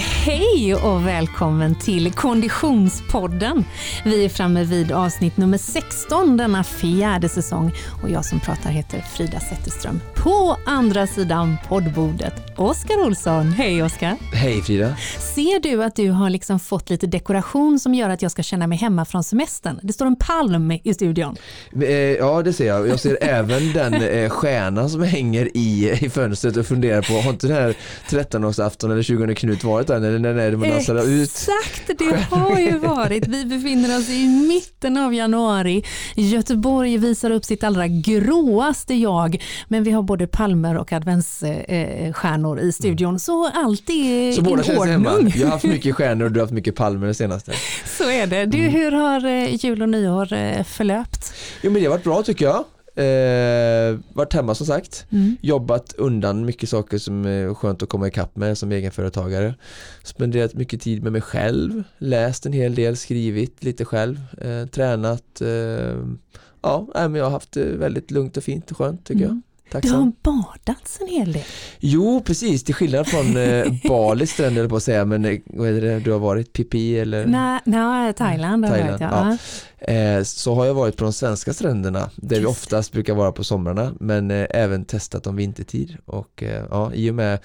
hej 0.00 0.74
och 0.74 1.06
välkommen 1.06 1.74
till 1.74 2.12
Konditionspodden. 2.12 3.64
Vi 4.04 4.24
är 4.24 4.28
framme 4.28 4.64
vid 4.64 4.92
avsnitt 4.92 5.36
nummer 5.36 5.58
16 5.58 6.36
denna 6.36 6.64
fjärde 6.64 7.28
säsong 7.28 7.72
och 8.02 8.10
jag 8.10 8.24
som 8.24 8.40
pratar 8.40 8.70
heter 8.70 9.00
Frida 9.00 9.40
Zetterström. 9.40 10.00
På 10.14 10.56
andra 10.66 11.06
sidan 11.06 11.56
poddbordet, 11.68 12.34
Oskar 12.56 13.06
Olsson. 13.06 13.52
Hej 13.52 13.82
Oskar! 13.82 14.16
Hej 14.32 14.62
Frida! 14.62 14.96
Ser 15.18 15.60
du 15.60 15.84
att 15.84 15.96
du 15.96 16.10
har 16.10 16.30
liksom 16.30 16.60
fått 16.60 16.90
lite 16.90 17.06
dekoration 17.06 17.78
som 17.78 17.94
gör 17.94 18.10
att 18.10 18.22
jag 18.22 18.30
ska 18.30 18.42
känna 18.42 18.66
mig 18.66 18.78
hemma 18.78 19.04
från 19.04 19.24
semestern? 19.24 19.80
Det 19.82 19.92
står 19.92 20.06
en 20.06 20.16
palm 20.16 20.72
i 20.84 20.94
studion. 20.94 21.36
Eh, 21.82 21.90
ja 21.90 22.42
det 22.42 22.52
ser 22.52 22.66
jag. 22.66 22.88
Jag 22.88 23.00
ser 23.00 23.18
även 23.20 23.72
den 23.72 23.94
eh, 23.94 24.30
stjärnan 24.30 24.90
som 24.90 25.02
hänger 25.02 25.56
i, 25.56 25.98
i 26.00 26.10
fönstret 26.10 26.56
och 26.56 26.66
funderar 26.66 27.02
på, 27.02 27.12
har 27.12 27.30
inte 27.30 27.46
den 27.46 27.56
här 27.56 27.74
13-årsafton 28.08 28.92
eller 28.92 29.02
20 29.02 29.34
Knut 29.34 29.64
varit 29.64 29.89
där? 29.98 30.08
Eller 30.08 30.18
när 30.18 30.34
är 30.34 30.50
det 30.50 30.56
man 30.56 30.68
dansar 30.68 31.08
ut? 31.08 31.22
Exakt, 31.30 31.98
det 31.98 32.36
har 32.36 32.58
ju 32.58 32.78
varit. 32.78 33.26
Vi 33.26 33.44
befinner 33.44 33.98
oss 33.98 34.08
i 34.10 34.26
mitten 34.48 34.96
av 34.96 35.14
januari. 35.14 35.84
Göteborg 36.16 36.98
visar 36.98 37.30
upp 37.30 37.44
sitt 37.44 37.64
allra 37.64 37.86
gråaste 37.88 38.94
jag, 38.94 39.42
men 39.68 39.84
vi 39.84 39.90
har 39.90 40.02
både 40.02 40.26
palmer 40.26 40.76
och 40.78 40.92
adventsstjärnor 40.92 42.60
i 42.60 42.72
studion, 42.72 43.18
så 43.20 43.46
allt 43.54 43.90
är 43.90 44.32
Så 44.32 44.42
båda 44.42 44.62
i 44.86 44.90
hemma. 44.90 45.12
ordning. 45.14 45.32
Jag 45.36 45.46
har 45.46 45.52
haft 45.52 45.64
mycket 45.64 45.94
stjärnor 45.94 46.24
och 46.24 46.32
du 46.32 46.40
har 46.40 46.44
haft 46.46 46.54
mycket 46.54 46.74
palmer 46.76 47.06
det 47.06 47.14
senaste. 47.14 47.52
Så 47.98 48.10
är 48.10 48.26
det. 48.26 48.46
Du, 48.46 48.58
Mm. 48.58 48.72
hur 48.72 48.92
har 48.92 49.26
eh, 49.26 49.54
jul 49.64 49.82
och 49.82 49.88
nyår 49.88 50.32
eh, 50.32 50.64
förlöpt? 50.64 51.32
Jo 51.62 51.70
men 51.70 51.80
det 51.82 51.86
har 51.88 51.90
varit 51.90 52.04
bra 52.04 52.22
tycker 52.22 52.44
jag. 52.44 52.64
Eh, 52.96 53.98
varit 54.12 54.32
hemma 54.32 54.54
som 54.54 54.66
sagt. 54.66 55.06
Mm. 55.10 55.36
Jobbat 55.40 55.92
undan 55.92 56.44
mycket 56.44 56.68
saker 56.68 56.98
som 56.98 57.24
är 57.24 57.54
skönt 57.54 57.82
att 57.82 57.88
komma 57.88 58.08
ikapp 58.08 58.36
med 58.36 58.58
som 58.58 58.72
egenföretagare. 58.72 59.54
Spenderat 60.04 60.54
mycket 60.54 60.80
tid 60.80 61.02
med 61.02 61.12
mig 61.12 61.20
själv. 61.20 61.82
Läst 61.98 62.46
en 62.46 62.52
hel 62.52 62.74
del, 62.74 62.96
skrivit 62.96 63.64
lite 63.64 63.84
själv. 63.84 64.20
Eh, 64.40 64.66
tränat. 64.66 65.40
Eh, 65.40 65.96
ja, 66.62 66.86
men 66.94 67.14
jag 67.14 67.24
har 67.24 67.30
haft 67.30 67.52
det 67.52 67.64
väldigt 67.64 68.10
lugnt 68.10 68.36
och 68.36 68.42
fint 68.44 68.70
och 68.70 68.76
skönt 68.76 69.04
tycker 69.04 69.24
Mm. 69.24 69.28
jag. 69.36 69.40
Du 69.72 69.90
har 69.90 70.12
badats 70.22 71.00
en 71.00 71.06
hel 71.06 71.32
del. 71.32 71.44
Jo, 71.78 72.22
precis. 72.26 72.64
Till 72.64 72.74
skillnad 72.74 73.06
från 73.06 73.36
eh, 73.36 73.72
Balis 73.88 74.30
stränder 74.30 74.60
jag 74.60 74.70
på 74.70 74.76
att 74.76 74.82
säga, 74.82 75.04
men 75.04 75.24
eh, 75.24 75.38
vad 75.46 75.68
är 75.68 75.80
det 75.80 76.00
du 76.00 76.12
har 76.12 76.18
varit? 76.18 76.52
Pipi 76.52 76.98
eller? 76.98 77.26
Nej, 77.26 77.60
nej 77.64 78.12
Thailand 78.12 78.64
har 78.64 78.72
Thailand, 78.72 79.00
varit, 79.00 79.00
ja. 79.00 79.38
Eh, 79.80 80.22
så 80.22 80.54
har 80.54 80.66
jag 80.66 80.74
varit 80.74 80.96
på 80.96 81.04
de 81.04 81.12
svenska 81.12 81.52
stränderna 81.52 82.10
där 82.16 82.36
vi 82.36 82.42
Just 82.42 82.50
oftast 82.50 82.92
brukar 82.92 83.14
vara 83.14 83.32
på 83.32 83.44
somrarna 83.44 83.94
men 84.00 84.30
eh, 84.30 84.46
även 84.50 84.84
testat 84.84 85.26
om 85.26 85.36
vintertid 85.36 85.96
och 86.04 86.42
eh, 86.42 86.64
ja, 86.70 86.92
i 86.94 87.10
och 87.10 87.14
med 87.14 87.38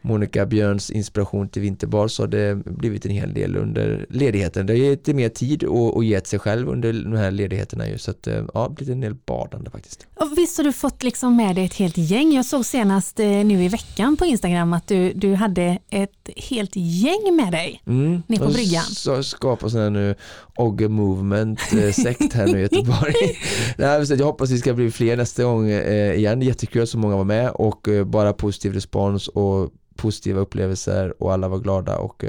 Monica 0.00 0.46
Björns 0.46 0.90
inspiration 0.90 1.48
till 1.48 1.62
vinterbad 1.62 2.10
så 2.10 2.22
har 2.22 2.28
det 2.28 2.54
blivit 2.64 3.06
en 3.06 3.12
hel 3.12 3.34
del 3.34 3.56
under 3.56 4.06
ledigheten. 4.08 4.66
Det 4.66 4.72
har 4.72 4.78
gett 4.78 4.90
lite 4.90 5.14
mer 5.14 5.28
tid 5.28 5.64
och, 5.64 5.96
och 5.96 6.04
gett 6.04 6.26
sig 6.26 6.38
själv 6.38 6.68
under 6.68 6.92
de 6.92 7.12
här 7.12 7.30
ledigheterna 7.30 7.88
ju 7.88 7.98
så 7.98 8.10
att 8.10 8.26
eh, 8.26 8.44
ja, 8.54 8.68
det 8.68 8.74
blivit 8.74 8.92
en 8.92 9.00
del 9.00 9.14
badande 9.14 9.70
faktiskt. 9.70 10.06
Och 10.14 10.28
visst 10.36 10.56
har 10.56 10.64
du 10.64 10.72
fått 10.72 11.02
liksom 11.02 11.36
med 11.36 11.54
dig 11.56 11.61
ett 11.64 11.74
helt 11.74 11.98
gäng. 11.98 12.32
Jag 12.32 12.44
såg 12.44 12.66
senast 12.66 13.20
eh, 13.20 13.26
nu 13.26 13.64
i 13.64 13.68
veckan 13.68 14.16
på 14.16 14.24
Instagram 14.26 14.72
att 14.72 14.86
du, 14.86 15.12
du 15.12 15.34
hade 15.34 15.78
ett 15.90 16.30
helt 16.36 16.72
gäng 16.74 17.36
med 17.36 17.52
dig. 17.52 17.82
Mm. 17.86 18.22
Ner 18.26 18.38
på 18.38 18.48
bryggan. 18.48 18.82
Så 18.82 19.22
skapa 19.22 19.70
sån 19.70 19.92
nu 19.92 20.14
Ogge 20.56 20.88
Movement 20.88 21.60
eh, 21.72 21.92
sekt 21.92 22.32
här 22.32 22.46
nu 22.46 22.58
i 22.58 22.62
Göteborg. 22.62 23.14
Nej, 23.76 24.06
så 24.06 24.14
jag 24.14 24.26
hoppas 24.26 24.50
vi 24.50 24.58
ska 24.58 24.74
bli 24.74 24.90
fler 24.90 25.16
nästa 25.16 25.44
gång 25.44 25.70
eh, 25.70 26.14
igen. 26.14 26.42
Jättekul 26.42 26.82
att 26.82 26.88
så 26.88 26.98
många 26.98 27.16
var 27.16 27.24
med 27.24 27.50
och 27.50 27.88
bara 28.06 28.32
positiv 28.32 28.72
respons 28.72 29.28
och 29.28 29.70
positiva 29.96 30.40
upplevelser 30.40 31.22
och 31.22 31.32
alla 31.32 31.48
var 31.48 31.58
glada 31.58 31.98
och 31.98 32.24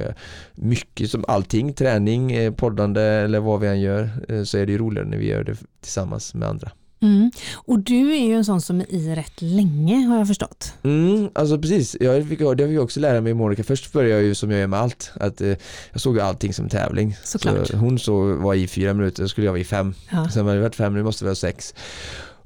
mycket 0.55 1.09
som 1.09 1.25
allting, 1.27 1.73
träning, 1.73 2.53
poddande 2.53 3.01
eller 3.01 3.39
vad 3.39 3.59
vi 3.59 3.67
än 3.67 3.81
gör 3.81 4.09
så 4.45 4.57
är 4.57 4.65
det 4.65 4.71
ju 4.71 4.77
roligare 4.77 5.07
när 5.07 5.17
vi 5.17 5.27
gör 5.27 5.43
det 5.43 5.57
tillsammans 5.81 6.33
med 6.33 6.49
andra. 6.49 6.71
Mm. 7.03 7.31
Och 7.53 7.79
du 7.79 8.11
är 8.11 8.25
ju 8.27 8.33
en 8.33 8.45
sån 8.45 8.61
som 8.61 8.81
är 8.81 8.93
i 8.93 9.15
rätt 9.15 9.41
länge 9.41 10.05
har 10.05 10.17
jag 10.17 10.27
förstått. 10.27 10.73
Mm, 10.83 11.29
alltså 11.33 11.57
precis, 11.57 11.97
jag 11.99 12.29
fick, 12.29 12.39
det 12.39 12.67
fick 12.67 12.75
jag 12.75 12.83
också 12.83 12.99
lära 12.99 13.21
mig 13.21 13.31
i 13.31 13.33
Monica. 13.33 13.63
Först 13.63 13.93
började 13.93 14.13
jag 14.13 14.23
ju 14.23 14.35
som 14.35 14.51
jag 14.51 14.59
gör 14.59 14.67
med 14.67 14.79
allt, 14.79 15.11
att 15.15 15.41
eh, 15.41 15.53
jag 15.91 16.01
såg 16.01 16.19
allting 16.19 16.53
som 16.53 16.69
tävling. 16.69 17.15
Såklart. 17.23 17.67
Så 17.67 17.77
hon 17.77 17.99
så 17.99 18.35
var 18.35 18.53
i 18.53 18.67
fyra 18.67 18.93
minuter, 18.93 19.23
då 19.23 19.29
skulle 19.29 19.45
jag 19.45 19.51
vara 19.51 19.61
i 19.61 19.65
fem. 19.65 19.93
Ja. 20.11 20.29
Sen 20.29 20.45
var 20.45 20.55
det 20.55 20.61
varit 20.61 20.75
fem, 20.75 20.93
nu 20.93 21.03
måste 21.03 21.23
vi 21.23 21.29
ha 21.29 21.35
sex. 21.35 21.73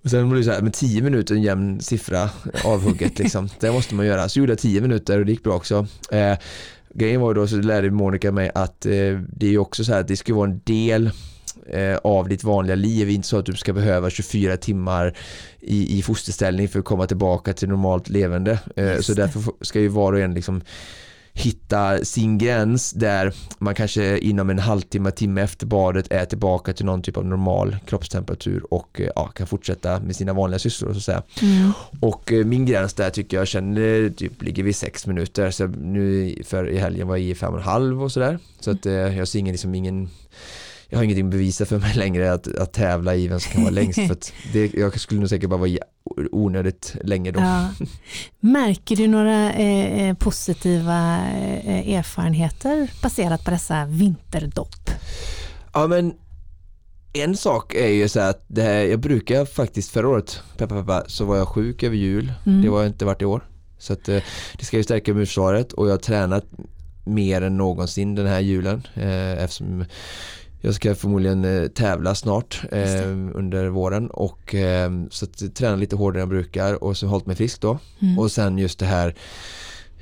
Och 0.04 0.10
sen 0.10 0.30
blev 0.30 0.42
det 0.42 0.46
så 0.46 0.52
här, 0.52 0.62
men 0.62 0.72
tio 0.72 1.02
minuter 1.02 1.36
en 1.36 1.42
jämn 1.42 1.82
siffra 1.82 2.30
avhugget 2.66 3.20
liksom. 3.20 3.50
det 3.60 3.72
måste 3.72 3.96
man 3.96 4.06
göra. 4.06 4.30
Så 4.30 4.40
gjorde 4.40 4.52
jag 4.52 4.60
tio 4.60 4.82
minuter 4.82 5.20
och 5.20 5.26
det 5.26 5.32
gick 5.32 5.44
bra 5.44 5.54
också. 5.54 5.88
Eh, 6.12 6.38
grejen 6.94 7.22
var 7.22 7.30
ju 7.30 7.34
då 7.34 7.48
så 7.48 7.56
lärde 7.56 7.92
Monica 7.92 8.32
mig 8.32 8.52
att 8.56 8.86
eh, 8.86 8.92
det 9.30 9.46
är 9.46 9.50
ju 9.50 9.58
också 9.58 9.84
så 9.84 9.94
här 9.94 10.00
att 10.00 10.08
det 10.08 10.18
ska 10.18 10.34
vara 10.34 10.50
en 10.50 10.62
del 10.64 11.12
eh, 11.70 11.98
av 11.98 12.30
ditt 12.30 12.44
vanliga 12.44 12.76
liv. 12.76 13.10
Inte 13.10 13.28
så 13.28 13.38
att 13.38 13.46
du 13.46 13.54
ska 13.54 13.74
behöva 13.74 14.10
24 14.10 14.58
timmar 14.58 15.18
i, 15.60 16.00
i 16.00 16.02
fosterställning 16.02 16.70
för 16.70 16.80
att 16.80 16.86
komma 16.86 17.08
tillbaka 17.08 17.54
till 17.54 17.70
normalt 17.70 18.10
levande. 18.10 18.60
Eh, 18.76 19.00
så 19.00 19.14
därför 19.14 19.44
ska 19.62 19.80
ju 19.80 19.88
var 19.88 20.14
och 20.14 20.20
en 20.20 20.34
liksom 20.34 20.62
hitta 21.38 22.06
sin 22.06 22.38
gräns 22.38 22.92
där 22.92 23.34
man 23.60 23.76
kanske 23.76 24.18
inom 24.18 24.50
en 24.50 24.60
halvtimme, 24.60 25.12
timme 25.12 25.42
efter 25.42 25.66
badet 25.66 26.12
är 26.12 26.26
tillbaka 26.26 26.74
till 26.74 26.86
någon 26.86 27.02
typ 27.02 27.18
av 27.18 27.26
normal 27.26 27.78
kroppstemperatur 27.86 28.74
och 28.74 29.02
eh, 29.02 29.10
ja, 29.16 29.28
kan 29.28 29.48
fortsätta 29.48 30.00
med 30.00 30.16
sina 30.16 30.34
vanliga 30.34 30.60
sysslor 30.60 30.94
så 30.94 30.98
att 30.98 31.04
säga. 31.04 31.24
Mm. 31.42 31.72
Och 32.00 32.32
eh, 32.32 32.46
min 32.46 32.66
gräns 32.66 32.94
där 32.94 33.10
tycker 33.10 33.38
jag 33.38 33.48
känner 33.48 34.10
typ 34.10 34.42
ligger 34.42 34.64
vid 34.64 34.76
sex 34.76 35.08
minuter 35.08 35.52
så 35.52 35.68
nu 35.68 36.36
för 36.46 36.70
i 36.70 36.78
helgen 36.78 37.08
var 37.08 37.16
jag 37.16 37.26
i 37.26 37.36
fem 37.36 37.54
och 37.54 37.60
en 37.60 37.66
halv 37.66 38.04
och 38.04 38.12
sådär 38.12 38.40
så 38.60 38.72
att 38.72 38.86
eh, 38.86 38.94
jag 38.94 39.28
ser 39.28 39.40
ingen, 39.40 39.52
liksom 39.52 39.76
ingen 39.76 40.10
jag 40.90 40.98
har 40.98 41.04
ingenting 41.04 41.26
att 41.26 41.32
bevisa 41.32 41.66
för 41.66 41.80
mig 41.80 41.94
längre 41.96 42.34
att, 42.34 42.48
att 42.58 42.74
tävla 42.74 43.16
i 43.16 43.28
vem 43.28 43.40
som 43.40 43.52
kan 43.52 43.62
vara 43.62 43.72
längst 43.74 44.00
för 44.08 44.12
att 44.12 44.34
det, 44.54 44.74
jag 44.74 45.00
skulle 45.00 45.20
nog 45.20 45.30
säkert 45.30 45.50
bara 45.50 45.60
vara 45.60 45.78
onödigt 46.32 46.96
länge 47.04 47.32
då. 47.32 47.40
Ja. 47.40 47.70
Märker 48.40 48.96
du 48.96 49.08
några 49.08 49.54
eh, 49.54 50.10
eh, 50.10 50.16
positiva 50.16 51.18
eh, 51.66 51.94
erfarenheter 51.94 52.92
baserat 53.02 53.46
på 53.46 53.52
dessa 53.52 53.86
vinterdopp? 53.86 54.90
Ja 55.74 55.88
men 55.88 56.14
en 57.14 57.38
sak 57.38 57.76
är 57.76 57.88
ju 57.88 58.10
så 58.10 58.20
att 58.20 58.46
det 58.48 58.62
här, 58.62 58.80
jag 58.80 59.00
brukar 59.00 59.46
faktiskt 59.46 59.92
förra 59.92 60.08
året, 60.08 60.42
peppa, 60.58 60.76
peppa, 60.76 61.04
så 61.08 61.26
var 61.26 61.38
jag 61.38 61.48
sjuk 61.48 61.84
över 61.84 61.96
jul. 61.96 62.34
Mm. 62.46 62.62
Det 62.62 62.70
var 62.70 62.80
jag 62.80 62.90
inte 62.90 63.06
varit 63.06 63.22
i 63.22 63.26
år. 63.26 63.44
Så 63.78 63.94
att 63.94 64.10
eh, 64.10 64.24
det 64.58 64.66
ska 64.66 64.78
ju 64.78 64.84
stärka 64.84 65.12
immunförsvaret 65.12 65.74
och 65.74 65.88
jag 65.88 65.92
har 65.92 65.98
tränat 65.98 66.46
mer 67.06 67.42
än 67.42 67.58
någonsin 67.58 68.16
den 68.16 68.28
här 68.28 68.40
julen 68.40 68.88
eh, 68.94 69.44
eftersom 69.44 69.86
jag 70.68 70.76
ska 70.76 70.96
förmodligen 70.96 71.46
eh, 71.46 71.68
tävla 71.68 72.16
snart 72.16 72.62
eh, 72.72 72.80
det. 72.80 73.32
under 73.34 73.68
våren 73.68 74.10
och 74.10 74.56
eh, 74.56 74.92
så 75.10 75.26
att 75.26 75.56
träna 75.56 75.76
lite 75.76 75.96
hårdare 75.96 76.22
än 76.22 76.22
jag 76.22 76.30
brukar 76.30 76.84
och 76.84 76.98
så 76.98 77.08
hållit 77.08 77.26
mig 77.26 77.36
frisk 77.36 77.62
då. 77.62 77.80
Mm. 78.00 78.20
Och 78.20 78.32
sen 78.32 78.58
just 78.58 78.80
det 78.80 78.86
här 78.86 79.16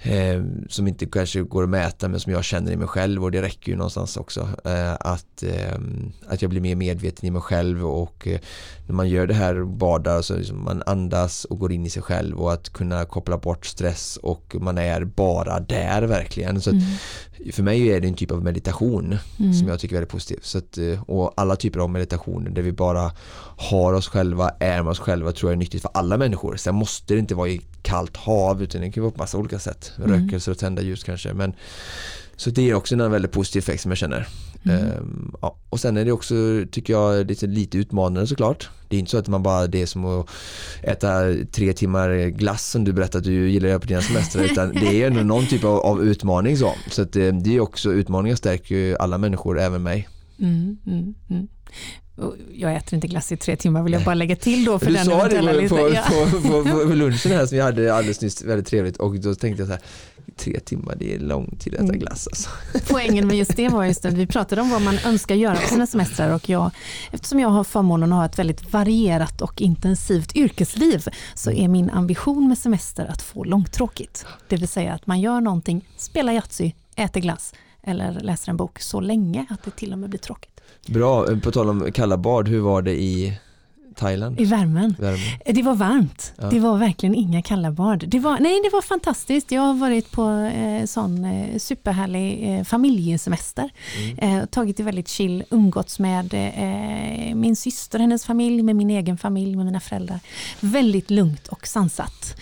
eh, 0.06 0.44
som 0.70 0.88
inte 0.88 1.06
kanske 1.06 1.42
går 1.42 1.64
att 1.64 1.70
mäta 1.70 2.08
men 2.08 2.20
som 2.20 2.32
jag 2.32 2.44
känner 2.44 2.72
i 2.72 2.76
mig 2.78 2.88
själv 2.88 3.24
och 3.24 3.32
det 3.32 3.42
räcker 3.42 3.72
ju 3.72 3.78
någonstans 3.78 4.18
också. 4.18 4.50
Eh, 4.66 4.94
att, 5.00 5.44
eh, 5.44 5.80
att 6.28 6.42
jag 6.42 6.50
blir 6.52 6.62
mer 6.62 6.76
medveten 6.76 7.26
i 7.26 7.32
mig 7.32 7.42
själv 7.42 7.86
och 7.86 8.28
eh, 8.28 8.40
när 8.88 8.96
man 8.96 9.10
gör 9.10 9.28
det 9.28 9.34
här 9.34 9.60
och 9.62 9.68
badar 9.68 10.22
så 10.22 10.36
liksom 10.38 10.64
man 10.64 10.84
andas 10.86 11.46
och 11.46 11.60
går 11.60 11.72
in 11.72 11.86
i 11.86 11.90
sig 11.90 12.02
själv 12.04 12.40
och 12.42 12.54
att 12.54 12.70
kunna 12.70 13.06
koppla 13.06 13.38
bort 13.38 13.66
stress 13.66 14.18
och 14.18 14.56
man 14.60 14.78
är 14.78 15.04
bara 15.04 15.60
där 15.60 16.02
verkligen. 16.02 16.62
Så 16.62 16.70
Mm. 16.70 16.82
för 17.54 17.64
mig 17.64 17.88
är 17.92 18.02
det 18.02 18.08
en 18.08 18.14
typ 18.14 18.32
av 18.32 18.44
meditation 18.44 19.18
Mm. 19.40 19.53
som 19.53 19.68
jag 19.68 19.79
tycker 19.79 19.96
är 19.96 20.00
väldigt 20.00 20.12
positiv. 20.12 20.40
Så 20.41 20.58
att, 20.58 20.78
eh, 20.78 21.02
och 21.09 21.34
alla 21.38 21.56
typer 21.56 21.79
av 21.79 21.90
meditationer 21.90 22.50
där 22.50 22.62
vi 22.62 22.72
bara 22.72 23.12
har 23.58 23.94
oss 23.94 24.08
själva, 24.08 24.50
är 24.59 24.84
med 24.84 24.91
oss 24.91 25.00
själva 25.00 25.32
tror 25.32 25.52
jag 25.52 25.56
är 25.56 25.59
nyttigt 25.59 25.82
för 25.82 25.91
alla 25.94 26.18
människor. 26.18 26.56
Sen 26.56 26.76
måste 26.76 27.14
det 27.14 27.20
inte 27.20 27.35
vara 27.35 27.50
i 27.50 27.62
kallt 27.82 28.18
hav 28.18 28.64
utan 28.64 28.82
det 28.82 28.91
kan 28.91 29.03
vara 29.03 29.12
på 29.12 29.18
massa 29.18 29.38
olika 29.38 29.59
sätt. 29.59 29.91
Mm. 29.97 30.12
Rökelser 30.12 30.52
och 30.52 30.58
tända 30.58 30.82
ljus 30.82 31.03
kanske. 31.03 31.34
Men, 31.34 31.53
så 32.36 32.50
det 32.50 32.70
är 32.70 32.74
också 32.74 32.96
en 32.96 33.12
väldigt 33.12 33.32
positiv 33.32 33.59
effekt 33.59 33.82
som 33.82 33.92
jag 33.92 33.97
känner. 33.97 34.28
Mm. 34.64 34.78
Ehm, 34.78 35.36
ja. 35.42 35.58
Och 35.70 35.80
sen 35.80 35.97
är 35.97 36.06
det 36.06 36.12
också, 36.12 36.36
tycker 36.72 36.94
jag, 36.94 37.28
lite, 37.28 37.47
lite 37.47 37.78
utmanande 37.78 38.28
såklart. 38.28 38.70
Det 38.90 38.96
är 38.96 39.00
inte 39.00 39.12
så 39.12 39.18
att 39.18 39.28
man 39.28 39.44
bara, 39.44 39.68
det 39.68 39.82
är 39.82 39.86
som 39.86 40.06
att 40.06 40.30
äta 40.82 41.34
tre 41.52 41.74
timmar 41.74 42.28
glass 42.28 42.72
som 42.72 42.84
du 42.84 42.94
berättade 42.94 43.18
att 43.18 43.24
du 43.24 43.50
gillar 43.50 43.68
att 43.68 43.70
göra 43.70 43.80
på 43.80 43.88
dina 43.88 44.02
semestrar 44.02 44.44
utan 44.52 44.74
det 44.74 45.03
är 45.03 45.08
ändå 45.08 45.22
någon 45.22 45.46
typ 45.46 45.64
av, 45.64 45.80
av 45.80 46.03
utmaning 46.03 46.58
så. 46.58 46.74
Så 46.91 47.02
att 47.02 47.14
det, 47.14 47.32
det 47.32 47.56
är 47.56 47.59
också, 47.59 47.94
utmaningar 47.94 48.36
stärker 48.36 48.76
ju 48.76 48.98
alla 48.98 49.18
människor, 49.18 49.59
även 49.59 49.84
mig. 49.84 50.08
Mm, 50.40 50.78
mm, 50.86 51.14
mm. 51.30 51.48
Jag 52.53 52.76
äter 52.76 52.94
inte 52.94 53.08
glass 53.08 53.32
i 53.32 53.38
tre 53.38 53.56
timmar 53.56 53.84
vill 53.84 53.94
jag 53.94 54.03
bara 54.03 54.16
lägga 54.16 54.35
till 54.35 54.66
då 54.66 54.79
för 54.79 54.85
Du 54.85 54.94
den 54.94 55.06
sa 55.06 55.28
det 55.28 55.70
på. 55.70 55.90
Ja. 55.94 56.03
på, 56.32 56.41
på, 56.41 56.64
på, 56.64 56.84
lunchen 56.94 57.32
här 57.32 57.46
som 57.46 57.56
vi 57.56 57.62
hade 57.62 57.96
alldeles 57.96 58.22
nyss, 58.22 58.44
väldigt 58.44 58.67
trevligt 58.67 58.97
och 58.97 59.20
då 59.20 59.35
tänkte 59.35 59.62
jag 59.62 59.67
så 59.67 59.73
här, 59.73 59.82
tre 60.38 60.59
timmar 60.59 60.96
det 61.00 61.16
är 61.16 61.20
lång 61.20 61.58
tid 61.59 61.73
att 61.73 61.79
äta 61.79 61.88
Mm. 61.90 62.00
glass 62.00 62.28
alltså. 62.28 62.50
Poängen 62.90 63.28
med 63.28 63.38
just 63.38 63.56
det 63.56 63.70
var 63.70 63.85
just 63.85 64.06
att 64.06 64.14
vi 64.14 64.28
pratade 64.28 64.62
om 64.62 64.70
vad 64.70 64.82
man 64.82 64.97
önskar 65.06 65.35
göra 65.35 65.56
på 65.56 65.67
sina 65.67 65.88
semestrar 65.88 66.35
och 66.35 66.50
jag, 66.50 66.72
eftersom 67.12 67.40
jag 67.40 67.50
har 67.50 67.64
förmånen 67.64 68.14
att 68.14 68.17
ha 68.17 68.26
ett 68.26 68.40
väldigt 68.40 68.73
varierat 68.73 69.41
och 69.41 69.62
intensivt 69.62 70.35
yrkesliv 70.35 71.06
så 71.34 71.52
är 71.52 71.67
min 71.67 71.90
ambition 71.90 72.47
med 72.47 72.58
semester 72.58 73.06
att 73.06 73.22
få 73.22 73.44
långtråkigt. 73.44 74.26
Det 74.47 74.58
vill 74.58 74.67
säga 74.67 74.94
att 74.94 75.08
man 75.08 75.22
gör 75.22 75.41
någonting, 75.41 75.88
spelar 75.97 76.34
Yatzy 76.34 76.72
äter 76.96 77.22
glass 77.22 77.53
eller 77.84 78.20
läser 78.20 78.50
en 78.50 78.58
bok 78.58 78.79
så 78.79 79.00
länge 79.00 79.46
att 79.50 79.64
det 79.64 79.72
till 79.72 79.94
och 79.94 80.00
med 80.00 80.09
blir 80.09 80.20
tråkigt. 80.20 80.54
Bra, 80.85 81.26
på 81.43 81.52
tal 81.52 81.70
om 81.70 81.91
kalla 81.91 82.17
bad, 82.17 82.47
hur 82.47 82.59
var 82.59 82.82
det 82.82 82.93
i 82.93 83.37
Thailand? 83.96 84.40
I 84.40 84.46
värmen. 84.46 84.96
Värmen. 84.99 85.40
Det 85.46 85.61
var 85.61 85.76
varmt. 85.76 86.34
Ja. 86.37 86.49
Det 86.49 86.59
var 86.59 86.78
verkligen 86.78 87.16
inga 87.16 87.41
kalla 87.41 87.72
bad. 87.72 88.03
Det 88.08 88.20
var, 88.20 88.40
nej, 88.40 88.61
det 88.64 88.70
var 88.70 88.82
fantastiskt. 88.82 89.52
Jag 89.52 89.61
har 89.61 89.73
varit 89.73 90.11
på 90.11 90.29
eh, 90.29 90.85
sån 90.85 91.26
eh, 91.26 91.58
superhärlig 91.58 92.58
eh, 92.58 92.64
familjesemester. 92.64 93.70
Mm. 93.97 94.40
Eh, 94.40 94.46
tagit 94.46 94.78
det 94.78 94.84
väldigt 94.84 95.08
chill, 95.08 95.43
umgåtts 95.49 95.99
med 95.99 96.34
eh, 96.34 97.35
min 97.35 97.55
syster, 97.55 97.99
hennes 97.99 98.26
familj, 98.26 98.64
med 98.64 98.76
min 98.76 98.90
egen 98.90 99.17
familj, 99.17 99.55
med 99.55 99.66
mina 99.66 99.79
föräldrar. 99.79 100.20
Väldigt 100.59 101.11
lugnt 101.11 101.47
och 101.47 101.67
sansat. 101.67 102.35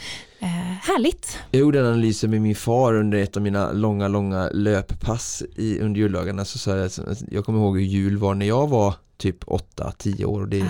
Eh, 0.43 0.49
härligt. 0.81 1.37
Jag 1.51 1.59
gjorde 1.59 1.79
en 1.79 1.85
analys 1.85 2.23
med 2.23 2.41
min 2.41 2.55
far 2.55 2.93
under 2.93 3.17
ett 3.17 3.37
av 3.37 3.43
mina 3.43 3.71
långa, 3.71 4.07
långa 4.07 4.49
löppass 4.53 5.43
i, 5.55 5.79
under 5.79 5.99
juldagarna. 6.01 6.45
Så 6.45 6.57
sa 6.59 6.89
jag, 7.31 7.45
kommer 7.45 7.59
ihåg 7.59 7.77
hur 7.77 7.85
jul 7.85 8.17
var 8.17 8.35
när 8.35 8.45
jag 8.45 8.67
var 8.69 8.95
typ 9.17 9.43
8-10 9.43 10.25
år 10.25 10.41
och 10.41 10.47
det 10.47 10.57
Ja. 10.57 10.65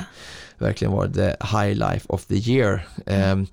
verkligen 0.57 0.91
var 0.91 1.07
the 1.07 1.27
high 1.57 1.73
life 1.75 2.05
of 2.09 2.25
the 2.25 2.35
year. 2.51 2.87
Ehm, 3.05 3.47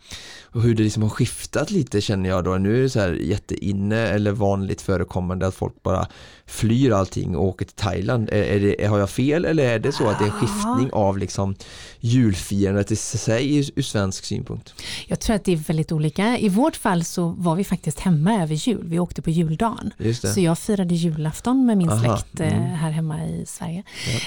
och 0.45 0.63
hur 0.63 0.75
det 0.75 0.83
liksom 0.83 1.03
har 1.03 1.11
skiftat 1.11 1.71
lite 1.71 2.01
känner 2.01 2.29
jag 2.31 2.45
då. 2.45 2.59
Nu 2.59 2.79
är 2.79 2.83
det 2.83 2.91
så 2.91 3.01
här 3.01 3.13
jätteinne 3.13 3.97
eller 4.09 4.33
vanligt 4.33 4.83
förekommande 4.83 5.47
att 5.47 5.55
folk 5.55 5.83
bara 5.83 6.07
flyr 6.51 6.91
allting 6.93 7.37
och 7.37 7.45
åker 7.45 7.65
till 7.65 7.75
Thailand. 7.75 8.29
Är, 8.33 8.43
är 8.43 8.61
det, 8.61 8.87
har 8.87 8.99
jag 8.99 9.11
fel 9.11 9.45
eller 9.45 9.65
är 9.65 9.79
det 9.79 9.93
så 9.93 10.09
att 10.09 10.19
det 10.19 10.25
är 10.25 10.27
en 10.27 10.33
skiftning 10.33 10.91
av 10.93 11.19
liksom 11.19 11.55
julfirandet 12.01 12.91
i 12.91 12.97
sig 12.97 13.57
ur, 13.59 13.71
ur 13.77 13.83
svensk 13.83 14.25
synpunkt? 14.25 14.75
Jag 15.07 15.21
tror 15.21 15.37
att 15.37 15.45
det 15.45 15.53
är 15.53 15.57
väldigt 15.57 15.93
olika. 15.93 16.39
I 16.39 16.49
vårt 16.49 16.77
fall 16.77 17.05
så 17.05 17.29
var 17.29 17.55
vi 17.57 17.65
faktiskt 17.65 18.01
hemma 18.01 18.43
över 18.43 18.55
jul. 18.55 18.85
Vi 18.85 18.99
åkte 18.99 19.23
på 19.23 19.31
juldagen. 19.31 19.91
Så 20.35 20.41
jag 20.41 20.59
firade 20.59 20.95
julafton 20.95 21.67
med 21.67 21.79
min 21.79 21.91
Aha, 21.91 22.01
släkt 22.17 22.41
eh, 22.41 22.59
mm. 22.59 22.71
här 22.71 22.91
hemma 22.91 23.25
i 23.25 23.45
Sverige. 23.47 23.83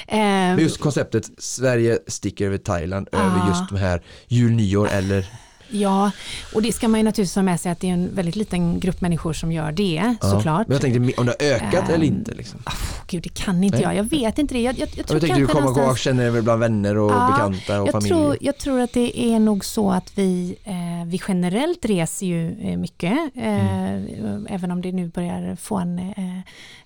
Eh, 0.08 0.18
Men 0.18 0.60
just 0.60 0.78
konceptet 0.80 1.30
Sverige 1.38 2.00
sticker 2.08 2.46
över 2.46 2.58
Thailand 2.58 3.10
över 3.12 3.40
Ah. 3.42 3.48
just 3.50 3.70
de 3.70 3.78
här 3.78 4.02
jul, 4.28 4.52
nyår 4.52 4.88
eller 4.92 5.26
Ja, 5.74 6.12
och 6.54 6.62
det 6.62 6.72
ska 6.74 6.88
man 6.88 7.00
ju 7.00 7.04
naturligtvis 7.04 7.36
ha 7.36 7.42
med 7.44 7.60
sig 7.60 7.72
att 7.72 7.80
det 7.80 7.90
är 7.90 7.94
en 7.94 8.16
väldigt 8.16 8.36
liten 8.36 8.80
grupp 8.80 9.02
människor 9.02 9.34
som 9.34 9.52
gör 9.52 9.72
det 9.72 10.16
Ja. 10.22 10.30
såklart. 10.30 10.68
Men 10.68 10.76
jag 10.76 10.82
tänkte 10.82 11.22
om 11.22 11.26
det 11.26 11.36
har 11.40 11.48
ökat 11.56 11.90
eller 11.90 11.96
Ehm, 12.08 12.14
inte 12.14 12.32
liksom. 12.34 12.60
Oh, 12.66 12.74
Gud, 13.08 13.24
det 13.24 13.34
kan 13.34 13.64
inte 13.64 13.78
Nej. 13.78 13.84
jag. 13.86 13.96
Jag 13.96 14.04
vet 14.04 14.40
inte 14.40 14.54
det. 14.54 14.62
Jag, 14.62 14.80
jag, 14.80 14.90
jag 14.96 15.06
tror 15.08 15.16
Jag 15.16 15.22
tänkte 15.22 15.40
du 15.40 15.48
kommer 15.48 15.62
någonstans- 15.62 15.92
och 15.92 15.98
känner 15.98 16.30
väl 16.30 16.44
bland 16.44 16.60
vänner 16.60 16.98
och 16.98 17.12
Ja, 17.12 17.30
bekanta 17.32 17.82
och 17.82 17.88
jag 17.88 17.92
familj. 17.92 18.10
tror, 18.14 18.38
jag 18.42 18.58
tror 18.58 18.80
att 18.80 18.94
det 18.94 19.20
är 19.20 19.40
nog 19.40 19.66
så 19.66 19.92
att 19.92 20.12
vi, 20.18 20.56
eh, 20.64 20.74
vi 21.08 21.22
generellt 21.28 21.86
reser 21.86 22.26
ju 22.26 22.52
eh, 22.62 22.78
mycket, 22.78 23.18
eh, 23.36 23.84
Mm. 23.94 24.48
även 24.50 24.72
om 24.72 24.82
det 24.82 24.92
nu 24.92 25.08
börjar 25.08 25.56
få 25.56 25.78
en 25.78 26.00
eh, 26.00 26.38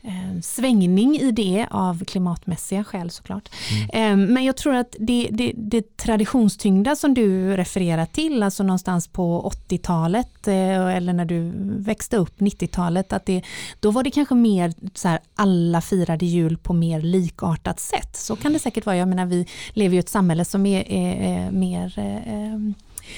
eh, 0.03 0.39
svängning 0.43 1.15
i 1.19 1.31
det 1.31 1.67
av 1.71 2.05
klimatmässiga 2.05 2.83
skäl 2.83 3.09
såklart. 3.11 3.49
Mm. 3.91 4.21
Eh, 4.21 4.27
men 4.33 4.43
jag 4.43 4.57
tror 4.57 4.75
att 4.75 4.95
det, 4.99 5.27
det, 5.31 5.51
det 5.55 5.97
traditionstyngda 5.97 6.95
som 6.95 7.13
du 7.13 7.57
refererar 7.57 8.05
till, 8.05 8.43
alltså 8.43 8.63
någonstans 8.77 9.07
på 9.07 9.51
80-talet 9.67 10.47
eh, 10.47 10.95
eller 10.95 11.13
när 11.13 11.25
du 11.25 11.51
växte 11.77 12.17
upp 12.17 12.39
90-talet, 12.39 13.13
att 13.13 13.25
det, 13.25 13.41
då 13.79 13.91
var 13.91 14.03
det 14.03 14.11
kanske 14.11 14.35
mer 14.35 14.73
så 14.93 15.07
här, 15.07 15.19
alla 15.35 15.81
firade 15.81 16.25
jul 16.25 16.57
på 16.57 16.73
mer 16.73 17.01
likartat 17.01 17.79
sätt. 17.79 18.15
Så 18.15 18.35
kan 18.35 18.53
det 18.53 18.59
säkert 18.59 18.85
vara. 18.85 18.97
Jag 18.97 19.07
menar, 19.07 19.25
vi 19.25 19.47
lever 19.73 19.93
ju 19.93 19.97
i 19.97 19.99
ett 19.99 20.09
samhälle 20.09 20.45
som 20.45 20.65
är, 20.65 20.91
är, 20.91 21.15
är 21.15 21.51
mer 21.51 21.93
eh, 21.99 22.33
eh 22.33 22.59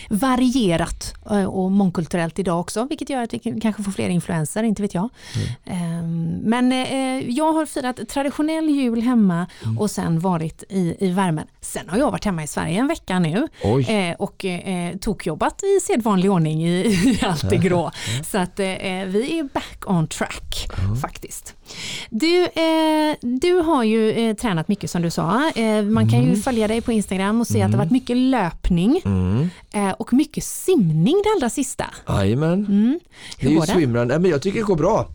varierat 0.09 1.13
eh, 1.31 1.43
och 1.43 1.71
mångkulturellt 1.71 2.39
idag 2.39 2.59
också, 2.59 2.85
vilket 2.89 3.09
gör 3.09 3.23
att 3.23 3.33
vi 3.33 3.39
kan- 3.39 3.59
kanske 3.59 3.83
får 3.83 3.91
fler 3.91 4.09
influenser, 4.09 4.63
inte 4.63 4.81
vet 4.81 4.93
jag. 4.93 5.09
Eh, 5.65 5.77
Men 6.43 6.71
eh, 6.71 7.29
jag 7.29 7.53
har 7.53 7.65
firat 7.65 7.99
traditionell 8.09 8.69
jul 8.69 9.01
hemma 9.01 9.45
och 9.79 9.91
sen 9.91 10.19
varit 10.19 10.63
i, 10.69 10.95
i 10.99 11.11
värmen. 11.11 11.47
Sen 11.61 11.89
har 11.89 11.97
jag 11.97 12.11
varit 12.11 12.25
hemma 12.25 12.43
i 12.43 12.47
Sverige 12.47 12.79
en 12.79 12.87
vecka 12.87 13.19
nu 13.19 13.47
Oj. 13.63 13.83
eh, 13.91 14.15
och 14.15 14.45
tokjobbat 15.01 15.63
i 15.63 15.79
sedvanlig 15.85 16.31
ordning 16.31 16.65
i, 16.65 16.69
i 17.05 17.19
allt 17.25 17.49
det 17.49 17.57
grå. 17.57 17.91
Så 18.31 18.37
att 18.37 18.59
vi 18.59 19.39
är 19.39 19.43
back 19.53 19.83
on 19.87 20.07
track 20.07 20.67
faktiskt. 21.01 21.55
Du, 22.09 22.47
du 23.21 23.53
har 23.53 23.83
ju 23.83 24.33
tränat 24.33 24.67
mycket 24.67 24.89
som 24.91 25.01
du 25.01 25.09
sa. 25.09 25.51
Man 25.89 26.09
kan 26.09 26.23
ju 26.25 26.35
följa 26.35 26.67
dig 26.67 26.81
på 26.81 26.91
Instagram 26.91 27.41
och 27.41 27.47
se 27.47 27.61
att 27.61 27.71
det 27.71 27.77
har 27.77 27.83
varit 27.85 27.91
mycket 27.91 28.17
löpning 28.17 29.01
Mm. 29.05 29.49
Och 29.97 30.13
mycket 30.13 30.43
simning 30.43 31.15
det 31.23 31.29
allra 31.37 31.49
sista. 31.49 31.85
Jajamän. 32.07 32.65
Mm. 32.65 32.99
Det 33.39 33.45
är 33.45 33.49
Hur 33.49 33.49
ju 33.49 33.55
går 33.59 33.65
det? 33.65 33.71
swimrun. 33.73 34.07
Nej, 34.07 34.19
men 34.19 34.31
jag 34.31 34.41
tycker 34.41 34.59
det 34.59 34.65
går 34.65 34.75
bra. 34.75 35.07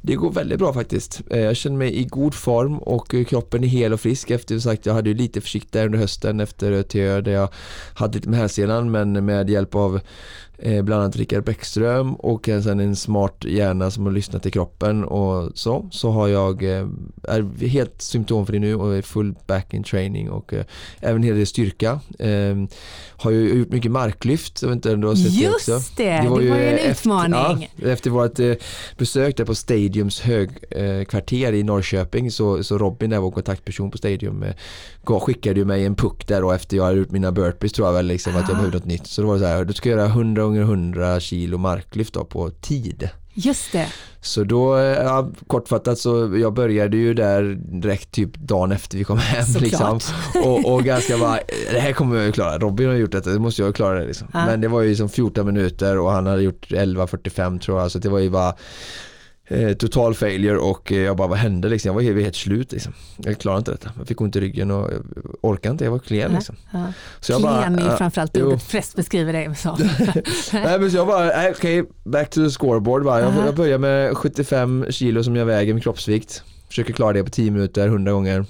Det 0.00 0.14
går 0.14 0.32
väldigt 0.32 0.58
bra 0.58 0.72
faktiskt. 0.72 1.20
Eh, 1.30 1.38
Jag 1.40 1.56
känner 1.56 1.76
mig 1.76 1.96
i 1.96 2.04
god 2.04 2.34
form 2.34 2.78
och 2.78 3.14
eh, 3.14 3.24
kroppen 3.24 3.64
är 3.64 3.68
hel 3.68 3.92
och 3.92 4.00
frisk 4.00 4.30
efter 4.30 4.58
sagt 4.58 4.86
jag 4.86 4.94
hade 4.94 5.08
ju 5.08 5.14
lite 5.14 5.40
försikt 5.40 5.72
där 5.72 5.86
under 5.86 5.98
hösten 5.98 6.40
efter 6.40 6.72
ÖTÖ 6.72 7.20
där 7.20 7.32
jag 7.32 7.48
hade 7.94 8.14
lite 8.18 8.28
med 8.28 8.38
hälsenan 8.40 8.90
men 8.90 9.24
med 9.24 9.50
hjälp 9.50 9.74
av 9.74 10.00
eh, 10.58 10.82
bland 10.82 11.02
annat 11.02 11.16
Rickard 11.16 11.44
Bäckström 11.44 12.14
och 12.14 12.44
sen 12.46 12.80
en 12.80 12.96
smart 12.96 13.44
hjärna 13.44 13.90
som 13.90 14.06
har 14.06 14.12
lyssnat 14.12 14.42
till 14.42 14.52
kroppen 14.52 15.04
och 15.04 15.50
så 15.54 15.88
så 15.90 16.10
har 16.10 16.28
jag 16.28 16.62
eh, 16.62 16.86
är 17.22 17.66
helt 17.66 18.02
symptomfri 18.02 18.58
nu 18.58 18.74
och 18.74 18.96
är 18.96 19.02
full 19.02 19.34
back 19.46 19.74
in 19.74 19.82
training 19.82 20.30
och 20.30 20.54
eh, 20.54 20.64
även 21.00 21.16
en 21.16 21.22
hel 21.22 21.36
del 21.36 21.46
styrka. 21.46 22.00
Eh, 22.18 22.56
har 23.08 23.30
ju 23.30 23.54
gjort 23.58 23.68
mycket 23.68 23.90
marklyft, 23.90 24.62
jag 24.62 24.68
vet 24.68 24.76
inte 24.76 24.92
om 24.92 25.00
du 25.00 25.06
har 25.06 25.14
sett 25.14 25.40
det 25.40 25.48
också. 25.48 25.72
Just 25.72 25.96
det, 25.96 26.20
det 26.22 26.28
var 26.28 26.40
ju 26.40 26.50
en 26.50 26.74
efter, 26.74 26.90
utmaning. 26.90 27.70
Ja, 27.76 27.88
efter 27.90 28.10
vårt 28.10 28.38
besök 28.98 29.36
där 29.36 29.44
på 29.44 29.54
Stadiums 29.54 30.20
högkvarter 30.20 31.04
kvarter 31.04 31.52
i 31.52 31.62
Norrköping 31.62 32.30
så, 32.30 32.64
så 32.64 32.78
Robin 32.78 33.10
där 33.10 33.18
var 33.18 33.30
kontaktperson 33.30 33.90
på 33.90 33.98
Stadium 33.98 34.44
skickade 35.20 35.60
ju 35.60 35.64
mig 35.64 35.84
en 35.84 35.94
puck 35.94 36.26
där 36.26 36.40
då 36.40 36.52
efter 36.52 36.76
jag 36.76 36.84
hade 36.84 36.98
gjort 36.98 37.10
mina 37.10 37.32
burpees 37.32 37.72
tror 37.72 37.88
jag 37.88 37.94
väl 37.94 38.06
liksom 38.06 38.36
att 38.36 38.48
jag 38.48 38.50
Ah. 38.50 38.54
behövde 38.58 38.78
något 38.78 38.86
nytt. 38.86 39.06
Så 39.06 39.22
då 39.22 39.28
var 39.28 39.34
det 39.34 39.40
så 39.40 39.46
här, 39.46 39.64
du 39.64 39.72
ska 39.72 39.88
göra 39.88 40.06
100 40.06 40.45
gånger 40.46 40.62
100 40.62 41.20
kilo 41.20 41.58
marklyft 41.58 42.14
då 42.14 42.24
på 42.24 42.50
tid. 42.50 43.10
Just 43.38 43.72
det. 43.72 43.86
Så 44.20 44.44
då, 44.44 44.78
ja, 44.78 45.30
kortfattat 45.46 45.98
så 45.98 46.36
jag 46.36 46.54
började 46.54 46.96
ju 46.96 47.14
där 47.14 47.42
direkt 47.80 48.10
typ 48.10 48.34
dagen 48.34 48.72
efter 48.72 48.98
vi 48.98 49.04
kom 49.04 49.18
hem 49.18 49.46
liksom. 49.60 50.00
och, 50.44 50.72
och 50.74 50.84
ganska 50.84 51.18
bara, 51.18 51.38
det 51.72 51.78
här 51.78 51.92
kommer 51.92 52.16
jag 52.16 52.26
ju 52.26 52.32
klara, 52.32 52.58
Robin 52.58 52.88
har 52.88 52.94
gjort 52.94 53.12
detta, 53.12 53.30
det 53.30 53.38
måste 53.38 53.62
jag 53.62 53.74
klara 53.74 54.00
det 54.00 54.06
liksom. 54.06 54.28
Ja. 54.32 54.46
Men 54.46 54.60
det 54.60 54.68
var 54.68 54.82
ju 54.82 54.96
som 54.96 55.08
14 55.08 55.46
minuter 55.46 55.98
och 55.98 56.10
han 56.10 56.26
hade 56.26 56.42
gjort 56.42 56.66
11.45 56.70 57.60
tror 57.60 57.80
jag, 57.80 57.90
så 57.90 57.98
det 57.98 58.08
var 58.08 58.18
ju 58.18 58.30
bara 58.30 58.54
total 59.78 60.14
failure 60.14 60.58
och 60.58 60.92
eh, 60.92 60.98
jag 60.98 61.16
bara 61.16 61.28
vad 61.28 61.38
hände 61.38 61.68
liksom, 61.68 61.88
jag 61.88 61.94
var 61.94 62.02
helt, 62.02 62.22
helt 62.22 62.36
slut 62.36 62.72
liksom. 62.72 62.92
Jag 63.16 63.38
klarade 63.38 63.58
inte 63.58 63.70
detta, 63.70 63.90
jag 63.98 64.08
fick 64.08 64.20
ont 64.20 64.36
i 64.36 64.40
ryggen 64.40 64.70
och 64.70 64.92
jag 64.92 65.02
orkade 65.40 65.72
inte, 65.72 65.84
jag 65.84 65.90
var 65.90 65.98
klen 65.98 66.32
liksom. 66.32 66.56
Ja. 66.72 66.92
Så 67.20 67.32
jag 67.32 67.42
bara, 67.42 67.62
Klen 67.62 67.78
är 67.78 67.86
ja, 67.86 67.96
framförallt 67.96 68.36
ordet 68.36 68.62
flest 68.62 68.96
beskriver 68.96 69.32
dig 69.32 69.54
som. 69.54 69.76
Nej 70.52 70.78
men 70.80 70.90
så 70.90 70.96
jag 70.96 71.06
bara, 71.06 71.50
okej, 71.50 71.84
back 72.04 72.30
to 72.30 72.44
the 72.44 72.50
scoreboard 72.50 73.04
bara. 73.04 73.20
Jag, 73.20 73.34
jag 73.46 73.54
börjar 73.54 73.78
med 73.78 74.16
75 74.16 74.86
kilo 74.90 75.24
som 75.24 75.36
jag 75.36 75.46
väger 75.46 75.74
med 75.74 75.82
kroppsvikt. 75.82 76.42
Försöker 76.68 76.92
klara 76.92 77.12
det 77.12 77.24
på 77.24 77.30
10 77.30 77.50
minuter, 77.50 77.86
100 77.86 78.12
gånger. 78.12 78.44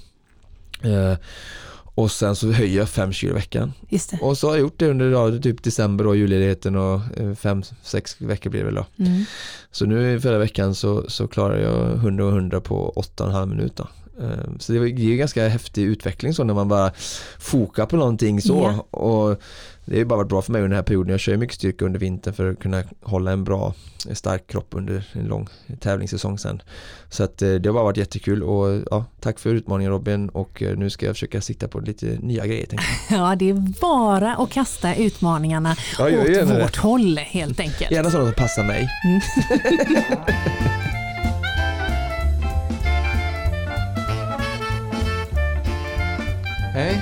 Eh, 1.96 2.02
och 2.02 2.10
sen 2.10 2.36
så 2.36 2.52
höjer 2.52 2.78
jag 2.78 2.88
5 2.88 3.12
kilo 3.12 3.32
i 3.32 3.34
veckan. 3.34 3.72
Och 4.20 4.38
så 4.38 4.46
har 4.46 4.54
jag 4.54 4.60
gjort 4.60 4.78
det 4.78 4.90
under 4.90 5.10
ja, 5.10 5.38
typ 5.38 5.62
december 5.62 6.06
och 6.06 6.16
julledigheten 6.16 6.76
och 6.76 7.00
5-6 7.16 8.26
veckor 8.26 8.50
blir 8.50 8.60
det 8.60 8.66
väl 8.66 8.74
då. 8.74 8.86
Mm. 8.98 9.24
Så 9.70 9.86
nu 9.86 10.20
förra 10.20 10.38
veckan 10.38 10.74
så, 10.74 11.10
så 11.10 11.28
klarar 11.28 11.58
jag 11.58 11.94
100 11.94 12.24
och 12.24 12.32
100 12.32 12.60
på 12.60 12.92
8,5 13.16 13.46
minuter. 13.46 13.86
Eh, 14.20 14.50
Så 14.58 14.72
det 14.72 14.78
är 14.78 14.84
ju 14.86 15.16
ganska 15.16 15.48
häftig 15.48 15.82
utveckling 15.82 16.34
så 16.34 16.44
när 16.44 16.54
man 16.54 16.68
bara 16.68 16.92
fokar 17.38 17.86
på 17.86 17.96
någonting 17.96 18.40
så. 18.42 18.58
Och 18.90 19.40
det 19.84 19.92
har 19.94 19.98
ju 19.98 20.04
bara 20.04 20.16
varit 20.16 20.28
bra 20.28 20.42
för 20.42 20.52
mig 20.52 20.58
under 20.58 20.68
den 20.68 20.76
här 20.76 20.82
perioden. 20.82 21.10
Jag 21.10 21.20
kör 21.20 21.36
mycket 21.36 21.54
styrka 21.56 21.84
under 21.84 22.00
vintern 22.00 22.34
för 22.34 22.50
att 22.52 22.58
kunna 22.58 22.82
hålla 23.02 23.32
en 23.32 23.44
bra 23.44 23.74
stark 24.12 24.46
kropp 24.46 24.68
under 24.70 25.04
en 25.12 25.24
lång 25.24 25.48
tävlingssäsong 25.80 26.38
sen. 26.38 26.62
Så 27.10 27.24
att 27.24 27.42
eh, 27.42 27.54
det 27.54 27.68
har 27.68 27.74
bara 27.74 27.84
varit 27.84 27.96
jättekul 27.96 28.42
och 28.42 28.82
ja, 28.90 29.04
tack 29.20 29.38
för 29.38 29.50
utmaningen 29.50 29.92
Robin 29.92 30.28
och 30.28 30.62
eh, 30.62 30.76
nu 30.76 30.90
ska 30.90 31.06
jag 31.06 31.14
försöka 31.14 31.40
sikta 31.40 31.68
på 31.68 31.80
lite 31.80 32.06
nya 32.06 32.46
grejer. 32.46 32.66
Ja, 33.10 33.36
det 33.38 33.50
är 33.50 33.80
bara 33.80 34.34
att 34.36 34.50
kasta 34.50 34.94
utmaningarna 34.94 35.76
Ja, 35.98 36.04
åt 36.20 36.26
det. 36.26 36.62
vårt 36.62 36.76
håll 36.76 37.18
helt 37.18 37.60
enkelt. 37.60 37.90
Gärna 37.90 38.10
sådana 38.10 38.26
som 38.32 38.34
passar 38.42 38.64
mig. 38.64 38.88
Hej. 46.76 47.00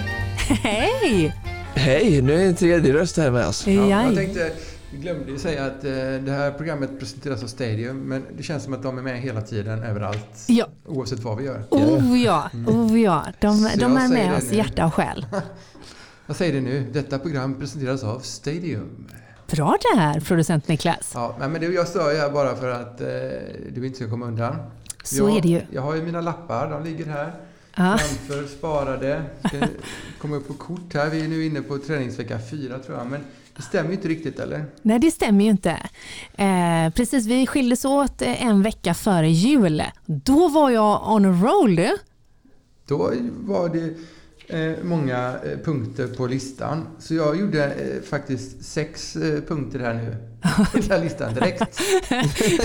Hej! 0.62 1.34
Hej, 1.74 2.22
nu 2.22 2.32
är 2.42 2.46
en 2.48 2.54
tredje 2.54 2.92
röst 2.94 3.16
här 3.16 3.30
med 3.30 3.46
oss. 3.46 3.66
Ja, 3.66 4.02
jag 4.04 4.14
tänkte, 4.16 4.52
vi 4.92 4.98
glömde 4.98 5.30
ju 5.32 5.38
säga 5.38 5.64
att 5.66 5.84
eh, 5.84 5.90
det 6.24 6.30
här 6.32 6.50
programmet 6.50 6.98
presenteras 6.98 7.42
av 7.42 7.46
Stadium, 7.46 7.96
men 7.96 8.24
det 8.36 8.42
känns 8.42 8.64
som 8.64 8.74
att 8.74 8.82
de 8.82 8.98
är 8.98 9.02
med 9.02 9.20
hela 9.20 9.40
tiden, 9.42 9.82
överallt, 9.82 10.44
Ja. 10.46 10.66
oavsett 10.86 11.20
vad 11.20 11.38
vi 11.38 11.44
gör. 11.44 11.64
Oh 11.70 12.18
ja, 12.18 12.50
oh 12.66 13.00
ja. 13.00 13.24
De, 13.40 13.58
Så 13.58 13.78
de 13.78 13.92
jag 13.92 14.02
är 14.04 14.08
säger 14.08 14.24
med 14.24 14.32
det 14.32 14.36
oss 14.36 14.44
i 14.44 14.50
nu. 14.50 14.56
hjärta 14.56 14.86
och 14.86 14.94
själ. 14.94 15.26
Jag 16.26 16.36
säger 16.36 16.52
det 16.52 16.60
nu, 16.60 16.86
detta 16.92 17.18
program 17.18 17.58
presenteras 17.60 18.04
av 18.04 18.18
Stadium. 18.20 19.06
Bra 19.50 19.76
där, 19.94 20.20
producent 20.20 20.68
Niklas. 20.68 21.10
Ja, 21.14 21.34
men 21.38 21.52
det, 21.60 21.66
jag 21.66 21.88
stör 21.88 22.12
ju 22.12 22.18
här 22.18 22.30
bara 22.30 22.56
för 22.56 22.68
att 22.70 23.00
eh, 23.00 23.06
du 23.74 23.86
inte 23.86 23.96
ska 23.98 24.10
komma 24.10 24.26
undan. 24.26 24.56
Så 25.04 25.16
jag, 25.16 25.36
är 25.36 25.42
det 25.42 25.48
ju. 25.48 25.60
Jag 25.70 25.82
har 25.82 25.94
ju 25.94 26.02
mina 26.02 26.20
lappar, 26.20 26.70
de 26.70 26.84
ligger 26.84 27.06
här. 27.06 27.32
Ja. 27.76 27.98
Framför, 27.98 28.46
sparade. 28.46 29.22
Ska 29.48 29.66
komma 30.18 30.36
upp 30.36 30.48
på 30.48 30.54
kort 30.54 30.94
här. 30.94 31.10
Vi 31.10 31.24
är 31.24 31.28
nu 31.28 31.44
inne 31.44 31.62
på 31.62 31.78
träningsvecka 31.78 32.38
fyra 32.50 32.78
tror 32.78 32.98
jag. 32.98 33.06
Men 33.06 33.20
det 33.56 33.62
stämmer 33.62 33.88
ju 33.90 33.96
inte 33.96 34.08
riktigt 34.08 34.38
eller? 34.38 34.64
Nej, 34.82 34.98
det 34.98 35.10
stämmer 35.10 35.44
ju 35.44 35.50
inte. 35.50 35.70
Eh, 36.34 36.90
precis, 36.94 37.26
vi 37.26 37.46
skildes 37.46 37.84
åt 37.84 38.22
eh, 38.22 38.46
en 38.46 38.62
vecka 38.62 38.94
före 38.94 39.28
jul. 39.28 39.82
Då 40.06 40.48
var 40.48 40.70
jag 40.70 41.12
on 41.12 41.24
a 41.24 41.42
roll 41.42 41.76
du. 41.76 41.96
Då 42.86 43.12
var 43.30 43.68
det 43.68 43.94
många 44.82 45.34
eh, 45.44 45.58
punkter 45.64 46.06
på 46.06 46.26
listan. 46.26 46.86
Så 46.98 47.14
jag 47.14 47.40
gjorde 47.40 47.64
eh, 47.64 48.02
faktiskt 48.10 48.64
sex 48.64 49.16
eh, 49.16 49.40
punkter 49.42 49.78
här 49.78 49.94
nu. 49.94 50.16
På 50.72 50.78
den 50.78 50.90
här 50.90 51.04
listan 51.04 51.34
direkt. 51.34 51.80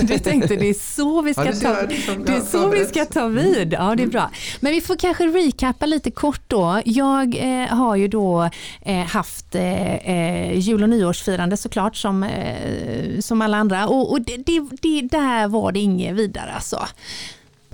Du 0.00 0.18
tänkte 0.18 0.56
det 0.56 0.68
är 0.68 0.94
så 0.96 1.22
vi 1.22 1.34
ska, 1.34 1.44
Ja, 1.44 1.50
det 1.50 1.60
ta, 1.60 1.86
liksom 1.88 2.24
det 2.24 2.32
är 2.32 2.40
så 2.40 2.68
vi 2.68 2.84
ska 2.84 3.04
ta 3.04 3.26
vid. 3.26 3.72
Ja, 3.72 3.94
det 3.96 4.02
är 4.02 4.06
bra. 4.06 4.30
Men 4.60 4.72
vi 4.72 4.80
får 4.80 4.96
kanske 4.96 5.26
recappa 5.26 5.86
lite 5.86 6.10
kort 6.10 6.42
då. 6.46 6.82
Jag 6.84 7.36
eh, 7.36 7.68
har 7.68 7.96
ju 7.96 8.08
då 8.08 8.50
eh, 8.82 9.06
haft 9.06 9.54
eh, 9.54 9.94
eh, 9.94 10.58
jul 10.58 10.82
och 10.82 10.88
nyårsfirande 10.88 11.56
såklart 11.56 11.96
som, 11.96 12.22
eh, 12.22 13.20
som 13.20 13.42
alla 13.42 13.56
andra 13.56 13.88
och, 13.88 14.12
och 14.12 14.20
det, 14.20 14.36
det, 14.36 14.68
det, 14.82 15.02
där 15.02 15.48
var 15.48 15.72
det 15.72 15.80
inget 15.80 16.14
vidare 16.14 16.52
alltså. 16.52 16.86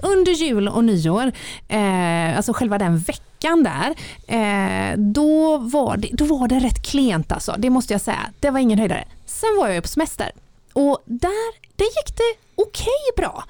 Under 0.02 0.32
jul 0.32 0.68
och 0.68 0.84
nyår, 0.84 1.32
eh, 1.68 2.36
alltså 2.36 2.52
själva 2.52 2.78
den 2.78 2.98
veckan 2.98 3.22
där, 3.54 3.94
eh, 4.26 4.98
då, 4.98 5.58
var 5.58 5.96
det, 5.96 6.08
då 6.12 6.24
var 6.24 6.48
det 6.48 6.58
rätt 6.58 6.82
klent 6.82 7.32
alltså. 7.32 7.54
Det 7.58 7.70
måste 7.70 7.94
jag 7.94 8.00
säga. 8.00 8.20
Det 8.40 8.50
var 8.50 8.60
ingen 8.60 8.78
höjdare. 8.78 9.04
Sen 9.26 9.56
var 9.58 9.68
jag 9.68 9.82
på 9.82 9.88
semester 9.88 10.30
och 10.76 11.02
där, 11.04 11.76
där 11.76 11.84
gick 11.84 12.16
det 12.16 12.34
okej 12.54 13.12
bra. 13.16 13.44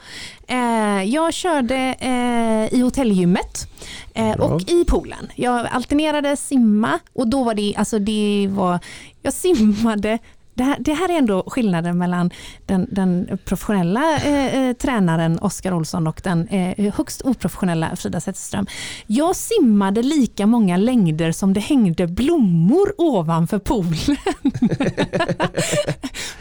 Eh, 0.48 1.02
jag 1.02 1.34
körde 1.34 1.94
eh, 1.98 2.78
i 2.78 2.80
hotellgymmet 2.80 3.68
eh, 4.14 4.32
och 4.32 4.70
i 4.70 4.84
poolen. 4.84 5.32
Jag 5.34 5.66
alternerade 5.66 6.36
simma 6.36 6.98
och 7.12 7.28
då 7.28 7.44
var 7.44 7.54
det, 7.54 7.74
alltså 7.76 7.98
det 7.98 8.48
var, 8.50 8.78
jag 9.22 9.32
simmade 9.32 10.18
det 10.56 10.64
här, 10.64 10.76
det 10.80 10.94
här 10.94 11.08
är 11.08 11.18
ändå 11.18 11.44
skillnaden 11.46 11.98
mellan 11.98 12.30
den, 12.66 12.86
den 12.90 13.38
professionella 13.44 14.16
eh, 14.16 14.68
eh, 14.68 14.72
tränaren 14.72 15.38
Oskar 15.38 15.72
Olsson 15.72 16.06
och 16.06 16.20
den 16.24 16.48
eh, 16.48 16.94
högst 16.94 17.22
oprofessionella 17.22 17.96
Frida 17.96 18.20
Zetterström. 18.20 18.66
Jag 19.06 19.36
simmade 19.36 20.02
lika 20.02 20.46
många 20.46 20.76
längder 20.76 21.32
som 21.32 21.52
det 21.52 21.60
hängde 21.60 22.06
blommor 22.06 22.92
ovanför 22.98 23.58
poolen. 23.58 23.96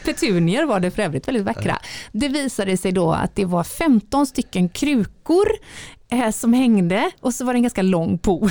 Petunier 0.06 0.66
var 0.66 0.80
det 0.80 0.92
för 0.92 1.02
övrigt 1.02 1.28
väldigt 1.28 1.44
vackra. 1.44 1.78
Det 2.12 2.28
visade 2.28 2.78
sig 2.78 2.92
då 2.92 3.12
att 3.12 3.36
det 3.36 3.46
var 3.46 3.64
15 3.64 4.26
stycken 4.26 4.70
krukor 4.70 5.48
eh, 6.12 6.32
som 6.32 6.54
hängde 6.54 7.12
och 7.22 7.34
så 7.34 7.46
var 7.46 7.54
det 7.54 7.58
en 7.58 7.64
ganska 7.64 7.82
lång 7.82 8.18
pool. 8.18 8.50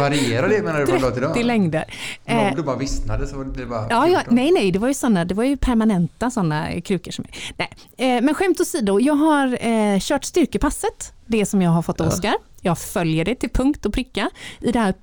Varierar 0.00 0.48
det 0.48 0.62
menar 0.62 0.80
du 0.80 0.86
från 0.86 1.00
dag 1.00 1.14
till 1.14 1.22
30 1.22 1.34
dag? 1.38 1.44
längder. 1.46 1.84
Någon 2.28 2.38
Eh, 2.38 2.56
då 2.56 2.62
bara 2.62 2.76
vissnade 2.76 3.26
så 3.26 3.36
var 3.36 3.44
det 3.44 3.66
bara 3.66 3.86
Ja, 3.90 4.08
ja, 4.08 4.18
14. 4.18 4.34
nej, 4.34 4.50
nej, 4.52 4.70
det 4.72 4.78
var 4.78 4.88
ju 4.88 4.94
såna, 4.94 5.24
det 5.24 5.34
var 5.34 5.44
ju 5.44 5.56
permanenta 5.56 6.30
sådana 6.30 6.80
krukor. 6.80 7.10
Som, 7.10 7.24
nej. 7.56 7.68
Eh, 7.96 8.22
men 8.22 8.34
skämt 8.34 8.60
åsido, 8.60 9.00
jag 9.00 9.14
har 9.14 9.66
eh, 9.66 9.98
kört 10.00 10.24
styrkepasset, 10.24 11.12
det 11.26 11.46
som 11.46 11.62
jag 11.62 11.70
har 11.70 11.82
fått 11.82 12.00
av. 12.00 12.06
Oskar. 12.08 12.34
Jag 12.60 12.78
följer 12.78 13.24
det 13.24 13.34
till 13.34 13.50
punkt 13.50 13.86
och 13.86 13.94
pricka 13.94 14.30
i 14.60 14.72
det 14.72 14.78
här 14.78 14.94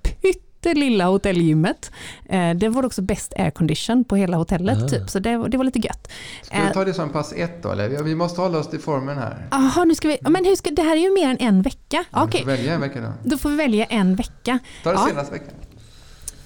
pyttelilla 0.74 1.06
hotellgymmet. 1.06 1.92
Eh, 2.30 2.50
det 2.54 2.70
var 2.70 2.86
också 2.86 3.02
best 3.02 3.34
aircondition 3.38 4.04
på 4.04 4.16
hela 4.16 4.38
hotellet, 4.38 4.84
Ah. 4.84 4.88
typ, 4.88 5.10
så 5.10 5.20
det, 5.20 5.48
det 5.48 5.58
var 5.58 5.64
lite 5.64 5.80
gött. 5.80 6.08
Ska 6.42 6.62
vi 6.68 6.74
ta 6.74 6.86
det 6.86 6.94
som 6.94 7.10
pass 7.10 7.34
ett 7.34 7.64
då 7.64 7.72
eller? 7.72 8.04
Vi 8.04 8.16
måste 8.16 8.42
hålla 8.42 8.58
oss 8.58 8.70
till 8.70 8.80
formen 8.80 9.18
här. 9.18 9.48
Jaha, 9.52 9.84
nu 9.86 9.96
ska 9.96 10.08
vi, 10.08 10.18
men 10.22 10.46
hur 10.46 10.56
ska, 10.56 10.70
det 10.72 10.82
här 10.82 10.96
är 10.96 11.02
ju 11.02 11.14
mer 11.14 11.30
än 11.30 11.38
en 11.40 11.62
vecka. 11.62 12.04
Ja, 12.12 12.28
vi 12.34 12.40
får 12.40 12.46
välja 12.46 12.74
en 12.74 12.82
vecka 12.82 13.02
då. 13.02 13.30
då 13.30 13.38
får 13.38 13.50
vi 13.50 13.56
välja 13.56 13.86
en 13.86 14.16
vecka. 14.16 14.60
Ta 14.84 14.90
det 14.92 14.96
Ja. 15.00 15.08
senaste 15.10 15.34
veckan. 15.34 15.54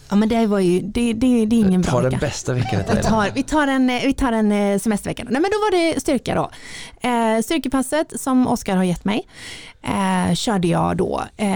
Ja, 0.10 0.16
men 0.16 0.30
det 0.30 0.46
var 0.48 0.60
ju, 0.60 0.80
det, 0.80 1.14
det, 1.14 1.46
det 1.46 1.56
är 1.56 1.60
ingen 1.60 1.82
bra 1.82 1.92
Ta 1.92 1.98
vecka. 1.98 2.10
den 2.10 2.20
bästa 2.20 2.54
veckan 2.54 2.82
Vi 2.96 3.02
tar, 3.04 3.30
vi 3.36 3.44
tar 3.44 3.68
en, 3.68 3.88
vi 3.88 4.14
tar 4.14 4.32
en 4.32 4.52
eh, 4.52 4.80
semestervecka. 4.80 5.24
Nej, 5.24 5.34
men 5.42 5.52
då 5.52 5.58
var 5.58 5.72
det 5.94 6.00
styrka 6.00 6.36
då. 6.36 6.52
Eh, 7.10 7.42
styrkepasset 7.44 8.22
som 8.22 8.48
Oskar 8.48 8.76
har 8.76 8.84
gett 8.84 9.06
mig 9.06 9.28
eh, 9.84 10.34
körde 10.36 10.68
jag 10.68 10.98
då 10.98 11.24
eh, 11.38 11.48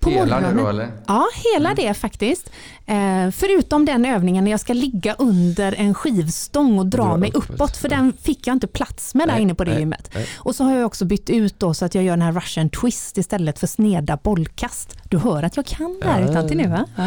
på 0.00 0.10
Hela 0.10 0.40
morgonen. 0.40 0.56
då 0.64 0.68
eller? 0.68 0.90
Ja, 1.06 1.26
hela 1.54 1.74
det 1.74 1.94
faktiskt. 1.94 2.50
Eh, 2.86 3.30
förutom 3.30 3.84
den 3.84 4.04
övningen 4.04 4.44
när 4.44 4.50
jag 4.50 4.60
ska 4.60 4.72
ligga 4.72 5.14
under 5.14 5.72
en 5.78 5.94
skivstång 5.94 6.78
och 6.78 6.86
dra 6.86 7.16
mig 7.16 7.30
uppåt. 7.34 7.50
uppåt, 7.50 7.76
för 7.76 7.88
den 7.88 8.12
fick 8.22 8.46
jag 8.46 8.54
inte 8.56 8.66
plats 8.66 9.14
med 9.14 9.28
där 9.28 9.32
Nej, 9.34 9.42
inne 9.42 9.54
på 9.54 9.64
det 9.64 9.70
nej, 9.70 9.80
gymmet. 9.80 10.10
nej. 10.14 10.26
Och 10.36 10.54
så 10.54 10.64
har 10.64 10.72
jag 10.76 10.86
också 10.86 11.04
bytt 11.04 11.30
ut 11.30 11.60
då 11.60 11.74
så 11.74 11.84
att 11.84 11.94
jag 11.94 12.04
gör 12.04 12.12
den 12.12 12.22
här 12.22 12.32
russian 12.32 12.70
twist 12.70 13.18
istället 13.18 13.58
för 13.58 13.66
sneda 13.66 14.16
bollkast. 14.22 14.96
Du 15.10 15.18
hör 15.18 15.42
att 15.42 15.56
jag 15.56 15.66
kan 15.66 15.98
det 16.02 16.08
här 16.08 16.20
Ja. 16.20 16.30
utantill 16.30 16.56
nu 16.56 16.68
va? 16.68 16.84
Ja. 16.96 17.06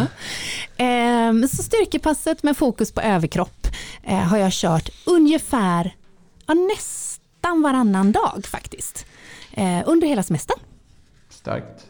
Ehm, 0.78 1.48
så 1.48 1.64
styrkepasset 1.64 2.44
med 2.44 2.58
fokus 2.58 2.92
på 2.92 3.02
överkropp 3.02 3.68
eh, 4.04 4.18
har 4.18 4.38
jag 4.38 4.52
kört 4.52 4.90
ungefär 5.06 5.96
ja, 6.48 6.54
nästan 6.54 7.62
varannan 7.62 8.12
dag 8.12 8.46
faktiskt. 8.48 9.06
Eh, 9.58 9.82
under 9.86 10.08
hela 10.08 10.24
semestern. 10.24 10.60
Starkt. 11.30 11.86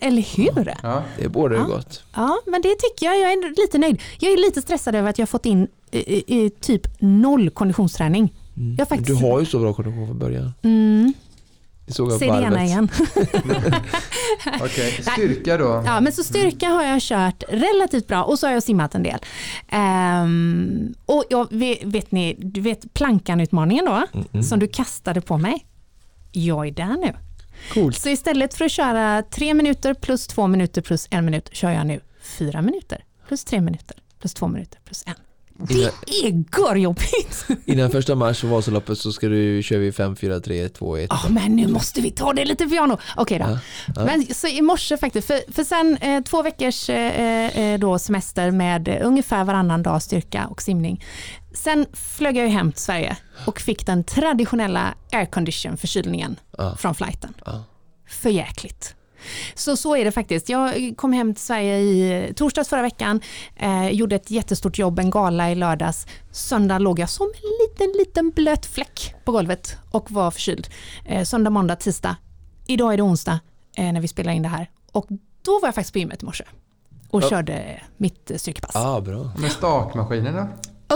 Eller 0.00 0.22
hur? 0.36 0.74
Ja. 0.82 1.02
Det 1.18 1.28
borde 1.28 1.56
Ja. 1.56 1.62
ju 1.62 1.66
gott. 1.68 2.02
Ja, 2.14 2.38
men 2.46 2.62
det 2.62 2.74
tycker 2.78 3.06
jag. 3.06 3.18
Jag 3.20 3.32
är 3.32 3.62
lite 3.62 3.78
nöjd. 3.78 4.02
Jag 4.20 4.32
är 4.32 4.36
lite 4.36 4.62
stressad 4.62 4.94
över 4.94 5.10
att 5.10 5.18
jag 5.18 5.22
har 5.22 5.28
fått 5.28 5.46
in 5.46 5.68
eh, 5.90 6.02
eh, 6.26 6.48
typ 6.60 6.82
noll 7.00 7.50
konditionsträning. 7.50 8.32
Jag 8.54 8.62
har 8.62 8.76
Men 8.76 8.86
faktiskt... 8.86 9.20
Du 9.20 9.26
har 9.26 9.40
ju 9.40 9.46
så 9.46 9.58
bra 9.58 9.74
kondition 9.74 10.06
från 10.06 10.18
början. 10.18 10.52
Mm, 10.62 11.12
såg 11.88 12.12
jag 12.12 12.18
på 12.20 12.24
det 12.34 12.40
gärna 12.40 12.64
igen. 12.64 12.88
Okej, 14.60 15.02
styrka 15.12 15.56
då. 15.56 15.82
Ja, 15.86 16.00
men 16.00 16.12
så 16.12 16.24
styrka 16.24 16.68
har 16.68 16.82
jag 16.84 17.02
kört 17.02 17.42
relativt 17.48 18.06
bra 18.06 18.24
och 18.24 18.38
så 18.38 18.46
har 18.46 18.52
jag 18.54 18.62
simmat 18.62 18.94
en 18.94 19.02
del. 19.02 19.18
Ehm, 19.68 20.94
och 21.06 21.24
jag, 21.30 21.52
vet, 21.52 21.84
vet 21.84 22.12
ni, 22.12 22.34
du 22.38 22.60
vet 22.60 22.94
plankanutmaningen 22.94 23.84
då, 23.84 24.02
Mm. 24.32 24.42
som 24.42 24.58
du 24.58 24.68
kastade 24.68 25.20
på 25.20 25.38
mig. 25.38 25.64
Jag 26.32 26.66
är 26.66 26.72
där 26.72 26.96
nu. 26.96 27.14
Coolt. 27.74 27.96
Så 27.96 28.08
istället 28.08 28.54
för 28.54 28.64
att 28.64 28.72
köra 28.72 29.22
tre 29.22 29.54
minuter 29.54 29.94
plus 29.94 30.26
två 30.26 30.46
minuter 30.46 30.82
plus 30.82 31.08
en 31.10 31.24
minut 31.24 31.48
kör 31.52 31.70
jag 31.70 31.86
nu 31.86 32.00
fyra 32.20 32.62
minuter 32.62 33.04
plus 33.28 33.44
tre 33.44 33.60
minuter 33.60 33.96
plus 34.18 34.34
två 34.34 34.48
minuter 34.48 34.80
plus 34.84 35.04
en. 35.06 35.14
Det 35.60 35.74
Innan, 35.74 35.90
är 36.06 36.58
görjobbigt. 36.60 37.46
innan 37.66 37.90
första 37.90 38.14
mars 38.14 38.44
och 38.44 38.50
Vasaloppet 38.50 38.98
så 38.98 39.12
ska 39.12 39.28
du, 39.28 39.62
kör 39.62 39.78
vi 39.78 39.92
5, 39.92 40.16
4, 40.16 40.40
3, 40.40 40.68
2, 40.68 40.96
1. 40.96 41.06
Ja, 41.10 41.20
men 41.28 41.56
nu 41.56 41.66
måste 41.68 42.00
vi 42.00 42.10
ta 42.10 42.32
det 42.32 42.44
lite 42.44 42.66
piano. 42.66 42.98
Okej 43.16 43.38
då. 43.38 43.44
Ja, 43.44 43.58
ja. 43.96 44.04
Men 44.04 44.26
så 44.34 44.46
i 44.48 44.62
morse 44.62 44.96
faktiskt, 44.96 45.26
för, 45.26 45.52
för 45.52 45.64
sen 45.64 45.96
eh, 45.96 46.22
två 46.22 46.42
veckors 46.42 46.90
eh, 46.90 47.58
eh, 47.58 47.78
då 47.78 47.98
semester 47.98 48.50
med 48.50 48.88
eh, 48.88 48.96
ungefär 49.06 49.44
varannan 49.44 49.82
dag 49.82 50.02
styrka 50.02 50.46
och 50.46 50.62
simning. 50.62 51.04
Sen 51.54 51.86
flög 51.92 52.36
jag 52.36 52.48
hem 52.48 52.72
till 52.72 52.82
Sverige 52.82 53.16
och 53.46 53.60
fick 53.60 53.86
den 53.86 54.04
traditionella 54.04 54.94
aircondition 55.12 55.76
förkylningen 55.76 56.36
Ja. 56.58 56.76
från 56.76 56.94
flighten. 56.94 57.34
Ja. 57.44 57.64
För 58.08 58.30
jäkligt. 58.30 58.94
Så 59.54 59.76
så 59.76 59.96
är 59.96 60.04
det 60.04 60.12
faktiskt. 60.12 60.48
Jag 60.48 60.94
kom 60.96 61.12
hem 61.12 61.34
till 61.34 61.44
Sverige 61.44 61.78
i 61.78 62.32
torsdags 62.36 62.68
förra 62.68 62.82
veckan, 62.82 63.20
eh, 63.56 63.88
gjorde 63.90 64.16
ett 64.16 64.30
jättestort 64.30 64.78
jobb, 64.78 64.98
en 64.98 65.10
gala 65.10 65.50
i 65.50 65.54
lördags. 65.54 66.06
Söndag 66.30 66.78
låg 66.78 66.98
jag 66.98 67.08
som 67.10 67.26
en 67.26 67.50
liten, 67.68 67.98
liten 67.98 68.30
blöt 68.30 68.66
fläck 68.66 69.14
på 69.24 69.32
golvet 69.32 69.76
och 69.90 70.10
var 70.10 70.30
förkyld. 70.30 70.68
Eh, 71.06 71.24
söndag, 71.24 71.50
måndag, 71.50 71.76
tisdag. 71.76 72.16
Idag 72.66 72.92
är 72.92 72.96
det 72.96 73.02
onsdag 73.02 73.38
eh, 73.76 73.92
när 73.92 74.00
vi 74.00 74.08
spelar 74.08 74.32
in 74.32 74.42
det 74.42 74.48
här. 74.48 74.70
Och 74.92 75.06
då 75.42 75.58
var 75.60 75.68
jag 75.68 75.74
faktiskt 75.74 75.92
på 75.92 75.98
gymmet 75.98 76.22
i 76.22 76.26
morse 76.26 76.44
och 77.10 77.22
Ja. 77.22 77.28
körde 77.28 77.80
mitt 77.96 78.30
eh, 78.30 78.36
styrkepass. 78.36 78.70
Ja. 78.74 78.96
Ah, 78.96 79.00
bra. 79.00 79.30
Med 79.38 79.52
stakmaskinen 79.52 80.34
då? 80.34 80.48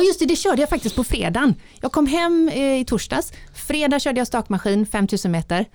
just 0.02 0.18
det, 0.20 0.26
det 0.26 0.36
körde 0.36 0.62
jag 0.62 0.68
faktiskt 0.68 0.96
på 0.96 1.04
fredagen. 1.04 1.54
Jag 1.80 1.92
kom 1.92 2.06
hem 2.06 2.48
eh, 2.52 2.80
i 2.80 2.84
torsdags. 2.84 3.32
Fredag 3.54 4.00
körde 4.00 4.20
jag 4.20 4.26
stakmaskin, 4.26 4.86
5000 4.86 5.32
meter. 5.32 5.66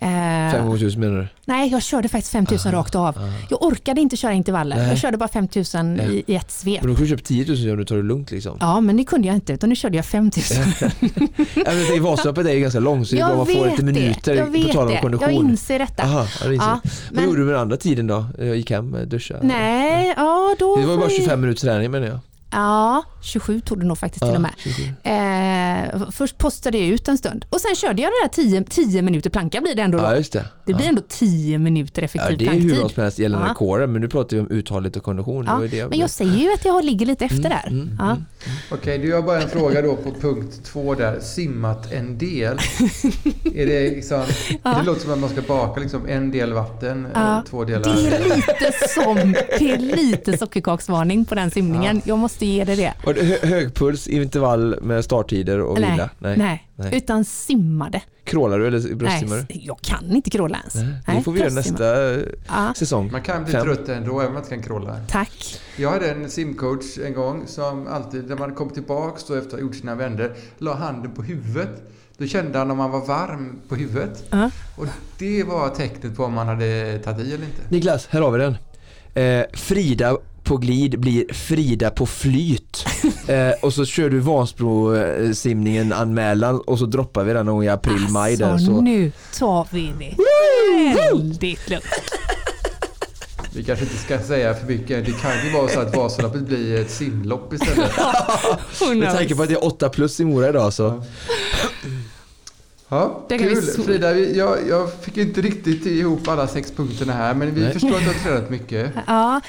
Eh, 0.00 0.08
5 0.52 0.64
gånger 0.66 0.76
1000 0.76 1.00
menar 1.00 1.16
du? 1.18 1.26
Nej, 1.44 1.68
jag 1.70 1.82
körde 1.82 2.08
faktiskt 2.08 2.32
5000 2.32 2.72
rakt 2.72 2.94
av. 2.94 3.32
Jag 3.50 3.62
orkade 3.62 4.00
inte 4.00 4.16
köra 4.16 4.32
intervaller. 4.32 4.76
Nej. 4.76 4.88
Jag 4.88 4.98
körde 4.98 5.16
bara 5.16 5.28
5000 5.28 6.00
i, 6.00 6.24
i 6.26 6.34
ett 6.36 6.50
svep. 6.50 6.82
Men 6.82 6.90
då 6.90 6.96
kunde 6.96 7.10
du 7.10 7.16
köpa 7.16 7.22
10 7.26 7.46
000 7.48 7.56
så 7.56 7.76
du 7.76 7.84
tar 7.84 7.96
det 7.96 8.02
lugnt 8.02 8.30
liksom. 8.30 8.56
Ja, 8.60 8.80
men 8.80 8.96
det 8.96 9.04
kunde 9.04 9.28
jag 9.28 9.34
inte, 9.34 9.52
utan 9.52 9.68
nu 9.68 9.76
körde 9.76 9.96
jag 9.96 10.04
5000. 10.06 10.56
Ja, 10.80 10.90
men 11.66 11.76
det- 11.94 12.00
Vasaloppet 12.00 12.46
är 12.46 12.52
ju 12.52 12.60
ganska 12.60 12.80
långt 12.80 13.08
så 13.08 13.14
det 13.14 13.20
är 13.20 13.24
bra 13.24 13.30
Jag 13.30 13.36
man 13.36 13.46
får 13.46 13.66
lite 13.70 13.84
minuter 13.84 14.34
jag 14.34 14.52
på 14.52 14.72
tal 14.72 14.86
om 14.86 14.92
det. 14.94 15.00
kondition. 15.00 15.34
Jag 15.34 15.44
inser 15.44 15.78
detta. 15.78 16.02
Aha, 16.02 16.26
ja, 16.42 16.48
det 16.48 16.54
inser 16.54 16.66
Ja, 16.68 16.80
jag. 16.84 16.90
Vad 17.10 17.14
men- 17.16 17.24
gjorde 17.24 17.38
du 17.40 17.44
med 17.44 17.54
den 17.54 17.60
andra 17.62 17.76
tiden 17.76 18.06
då? 18.06 18.24
Jag 18.38 18.56
gick 18.56 18.70
hem, 18.70 18.96
duschade? 19.06 19.40
Nej, 19.46 20.14
ja 20.16 20.56
då 20.58 20.76
Det 20.76 20.82
var 20.86 20.92
ju 20.92 20.98
bara 20.98 21.08
får 21.08 21.14
vi- 21.16 21.16
25 21.22 21.40
minuters 21.40 21.60
träning 21.60 21.90
menar 21.90 22.06
jag. 22.06 22.18
Ja, 22.50 23.04
27 23.22 23.60
tog 23.60 23.80
det 23.80 23.86
nog 23.86 23.98
faktiskt 23.98 24.24
till 24.24 24.34
och 24.34 24.40
med. 24.40 24.50
27. 24.58 24.82
Eh, 25.02 26.10
först 26.10 26.38
postade 26.38 26.78
jag 26.78 26.86
ut 26.86 27.08
en 27.08 27.18
stund 27.18 27.44
och 27.50 27.60
sen 27.60 27.74
körde 27.76 28.02
jag 28.02 28.10
det 28.10 28.42
där 28.42 28.42
10, 28.42 28.64
10 28.64 29.02
minuter 29.02 29.30
planka 29.30 29.60
blir 29.60 29.74
det 29.74 29.82
ändå. 29.82 29.98
Då. 29.98 30.04
Ja, 30.04 30.16
just 30.16 30.32
det. 30.32 30.44
Det 30.66 30.74
blir 30.74 30.84
ja. 30.84 30.88
ändå 30.88 31.02
10 31.08 31.58
minuter 31.58 32.02
Ja, 32.02 32.04
effektiv 32.04 32.38
det 32.38 32.44
är 32.46 32.50
hur 32.52 32.60
bra 32.60 32.74
planktid. 32.76 32.94
som 32.94 33.02
helst 33.02 33.18
gällande 33.18 33.46
Ja. 33.48 33.54
kåren, 33.54 33.92
men 33.92 34.00
nu 34.02 34.08
pratar 34.08 34.36
vi 34.36 34.40
om 34.42 34.50
uthållighet 34.50 34.96
och 34.96 35.02
kondition. 35.02 35.44
Det 35.44 35.50
Ja, 35.50 35.62
ju 35.62 35.68
det 35.68 35.88
men 35.88 35.98
jag 35.98 36.10
säger 36.10 36.36
ju 36.38 36.52
att 36.52 36.64
jag 36.64 36.84
ligger 36.84 37.06
lite 37.06 37.24
efter 37.24 37.38
Mm, 37.38 37.50
där. 37.50 37.66
mm, 37.70 37.96
Ja. 37.98 38.16
Okej, 38.70 38.98
du 38.98 39.14
har 39.14 39.22
bara 39.22 39.42
en 39.42 39.48
fråga 39.48 39.82
då 39.82 39.96
på 39.96 40.10
punkt 40.20 40.60
två 40.64 40.94
där. 40.94 41.20
Simmat 41.20 41.92
en 41.92 42.18
del. 42.18 42.58
är 43.54 43.66
det 43.66 43.90
liksom, 43.90 44.22
Det 44.62 44.82
låter 44.86 45.00
som 45.00 45.12
att 45.12 45.18
man 45.18 45.30
ska 45.30 45.42
baka 45.42 45.80
liksom 45.80 46.06
en 46.06 46.30
del 46.30 46.52
vatten, 46.52 47.04
eh, 47.06 47.10
Ja, 47.14 47.42
två 47.50 47.64
Det 47.64 47.72
delar... 47.72 47.90
är 47.90 48.36
lite 48.36 48.72
som, 48.88 49.32
det 49.58 49.72
är 49.72 49.78
lite 49.78 50.38
sockerkaksvarning 50.38 51.24
på 51.24 51.34
den 51.34 51.50
simningen. 51.50 52.02
Jag 52.04 52.18
måste 52.18 52.37
ge 52.46 52.64
dig 52.64 52.76
det. 52.76 52.94
Var 53.04 53.14
det 53.14 53.22
hö- 53.24 53.46
hög 53.46 53.74
puls, 53.74 54.08
intervall 54.08 54.78
med 54.82 55.04
starttider 55.04 55.60
och 55.60 55.80
Nej, 55.80 55.90
vila? 55.92 56.10
nej, 56.18 56.68
Nej. 56.76 56.90
utan 56.96 57.24
simmade. 57.24 58.02
Krålar 58.24 58.58
du 58.58 58.66
eller 58.66 58.94
bröstsimmar 58.94 59.36
du? 59.36 59.42
Nej, 59.48 59.62
jag 59.66 59.80
kan 59.80 60.16
inte 60.16 60.30
kråla 60.30 60.58
ens. 60.58 60.74
Nej, 61.06 61.16
det 61.16 61.22
får 61.22 61.32
vi 61.32 61.40
göra 61.40 61.50
nästa 61.52 61.84
Ja, 62.48 62.74
säsong. 62.76 63.10
Man 63.12 63.22
kan 63.22 63.44
bli 63.44 63.52
Fem. 63.52 63.64
trött 63.64 63.88
ändå, 63.88 64.20
även 64.20 64.26
om 64.26 64.32
man 64.34 64.42
inte 64.42 64.54
kan 64.54 64.62
kråla. 64.62 65.00
tack. 65.08 65.60
Jag 65.76 65.90
hade 65.90 66.10
en 66.10 66.30
simcoach 66.30 66.98
en 67.06 67.14
gång 67.14 67.42
som 67.46 67.86
alltid, 67.86 68.28
när 68.28 68.36
man 68.36 68.54
kom 68.54 68.70
tillbaks 68.70 69.24
då 69.24 69.34
efter 69.34 69.46
att 69.48 69.52
ha 69.52 69.60
gjort 69.60 69.74
sina 69.76 69.94
vändor, 69.94 70.32
la 70.58 70.74
handen 70.74 71.10
på 71.14 71.22
huvudet. 71.22 71.68
Då 72.18 72.26
kände 72.26 72.58
han 72.58 72.70
om 72.70 72.76
man 72.78 72.90
var 72.90 73.06
varm 73.06 73.58
på 73.68 73.74
huvudet. 73.74 74.24
Ja. 74.30 74.50
Och 74.76 74.86
det 75.18 75.44
var 75.44 75.68
tecknet 75.68 76.16
på 76.16 76.24
om 76.24 76.32
man 76.34 76.46
hade 76.48 76.98
tagit 77.04 77.26
i 77.26 77.34
eller 77.34 77.44
inte. 77.44 77.62
Niklas, 77.68 78.06
här 78.06 78.20
har 78.20 78.30
vi 78.30 78.38
den. 78.38 78.56
Eh, 79.14 79.46
Frida 79.52 80.16
på 80.48 80.56
glid 80.56 81.00
blir 81.00 81.34
Frida 81.34 81.90
på 81.90 82.06
flyt. 82.06 82.84
Eh, 83.28 83.52
och 83.62 83.74
så 83.74 83.84
kör 83.84 84.10
du 84.10 84.18
Vansbro-simningen 84.18 85.92
anmälan 85.92 86.60
och 86.60 86.78
så 86.78 86.86
droppar 86.86 87.24
vi 87.24 87.32
den 87.32 87.62
i 87.62 87.68
april, 87.68 88.08
maj 88.10 88.36
där. 88.36 88.52
Alltså 88.52 88.66
Så. 88.66 88.80
nu 88.80 89.12
tar 89.38 89.68
vi 89.70 89.92
det 89.98 90.16
väldigt 90.94 91.70
lugnt. 91.70 91.84
Vi 93.54 93.64
kanske 93.64 93.84
inte 93.84 93.96
ska 93.96 94.18
säga 94.18 94.54
för 94.54 94.66
mycket. 94.66 95.06
Det 95.06 95.12
kan 95.12 95.30
ju 95.46 95.52
vara 95.52 95.68
så 95.68 95.80
att 95.80 95.96
Vasaloppet 95.96 96.42
blir 96.42 96.80
ett 96.80 96.90
simlopp 96.90 97.52
istället. 97.52 97.90
Med 98.96 99.16
tanke 99.16 99.34
på 99.34 99.42
att 99.42 99.48
det 99.48 99.54
är 99.54 99.64
8 99.64 99.88
plus 99.88 100.20
i 100.20 100.24
Mora 100.24 100.48
idag 100.48 100.72
så. 100.72 101.02
Ja, 102.88 103.24
Det 103.28 103.38
vi 103.38 103.54
kul. 103.54 103.62
så- 103.62 103.82
Frida, 103.82 104.12
vi- 104.12 104.38
jag, 104.38 104.58
jag 104.68 104.92
fick 104.92 105.16
inte 105.16 105.40
riktigt 105.40 105.86
ihop 105.86 106.28
alla 106.28 106.46
sex 106.46 106.72
punkterna 106.76 107.12
här, 107.12 107.34
men 107.34 107.54
vi 107.54 107.60
Nej. 107.60 107.72
förstår 107.72 107.94
att 107.94 108.00
du 108.00 108.06
har 108.06 108.14
tränat 108.14 108.50
mycket. 108.50 108.90
Ja, 109.06 109.40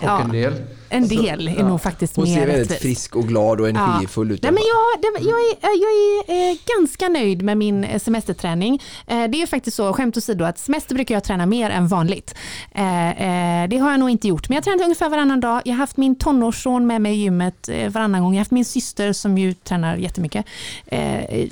Och 0.00 0.02
ja 0.06 0.22
en 0.24 0.32
del. 0.32 0.52
En 0.92 1.08
del 1.08 1.48
är 1.48 1.54
ja. 1.58 1.68
nog 1.68 1.82
faktiskt 1.82 2.16
Hon 2.16 2.26
ser 2.26 2.34
mer 2.34 2.46
väldigt 2.46 2.62
rättvist. 2.70 2.82
frisk 2.82 3.16
och 3.16 3.28
glad 3.28 3.60
och 3.60 3.68
energifull 3.68 4.30
ut. 4.32 4.42
Nej, 4.42 4.52
men 4.52 4.62
jag, 4.62 5.02
det, 5.02 5.28
jag 5.30 5.40
är, 5.40 5.56
jag 5.62 5.92
är 6.38 6.50
eh, 6.50 6.56
ganska 6.78 7.08
nöjd 7.08 7.42
med 7.42 7.56
min 7.58 7.84
eh, 7.84 7.98
semesterträning. 8.00 8.82
Eh, 9.06 9.24
det 9.24 9.42
är 9.42 9.46
faktiskt 9.46 9.76
så, 9.76 9.92
skämt 9.92 10.16
åsido, 10.16 10.44
att 10.44 10.58
semester 10.58 10.94
brukar 10.94 11.14
jag 11.14 11.24
träna 11.24 11.46
mer 11.46 11.70
än 11.70 11.88
vanligt. 11.88 12.34
Det 13.70 13.78
har 13.82 13.90
jag 13.90 14.00
nog 14.00 14.10
inte 14.10 14.28
gjort, 14.28 14.48
men 14.48 14.54
jag 14.56 14.64
tränar 14.64 14.84
ungefär 14.84 15.08
varannan 15.08 15.40
dag. 15.40 15.62
Jag 15.64 15.72
har 15.72 15.78
haft 15.78 15.96
min 15.96 16.16
tonårsson 16.18 16.86
med 16.86 17.00
mig 17.02 17.12
i 17.14 17.16
gymmet 17.22 17.68
varannan 17.90 18.22
gång. 18.22 18.32
Jag 18.32 18.38
har 18.38 18.40
haft 18.40 18.50
min 18.50 18.64
syster 18.64 19.12
som 19.12 19.38
ju 19.38 19.54
tränar 19.54 19.96
jättemycket 19.96 20.46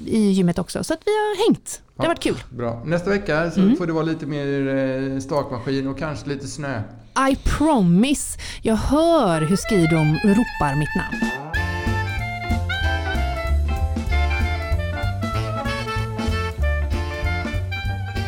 i 0.07 0.31
gymmet 0.31 0.59
också. 0.59 0.85
Så 0.85 0.95
att 0.95 1.01
vi 1.05 1.11
har 1.11 1.49
hängt. 1.49 1.83
Det 1.97 2.03
har 2.03 2.09
varit 2.09 2.21
kul. 2.23 2.37
Bra. 2.51 2.83
Nästa 2.85 3.11
vecka 3.11 3.51
så 3.51 3.61
Mm. 3.61 3.77
får 3.77 3.87
det 3.87 3.93
vara 3.93 4.05
lite 4.05 4.27
mer 4.27 5.21
stakmaskin 5.21 5.87
och 5.89 5.99
kanske 5.99 6.29
lite 6.29 6.47
snö. 6.47 6.83
I 7.29 7.37
promise. 7.37 8.39
Jag 8.63 8.77
hör 8.77 9.41
hur 9.41 9.57
skidom 9.57 10.19
ropar 10.25 10.79
mitt 10.79 10.95
namn. 10.97 11.60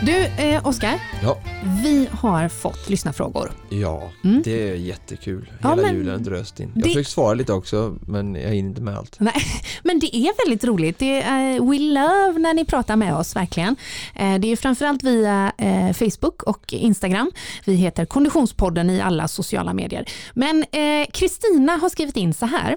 Du, 0.05 0.17
eh, 0.45 0.67
Oskar. 0.67 1.01
Ja, 1.23 1.39
Vi 1.83 2.09
har 2.13 2.49
fått 2.49 2.89
lyssnarfrågor. 2.89 3.53
ja 3.71 4.11
Mm. 4.25 4.43
det 4.45 4.69
är 4.71 4.75
jättekul. 4.75 5.53
Ja, 5.63 5.69
Hela 5.71 5.83
men 5.83 5.95
julen 5.95 6.23
dröst 6.23 6.61
in. 6.61 6.73
Jag 6.75 6.83
det- 6.85 6.89
försöker 6.89 7.11
svara 7.11 7.35
lite 7.35 7.53
också 7.53 7.97
men 8.07 8.35
jag 8.35 8.51
hinner 8.51 8.69
inte 8.69 8.81
med 8.81 8.97
allt. 8.97 9.17
Nej, 9.21 9.35
men 9.83 9.99
det 9.99 10.17
är 10.17 10.45
väldigt 10.47 10.65
roligt. 10.65 10.99
Det 10.99 11.23
är, 11.23 11.53
we 11.61 11.79
love 11.79 12.39
när 12.39 12.55
ni 12.55 12.65
pratar 12.65 12.97
med 12.97 13.15
oss, 13.17 13.37
verkligen. 13.37 13.77
Eh, 14.15 14.39
Det 14.39 14.53
är 14.53 14.57
framförallt 14.57 15.03
via 15.03 15.53
eh, 15.59 15.93
Facebook 15.93 16.43
och 16.43 16.73
Instagram. 16.73 17.31
Vi 17.65 17.75
heter 17.75 18.05
Konditionspodden 18.05 18.91
i 18.91 19.01
alla 19.01 19.29
sociala 19.29 19.75
medier. 19.75 20.05
Men 20.35 20.65
eh, 20.73 21.07
Kristina 21.13 21.73
har 21.77 21.89
skrivit 21.89 22.17
in 22.17 22.35
så 22.35 22.47
här. 22.47 22.77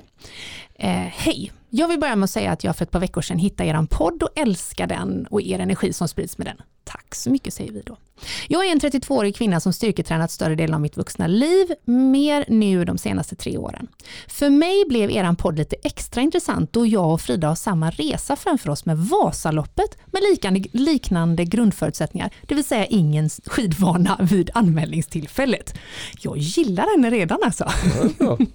Eh, 0.80 0.90
Hej, 1.14 1.52
jag 1.70 1.88
vill 1.88 2.00
börja 2.00 2.16
med 2.16 2.24
att 2.24 2.30
säga 2.32 2.52
att 2.52 2.64
jag 2.64 2.76
för 2.76 2.84
ett 2.86 2.92
par 2.92 3.00
veckor 3.00 3.22
sedan 3.22 3.38
hittade 3.38 3.70
er 3.70 3.88
podd 3.90 4.24
och 4.24 4.30
älskar 4.36 4.88
den 4.88 5.28
och 5.30 5.42
er 5.42 5.60
energi 5.60 5.94
som 5.94 6.08
sprids 6.08 6.38
med 6.38 6.48
den. 6.48 6.58
Tack 6.86 7.16
så 7.16 7.30
mycket 7.30 7.54
säger 7.54 7.72
vi 7.72 7.82
då. 7.82 7.98
Jag 8.48 8.66
är 8.66 8.72
en 8.72 8.80
32-årig 8.80 9.36
kvinna 9.36 9.60
som 9.60 9.74
styrketränat 9.74 10.32
större 10.32 10.56
delen 10.56 10.74
av 10.74 10.82
mitt 10.82 10.98
vuxna 10.98 11.28
liv, 11.28 11.68
mer 11.86 12.46
nu 12.48 12.86
de 12.86 12.98
senaste 12.98 13.36
tre 13.36 13.58
åren. 13.58 13.88
För 14.28 14.50
mig 14.50 14.86
blev 14.90 15.12
eran 15.12 15.36
podd 15.36 15.58
lite 15.58 15.76
extra 15.84 16.22
intressant 16.22 16.74
då 16.74 16.86
jag 16.86 17.14
och 17.14 17.22
Frida 17.22 17.48
har 17.48 17.56
samma 17.56 17.90
resa 17.92 18.36
framför 18.36 18.70
oss 18.70 18.86
med 18.86 18.98
Vasaloppet 18.98 19.98
med 20.12 20.22
liknande, 20.32 20.64
liknande 20.74 21.46
grundförutsättningar, 21.46 22.30
det 22.48 22.56
vill 22.56 22.64
säga 22.64 22.86
ingen 22.86 23.30
skidvana 23.46 24.18
vid 24.22 24.50
anmälningstillfället. 24.54 25.74
Jag 26.22 26.38
gillar 26.38 26.92
henne 26.98 27.10
redan 27.10 27.40
alltså. 27.44 27.70
Ja. 28.20 28.38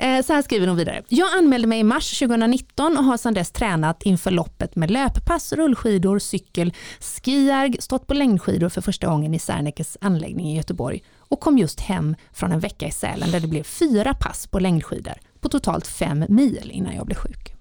Eh, 0.00 0.22
Så 0.22 0.32
här 0.32 0.42
skriver 0.42 0.66
hon 0.66 0.76
vidare. 0.76 1.02
Jag 1.08 1.28
anmälde 1.38 1.66
mig 1.68 1.78
i 1.80 1.84
mars 1.84 2.18
2019 2.18 2.96
och 2.98 3.04
har 3.04 3.16
sedan 3.16 3.34
dess 3.34 3.50
tränat 3.50 4.02
inför 4.02 4.30
loppet 4.30 4.76
med 4.76 4.90
löppass, 4.90 5.52
rullskidor, 5.52 6.18
cykel, 6.18 6.72
skierg, 7.00 7.76
stått 7.80 8.06
på 8.06 8.14
längdskidor 8.14 8.67
för 8.70 8.80
första 8.80 9.06
gången 9.06 9.34
i 9.34 9.38
Sernekes 9.38 9.96
anläggning 10.00 10.48
i 10.48 10.56
Göteborg 10.56 11.02
och 11.18 11.40
kom 11.40 11.58
just 11.58 11.80
hem 11.80 12.16
från 12.32 12.52
en 12.52 12.60
vecka 12.60 12.86
i 12.86 12.92
Sälen 12.92 13.30
där 13.30 13.40
det 13.40 13.46
blev 13.46 13.62
fyra 13.62 14.14
pass 14.14 14.46
på 14.46 14.58
längdskidor 14.58 15.14
på 15.40 15.48
totalt 15.48 15.86
fem 15.86 16.24
mil 16.28 16.70
innan 16.74 16.94
jag 16.94 17.06
blev 17.06 17.16
sjuk. 17.16 17.54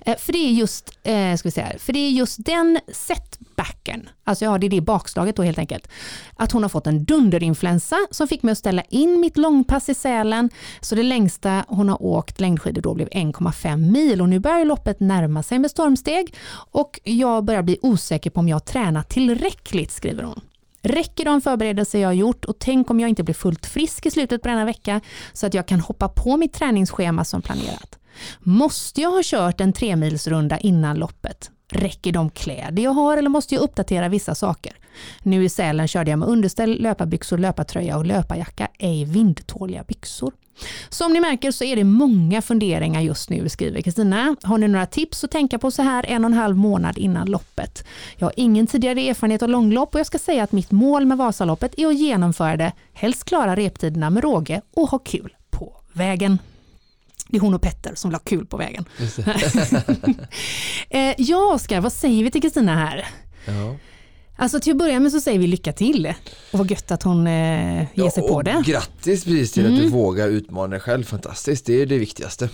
Eh, 0.00 0.16
för 0.16 0.32
det 0.32 0.38
är 0.38 0.50
just, 0.50 0.98
eh, 1.02 1.36
ska 1.36 1.48
vi 1.48 1.50
säga, 1.50 1.78
för 1.78 1.92
det 1.92 1.98
är 1.98 2.10
just 2.10 2.44
den 2.44 2.80
backen, 3.58 4.08
alltså 4.24 4.44
ja, 4.44 4.58
det 4.58 4.66
är 4.66 4.70
det 4.70 4.80
bakslaget 4.80 5.36
då 5.36 5.42
helt 5.42 5.58
enkelt, 5.58 5.88
att 6.36 6.52
hon 6.52 6.62
har 6.62 6.68
fått 6.68 6.86
en 6.86 7.04
dunderinfluensa 7.04 7.96
som 8.10 8.28
fick 8.28 8.42
mig 8.42 8.52
att 8.52 8.58
ställa 8.58 8.82
in 8.82 9.20
mitt 9.20 9.36
långpass 9.36 9.88
i 9.88 9.94
Sälen, 9.94 10.50
så 10.80 10.94
det 10.94 11.02
längsta 11.02 11.64
hon 11.68 11.88
har 11.88 12.02
åkt 12.02 12.40
längdskidor 12.40 12.82
då 12.82 12.94
blev 12.94 13.08
1,5 13.08 13.76
mil 13.76 14.20
och 14.20 14.28
nu 14.28 14.38
börjar 14.38 14.64
loppet 14.64 15.00
närma 15.00 15.42
sig 15.42 15.58
med 15.58 15.70
stormsteg 15.70 16.34
och 16.72 17.00
jag 17.04 17.44
börjar 17.44 17.62
bli 17.62 17.78
osäker 17.82 18.30
på 18.30 18.40
om 18.40 18.48
jag 18.48 18.54
har 18.54 18.60
tränat 18.60 19.08
tillräckligt, 19.08 19.90
skriver 19.90 20.22
hon. 20.22 20.40
Räcker 20.82 21.24
de 21.24 21.40
förberedelser 21.40 21.98
jag 21.98 22.08
har 22.08 22.12
gjort 22.12 22.44
och 22.44 22.58
tänk 22.58 22.90
om 22.90 23.00
jag 23.00 23.08
inte 23.08 23.22
blir 23.22 23.34
fullt 23.34 23.66
frisk 23.66 24.06
i 24.06 24.10
slutet 24.10 24.42
på 24.42 24.48
denna 24.48 24.64
vecka 24.64 25.00
så 25.32 25.46
att 25.46 25.54
jag 25.54 25.66
kan 25.68 25.80
hoppa 25.80 26.08
på 26.08 26.36
mitt 26.36 26.52
träningsschema 26.52 27.24
som 27.24 27.42
planerat. 27.42 27.98
Måste 28.40 29.00
jag 29.00 29.10
ha 29.10 29.20
kört 29.24 29.60
en 29.60 29.72
tremilsrunda 29.72 30.58
innan 30.58 30.96
loppet? 30.96 31.50
Räcker 31.68 32.12
de 32.12 32.30
kläder 32.30 32.82
jag 32.82 32.90
har 32.90 33.16
eller 33.16 33.28
måste 33.28 33.54
jag 33.54 33.62
uppdatera 33.62 34.08
vissa 34.08 34.34
saker? 34.34 34.72
Nu 35.22 35.44
i 35.44 35.48
Sälen 35.48 35.88
körde 35.88 36.10
jag 36.10 36.18
med 36.18 36.28
underställ, 36.28 36.82
löparbyxor, 36.82 37.38
löpartröja 37.38 37.96
och 37.96 38.06
löparjacka, 38.06 38.68
ej 38.78 39.04
vindtåliga 39.04 39.84
byxor. 39.88 40.32
Som 40.88 41.12
ni 41.12 41.20
märker 41.20 41.50
så 41.50 41.64
är 41.64 41.76
det 41.76 41.84
många 41.84 42.42
funderingar 42.42 43.00
just 43.00 43.30
nu, 43.30 43.48
skriver 43.48 43.80
Kristina. 43.80 44.36
Har 44.42 44.58
ni 44.58 44.68
några 44.68 44.86
tips 44.86 45.24
att 45.24 45.30
tänka 45.30 45.58
på 45.58 45.70
så 45.70 45.82
här 45.82 46.06
en 46.08 46.24
och 46.24 46.30
en 46.30 46.36
halv 46.36 46.56
månad 46.56 46.98
innan 46.98 47.30
loppet? 47.30 47.84
Jag 48.16 48.26
har 48.26 48.32
ingen 48.36 48.66
tidigare 48.66 49.08
erfarenhet 49.08 49.42
av 49.42 49.48
långlopp 49.48 49.94
och 49.94 50.00
jag 50.00 50.06
ska 50.06 50.18
säga 50.18 50.44
att 50.44 50.52
mitt 50.52 50.70
mål 50.70 51.06
med 51.06 51.18
Vasaloppet 51.18 51.74
är 51.76 51.86
att 51.86 51.98
genomföra 51.98 52.56
det, 52.56 52.72
helst 52.92 53.24
klara 53.24 53.56
reptiderna 53.56 54.10
med 54.10 54.22
råge 54.22 54.60
och 54.74 54.88
ha 54.88 54.98
kul 54.98 55.36
på 55.50 55.72
vägen. 55.92 56.38
Det 57.28 57.36
är 57.36 57.40
hon 57.40 57.54
och 57.54 57.62
Petter 57.62 57.94
som 57.94 58.12
ha 58.12 58.18
kul 58.18 58.46
på 58.46 58.56
vägen. 58.56 58.84
Eh, 60.90 61.14
ja, 61.18 61.52
Oskar, 61.54 61.80
vad 61.80 61.92
säger 61.92 62.24
vi 62.24 62.30
till 62.30 62.42
Kristina 62.42 62.74
här? 62.74 63.06
Ja. 63.46 63.76
Alltså 64.36 64.60
till 64.60 64.72
att 64.72 64.78
börja 64.78 65.00
med 65.00 65.12
så 65.12 65.20
säger 65.20 65.38
vi 65.38 65.46
lycka 65.46 65.72
till 65.72 66.14
och 66.52 66.58
vad 66.58 66.70
gött 66.70 66.90
att 66.90 67.02
hon 67.02 67.26
eh, 67.26 67.78
ger 67.94 68.10
sig 68.10 68.22
Ja, 68.22 68.28
på 68.28 68.34
och 68.34 68.44
det. 68.44 68.62
Grattis 68.66 69.24
precis 69.24 69.52
till 69.52 69.66
att 69.66 69.76
du 69.76 69.88
vågar 69.88 70.28
utmana 70.28 70.66
dig 70.68 70.80
själv, 70.80 71.04
fantastiskt. 71.04 71.66
Det 71.66 71.82
är 71.82 71.86
det 71.86 71.98
viktigaste. 71.98 72.48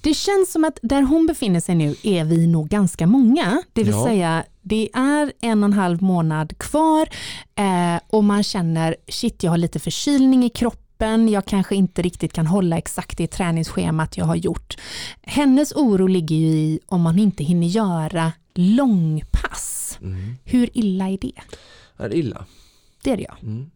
Det 0.00 0.14
känns 0.14 0.52
som 0.52 0.64
att 0.64 0.78
där 0.82 1.02
hon 1.02 1.26
befinner 1.26 1.60
sig 1.60 1.74
nu 1.74 1.94
är 2.02 2.24
vi 2.24 2.46
nog 2.46 2.68
ganska 2.68 3.06
många. 3.06 3.62
Det 3.72 3.82
vill 3.84 3.92
Ja. 3.94 4.04
säga 4.06 4.44
det 4.62 4.88
är 4.94 5.32
en 5.40 5.62
och 5.62 5.66
en 5.68 5.72
halv 5.72 6.02
månad 6.02 6.58
kvar 6.58 7.08
eh, 7.54 8.00
och 8.10 8.24
man 8.24 8.42
känner 8.42 8.96
shit 9.08 9.42
jag 9.42 9.50
har 9.50 9.58
lite 9.58 9.78
förkylning 9.78 10.44
i 10.44 10.50
kroppen, 10.50 10.78
jag 11.06 11.44
kanske 11.44 11.74
inte 11.74 12.02
riktigt 12.02 12.32
kan 12.32 12.46
hålla 12.46 12.78
exakt 12.78 13.18
det 13.18 13.26
träningsschemat 13.26 14.16
jag 14.16 14.24
har 14.24 14.36
gjort. 14.36 14.76
Hennes 15.22 15.72
oro 15.72 16.06
ligger 16.06 16.36
ju 16.36 16.46
i 16.46 16.80
om 16.86 17.00
man 17.00 17.18
inte 17.18 17.44
hinner 17.44 17.66
göra 17.66 18.32
långpass. 18.54 19.98
Mm. 20.02 20.34
Hur 20.44 20.70
illa 20.78 21.08
är 21.08 21.18
det? 21.20 21.32
Ja, 21.96 22.08
det 22.08 22.14
är 22.16 22.18
illa. 22.18 22.44
Det 23.02 23.10
är 23.10 23.16
det 23.16 23.22
ja. 23.28 23.36
Mm. 23.42 23.70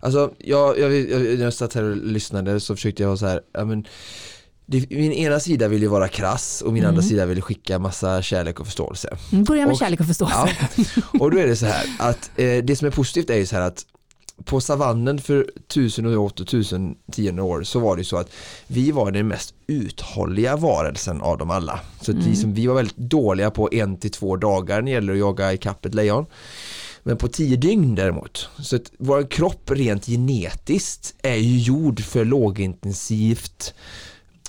Alltså, 0.00 0.32
jag, 0.38 0.78
jag, 0.78 0.94
jag, 1.10 1.34
jag 1.34 1.54
satt 1.54 1.74
här 1.74 1.82
och 1.82 1.96
lyssnade 1.96 2.60
så 2.60 2.74
försökte 2.76 3.02
jag 3.02 3.08
vara 3.08 3.16
så 3.16 3.26
här, 3.26 3.40
ja, 3.52 3.64
men, 3.64 3.86
det, 4.66 4.90
min 4.90 5.12
ena 5.12 5.40
sida 5.40 5.68
vill 5.68 5.82
ju 5.82 5.88
vara 5.88 6.08
krass 6.08 6.62
och 6.66 6.72
min 6.72 6.84
andra 6.84 7.02
sida 7.02 7.26
vill 7.26 7.42
skicka 7.42 7.78
massa 7.78 8.22
kärlek 8.22 8.60
och 8.60 8.66
förståelse. 8.66 9.16
Mm, 9.32 9.44
Börja 9.44 9.64
med 9.66 9.72
Och- 9.72 9.78
kärlek 9.78 10.00
och 10.00 10.06
förståelse. 10.06 10.56
Ja. 10.96 11.02
Och 11.20 11.30
då 11.30 11.38
är 11.38 11.46
det 11.46 11.56
så 11.56 11.66
här 11.66 11.86
att 11.98 12.30
eh, 12.36 12.64
det 12.64 12.76
som 12.76 12.86
är 12.86 12.90
positivt 12.92 13.30
är 13.30 13.36
ju 13.36 13.46
så 13.46 13.56
här 13.56 13.62
att 13.62 13.86
på 14.44 14.60
savannen 14.60 15.18
för 15.18 15.50
tusen 15.66 16.06
och 16.06 16.24
åter 16.24 16.44
tusen 16.44 16.94
tionde 17.12 17.42
år 17.42 17.62
så 17.62 17.80
var 17.80 17.96
det 17.96 18.04
så 18.04 18.16
att 18.16 18.30
vi 18.66 18.90
var 18.90 19.10
den 19.10 19.28
mest 19.28 19.54
uthålliga 19.66 20.56
varelsen 20.56 21.20
av 21.20 21.38
dem 21.38 21.50
alla. 21.50 21.80
Så 22.00 22.10
att 22.10 22.16
vi, 22.16 22.36
som, 22.36 22.54
vi 22.54 22.66
var 22.66 22.74
väldigt 22.74 22.96
dåliga 22.96 23.50
på 23.50 23.68
en 23.72 23.96
till 23.96 24.10
två 24.10 24.36
dagar 24.36 24.76
när 24.76 24.82
det 24.82 24.90
gäller 24.90 25.12
att 25.12 25.18
jaga 25.18 25.52
ikapp 25.52 25.84
ett 25.84 25.94
lejon. 25.94 26.26
Men 27.02 27.16
på 27.16 27.28
tio 27.28 27.56
dygn 27.56 27.94
däremot, 27.94 28.48
så 28.58 28.76
att 28.76 28.92
vår 28.98 29.30
kropp 29.30 29.70
rent 29.70 30.06
genetiskt 30.06 31.14
är 31.22 31.36
ju 31.36 31.58
gjord 31.58 32.00
för 32.00 32.24
lågintensivt 32.24 33.74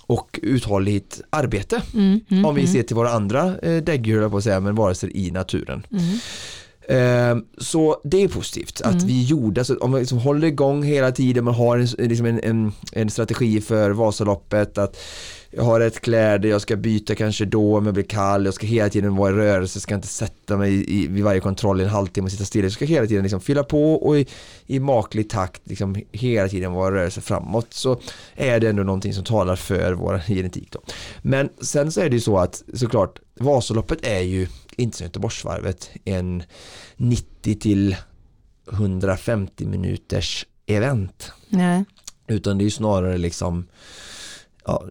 och 0.06 0.40
uthålligt 0.44 1.22
arbete. 1.30 1.82
Mm, 1.94 2.20
mm, 2.30 2.46
Om 2.46 2.56
vi 2.56 2.62
mm, 2.62 2.74
ser 2.74 2.84
till 2.84 2.96
våra 2.96 3.10
andra 3.10 3.58
eh, 3.60 3.84
däggdjur, 3.84 4.30
på 4.30 4.38
att 4.38 4.44
säga, 4.44 4.60
men 4.60 4.76
varelser 4.76 5.18
i 5.18 5.32
naturen. 5.32 5.86
mm. 5.92 6.20
Eh, 6.88 7.38
så 7.58 8.02
det 8.04 8.24
är 8.24 8.28
positivt 8.28 8.82
att 8.82 9.04
vi 9.04 9.24
gjorde, 9.24 9.66
så 9.66 9.78
om 9.78 9.94
vi 9.94 10.00
liksom 10.00 10.18
håller 10.18 10.48
igång 10.48 10.84
hela 10.84 11.12
tiden, 11.12 11.44
man 11.44 11.54
har 11.54 11.78
en, 11.78 11.86
liksom 11.86 12.26
en, 12.26 12.40
en, 12.44 12.72
en 12.92 13.10
strategi 13.10 13.62
för 13.62 13.92
Vasaloppet, 13.92 14.78
att 14.78 14.98
jag 15.56 15.64
har 15.64 15.80
rätt 15.80 16.02
kläder, 16.02 16.50
jag 16.50 16.62
ska 16.62 16.76
byta 16.76 17.16
kanske 17.16 17.46
då 17.46 17.78
om 17.78 17.86
jag 17.86 17.94
blir 17.94 18.04
kall, 18.04 18.46
jag 18.46 18.54
ska 18.54 18.68
hela 18.68 18.90
tiden 18.90 19.16
vara 19.16 19.32
i 19.32 19.36
rörelse, 19.36 19.80
ska 19.80 19.96
inte 19.96 20.08
sätta 20.08 20.58
mig 20.58 21.04
i, 21.04 21.08
vid 21.08 21.24
varje 21.24 21.40
kontroll 21.40 21.82
i 21.82 21.84
en 21.84 21.90
halvtimme 21.90 22.26
och 22.26 22.32
sitta 22.32 22.46
still, 22.46 22.64
jag 22.64 22.72
ska 22.72 22.86
hela 22.86 23.08
tiden 23.08 23.24
liksom 23.24 23.42
fylla 23.42 23.64
på 23.64 23.94
och 23.94 24.20
i, 24.20 24.28
i 24.66 24.80
maklig 24.80 25.30
takt 25.30 25.62
liksom 25.64 25.96
hela 26.12 26.50
tiden 26.50 26.74
vara 26.74 26.96
i 26.96 27.00
rörelse 27.00 27.22
framåt. 27.22 27.68
Så 27.70 28.00
är 28.36 28.60
det 28.60 28.70
ändå 28.70 28.84
någonting 28.84 29.14
som 29.14 29.24
talar 29.24 29.56
för 29.56 29.94
vår 29.94 30.22
genetik 30.28 30.72
då. 30.72 30.82
Men 31.22 31.50
sen 31.62 31.92
så 31.92 32.02
är 32.02 32.10
det 32.10 32.16
ju 32.16 32.22
så 32.22 32.38
att 32.38 32.64
såklart 32.74 33.20
Vasaloppet 33.40 34.00
är 34.02 34.22
ju 34.22 34.48
inte 34.78 34.98
som 34.98 35.06
Göteborgsvarvet 35.06 35.90
en 36.06 36.44
90 36.98 37.56
till 37.56 37.96
150 38.72 39.66
minuters 39.66 40.46
event 40.66 41.32
Nej. 41.50 41.84
utan 42.28 42.58
det 42.58 42.66
är 42.66 42.70
snarare 42.70 43.18
liksom 43.18 43.68
ja, 44.66 44.84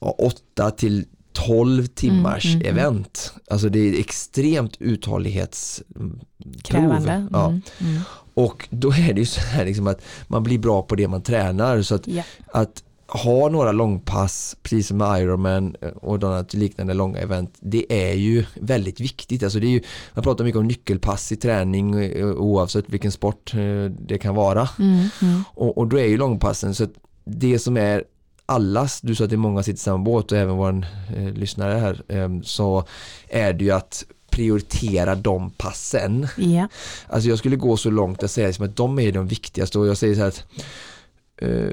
8 0.00 0.70
till 0.70 1.04
12 1.32 1.86
timmars 1.86 2.44
Mm, 2.44 2.56
mm, 2.56 2.66
mm. 2.70 2.78
event. 2.78 3.32
Alltså 3.50 3.68
det 3.68 3.78
är 3.78 4.00
extremt 4.00 4.76
uthållighetsprov. 4.80 6.20
Krävande. 6.62 7.26
Ja. 7.32 7.46
Mm, 7.48 7.62
mm. 7.80 8.02
Och 8.34 8.68
då 8.70 8.92
är 8.92 9.12
det 9.12 9.20
ju 9.20 9.26
så 9.26 9.40
här 9.40 9.64
liksom 9.64 9.86
att 9.86 10.02
man 10.28 10.42
blir 10.42 10.58
bra 10.58 10.82
på 10.82 10.94
det 10.94 11.08
man 11.08 11.22
tränar. 11.22 11.82
Så 11.82 11.94
att, 11.94 12.06
Ja. 12.06 12.22
att 12.52 12.82
ha 13.08 13.48
några 13.48 13.72
långpass, 13.72 14.56
precis 14.62 14.86
som 14.86 14.96
med 14.96 15.22
Ironman 15.22 15.76
och 15.96 16.20
något 16.20 16.54
liknande 16.54 16.94
långa 16.94 17.18
event, 17.18 17.54
det 17.60 18.08
är 18.08 18.14
ju 18.14 18.44
väldigt 18.54 19.00
viktigt. 19.00 19.42
Alltså 19.42 19.60
det 19.60 19.66
är 19.66 19.70
ju, 19.70 19.80
man 20.14 20.24
pratar 20.24 20.44
mycket 20.44 20.58
om 20.58 20.66
nyckelpass 20.66 21.32
i 21.32 21.36
träning 21.36 21.94
eh, 21.94 22.26
oavsett 22.26 22.84
vilken 22.88 23.12
sport 23.12 23.54
eh, 23.54 23.90
det 24.06 24.18
kan 24.18 24.34
vara. 24.34 24.68
Mm, 24.78 25.08
mm. 25.22 25.44
Och, 25.54 25.78
och 25.78 25.86
då 25.86 25.98
är 25.98 26.06
ju 26.06 26.16
långpassen 26.16 26.74
så 26.74 26.86
det 27.24 27.58
som 27.58 27.76
är 27.76 28.04
allas, 28.46 29.00
du 29.00 29.14
sa 29.14 29.24
att 29.24 29.30
det 29.30 29.36
är 29.36 29.38
många 29.38 29.62
som 29.62 29.64
sitter 29.64 29.78
i 29.78 29.82
samma 29.82 30.04
båt 30.04 30.32
och 30.32 30.38
även 30.38 30.56
vår 30.56 30.86
eh, 31.16 31.32
lyssnare 31.32 31.78
här, 31.78 32.02
eh, 32.08 32.40
så 32.42 32.84
är 33.28 33.52
det 33.52 33.64
ju 33.64 33.70
att 33.70 34.04
prioritera 34.30 35.14
de 35.14 35.50
passen. 35.50 36.28
Ja. 36.36 36.68
Alltså 37.06 37.28
jag 37.28 37.38
skulle 37.38 37.56
gå 37.56 37.76
så 37.76 37.90
långt 37.90 38.22
att 38.22 38.30
säga 38.30 38.46
liksom 38.46 38.64
att 38.64 38.76
de 38.76 38.98
är 38.98 39.12
de 39.12 39.26
viktigaste 39.26 39.78
och 39.78 39.86
jag 39.86 39.96
säger 39.96 40.14
så 40.14 40.20
här 40.20 40.28
att 40.28 40.44
eh, 41.36 41.70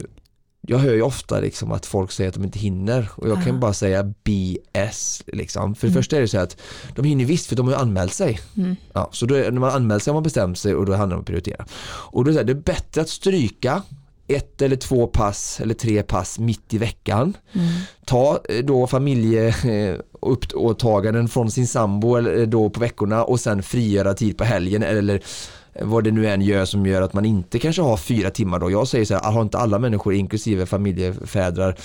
jag 0.68 0.78
hör 0.78 0.94
ju 0.94 1.02
ofta 1.02 1.40
liksom 1.40 1.72
att 1.72 1.86
folk 1.86 2.12
säger 2.12 2.28
att 2.28 2.34
de 2.36 2.44
inte 2.44 2.60
hinner 2.60 3.10
och 3.16 3.30
jag 3.30 3.44
kan 3.44 3.54
Ja. 3.54 3.60
bara 3.60 3.74
säga 3.74 4.04
BS 4.24 5.24
liksom. 5.28 5.76
För 5.76 5.88
det 5.88 5.92
Mm. 5.92 6.02
första 6.02 6.18
är 6.18 6.22
det 6.22 6.28
så 6.28 6.38
att 6.38 6.58
de 6.96 7.06
hinner 7.06 7.26
visst 7.26 7.46
för 7.48 7.56
de 7.56 7.66
har 7.68 7.74
ju 7.74 7.80
anmält 7.80 8.14
sig. 8.14 8.40
Mm. 8.58 8.76
Ja, 8.94 9.10
så 9.12 9.26
då, 9.26 9.36
är- 9.36 9.52
när 9.52 9.60
man 9.60 9.70
anmält 9.72 10.04
sig 10.04 10.12
har 10.12 10.16
man 10.16 10.24
bestämt 10.24 10.58
sig 10.58 10.76
och 10.76 10.86
då 10.86 10.92
handlar 10.94 11.10
det 11.10 11.16
om 11.16 11.22
att 11.22 11.28
prioritera. 11.28 11.66
Och 11.86 12.24
då 12.26 12.32
är 12.32 12.34
det, 12.34 12.40
här, 12.40 12.46
det 12.46 12.54
är 12.54 12.74
bättre 12.76 13.02
att 13.02 13.10
stryka 13.10 13.82
ett 14.28 14.62
eller 14.62 14.76
två 14.76 15.08
pass 15.08 15.60
eller 15.62 15.74
tre 15.74 16.04
pass 16.04 16.40
mitt 16.40 16.74
i 16.74 16.78
veckan. 16.78 17.34
Mm. 17.54 17.68
Ta 18.06 18.40
eh, 18.50 18.66
då 18.66 18.88
familjeåtaganden 18.88 21.28
från 21.28 21.52
sin 21.52 21.68
sambo 21.68 22.16
eller 22.16 22.38
eh, 22.40 22.48
då 22.48 22.70
på 22.70 22.80
veckorna 22.80 23.24
och 23.24 23.40
sen 23.40 23.64
frigöra 23.64 24.14
tid 24.14 24.38
på 24.38 24.44
helgen 24.44 24.84
eller 24.84 25.14
eh, 25.14 25.20
vad 25.82 26.04
det 26.04 26.12
nu 26.12 26.28
än 26.28 26.42
gör 26.42 26.66
som 26.66 26.86
gör 26.86 27.02
att 27.02 27.14
man 27.14 27.26
inte 27.26 27.60
kanske 27.60 27.82
har 27.82 27.98
fyra 27.98 28.30
timmar 28.30 28.60
då. 28.60 28.72
Jag 28.72 28.88
säger 28.88 29.06
så 29.06 29.14
här, 29.14 29.32
har 29.32 29.42
inte 29.42 29.58
alla 29.58 29.80
människor 29.80 30.14
inklusive 30.14 30.66
familjefädrar 30.66 31.76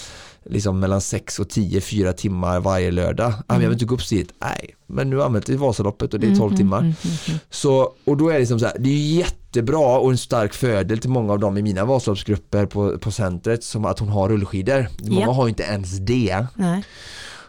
liksom 0.44 0.80
mellan 0.80 1.00
6 1.00 1.38
och 1.38 1.48
10, 1.50 1.80
fyra 1.80 2.12
timmar 2.12 2.60
varje 2.60 2.90
lördag. 2.90 3.32
Men 3.48 3.56
jag 3.60 3.68
vill 3.68 3.72
inte 3.72 3.84
gå 3.84 3.94
upp 3.94 4.02
så 4.02 4.08
tidigt. 4.08 4.32
Nej, 4.40 4.74
men 4.86 5.10
nu 5.10 5.16
har 5.16 5.22
jag 5.22 5.26
använt 5.26 5.48
Vasaloppet 5.48 6.14
och 6.14 6.20
det 6.20 6.26
är 6.26 6.36
12 6.36 6.56
timmar. 6.56 6.78
Mm, 6.78 6.94
mm, 7.04 7.16
mm. 7.28 7.38
Så, 7.50 7.92
och 8.04 8.16
då 8.16 8.28
är 8.28 8.32
det 8.32 8.38
liksom 8.38 8.60
så 8.60 8.66
här, 8.66 8.76
det 8.78 8.90
är 8.90 9.16
jättebra 9.18 9.98
och 9.98 10.10
en 10.10 10.18
stark 10.18 10.54
fördel 10.54 10.98
till 10.98 11.10
många 11.10 11.32
av 11.32 11.38
dem 11.38 11.58
i 11.58 11.62
mina 11.62 11.84
Vasaloppsgrupper 11.84 12.66
på, 12.66 12.98
på 12.98 13.10
centret 13.10 13.64
som 13.64 13.84
att 13.84 13.98
hon 13.98 14.08
har 14.08 14.28
rullskidor. 14.28 14.86
Många 15.02 15.20
Ja. 15.26 15.32
har 15.32 15.48
inte 15.48 15.62
ens 15.62 15.98
det. 15.98 16.46
Nej. 16.54 16.82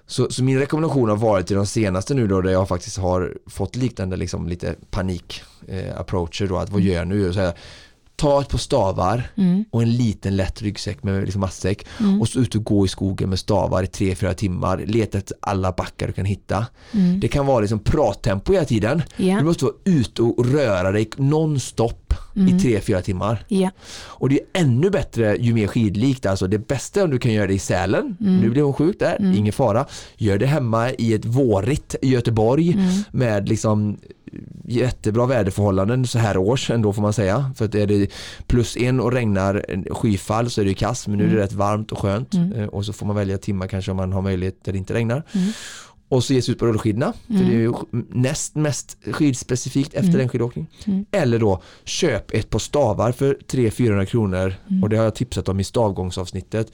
Så, 0.10 0.28
så 0.32 0.44
min 0.44 0.60
rekommendation 0.60 1.10
har 1.10 1.16
varit 1.18 1.48
till 1.48 1.56
de 1.56 1.66
senaste 1.66 2.14
nu 2.14 2.28
då 2.28 2.42
där 2.42 2.52
jag 2.52 2.68
faktiskt 2.68 2.98
har 2.98 3.34
fått 3.48 3.76
liknande 3.76 4.16
liksom 4.18 4.48
lite 4.48 4.76
panik 4.92 5.42
eh, 5.68 6.00
approacher 6.00 6.48
då 6.48 6.58
att 6.58 6.70
vad 6.70 6.82
gör 6.82 6.96
jag 6.96 7.08
nu? 7.08 7.34
Så 7.34 7.40
här, 7.40 7.54
ta 8.16 8.42
ett 8.42 8.50
par 8.50 8.58
stavar 8.58 9.32
Mm. 9.38 9.66
och 9.72 9.82
en 9.82 9.92
liten 9.96 10.36
lätt 10.36 10.62
ryggsäck 10.62 11.04
med 11.04 11.24
liksom 11.24 11.40
matsäck 11.42 11.86
Mm. 12.00 12.22
och 12.22 12.28
så 12.28 12.40
ut 12.40 12.56
och 12.56 12.64
gå 12.64 12.86
i 12.86 12.88
skogen 12.88 13.30
med 13.30 13.40
stavar 13.40 13.84
i 13.84 13.86
3-4 13.86 14.34
timmar, 14.34 14.78
leta 14.78 15.18
efter 15.18 15.38
alla 15.40 15.72
backar 15.72 16.08
du 16.08 16.14
kan 16.14 16.26
hitta. 16.26 16.66
Mm. 16.92 17.20
Det 17.20 17.28
kan 17.28 17.46
vara 17.46 17.60
liksom 17.60 17.80
prattempo 17.80 18.54
hela 18.54 18.66
tiden. 18.66 19.02
Ja. 19.18 19.38
Du 19.38 19.44
måste 19.44 19.66
vara 19.66 19.76
ute 19.86 20.22
och 20.22 20.46
röra 20.46 20.92
dig 20.92 21.10
nonstop 21.18 21.99
i 22.36 22.40
Mm. 22.40 22.58
3-4 22.58 23.02
timmar. 23.02 23.46
Ja. 23.48 23.70
Och 24.06 24.30
det 24.30 24.36
är 24.40 24.62
ännu 24.62 24.90
bättre 24.90 25.36
ju 25.40 25.54
mer 25.54 25.68
skidlikt. 25.68 26.26
Alltså 26.26 26.48
det 26.48 26.68
bästa 26.68 27.00
är 27.00 27.04
om 27.04 27.10
du 27.10 27.20
kan 27.20 27.34
göra 27.34 27.48
det 27.48 27.54
i 27.54 27.60
Sälen. 27.60 28.18
Mm. 28.22 28.38
Nu 28.38 28.50
blev 28.50 28.64
hon 28.66 28.74
sjuk 28.74 29.00
där, 29.00 29.16
Mm. 29.20 29.34
ingen 29.38 29.54
fara. 29.54 29.86
Gör 30.18 30.38
det 30.38 30.46
hemma 30.46 30.92
i 30.92 31.14
ett 31.14 31.26
vårigt 31.26 31.96
Göteborg 32.02 32.72
Mm. 32.74 32.90
med 33.12 33.50
liksom 33.50 33.98
jättebra 34.66 35.26
väderförhållanden 35.26 36.08
så 36.08 36.20
här 36.20 36.38
års 36.38 36.70
ändå 36.70 36.94
får 36.94 37.02
man 37.02 37.14
säga. 37.14 37.52
För 37.56 37.66
att 37.66 37.76
är 37.76 37.88
det 37.88 38.12
plus 38.48 38.78
en 38.78 39.00
och 39.00 39.12
regnar 39.12 39.66
skyfall 39.94 40.50
så 40.50 40.62
är 40.62 40.66
det 40.66 40.70
ju 40.70 40.76
kass 40.76 41.08
men 41.08 41.18
nu 41.18 41.24
är 41.24 41.28
det 41.28 41.34
Mm. 41.34 41.44
rätt 41.44 41.54
varmt 41.54 41.92
och 41.92 42.00
skönt. 42.00 42.34
Mm. 42.34 42.52
Eh, 42.54 42.68
Och 42.68 42.86
så 42.86 42.94
får 42.94 43.06
man 43.06 43.16
välja 43.16 43.38
timmar 43.38 43.68
kanske 43.68 43.92
om 43.92 43.98
man 43.98 44.14
har 44.14 44.22
möjlighet 44.22 44.64
där 44.64 44.72
det 44.72 44.78
inte 44.78 44.94
regnar. 44.94 45.24
Mm. 46.12 46.18
Och 46.18 46.24
så 46.24 46.34
ge 46.34 46.42
sig 46.42 46.52
ut 46.52 46.60
på 46.60 46.66
rullskidorna. 46.66 47.14
För 47.28 47.34
Mm. 47.34 47.48
det 47.48 47.54
är 47.54 47.60
ju 47.60 47.74
näst 48.10 48.56
mest 48.56 48.98
skidspecifikt 49.12 49.94
efter 49.94 50.10
Mm. 50.10 50.22
en 50.22 50.30
skidåkning. 50.30 50.68
Mm. 50.86 51.06
Eller 51.12 51.40
då 51.40 51.62
köp 51.84 52.34
ett 52.34 52.50
par 52.50 52.60
stavar 52.60 53.12
för 53.12 53.38
300-400 53.48 54.06
kronor 54.06 54.54
Mm. 54.70 54.84
och 54.84 54.90
det 54.90 54.98
har 54.98 55.04
jag 55.04 55.16
tipsat 55.16 55.50
om 55.50 55.60
i 55.60 55.64
stavgångsavsnittet. 55.64 56.72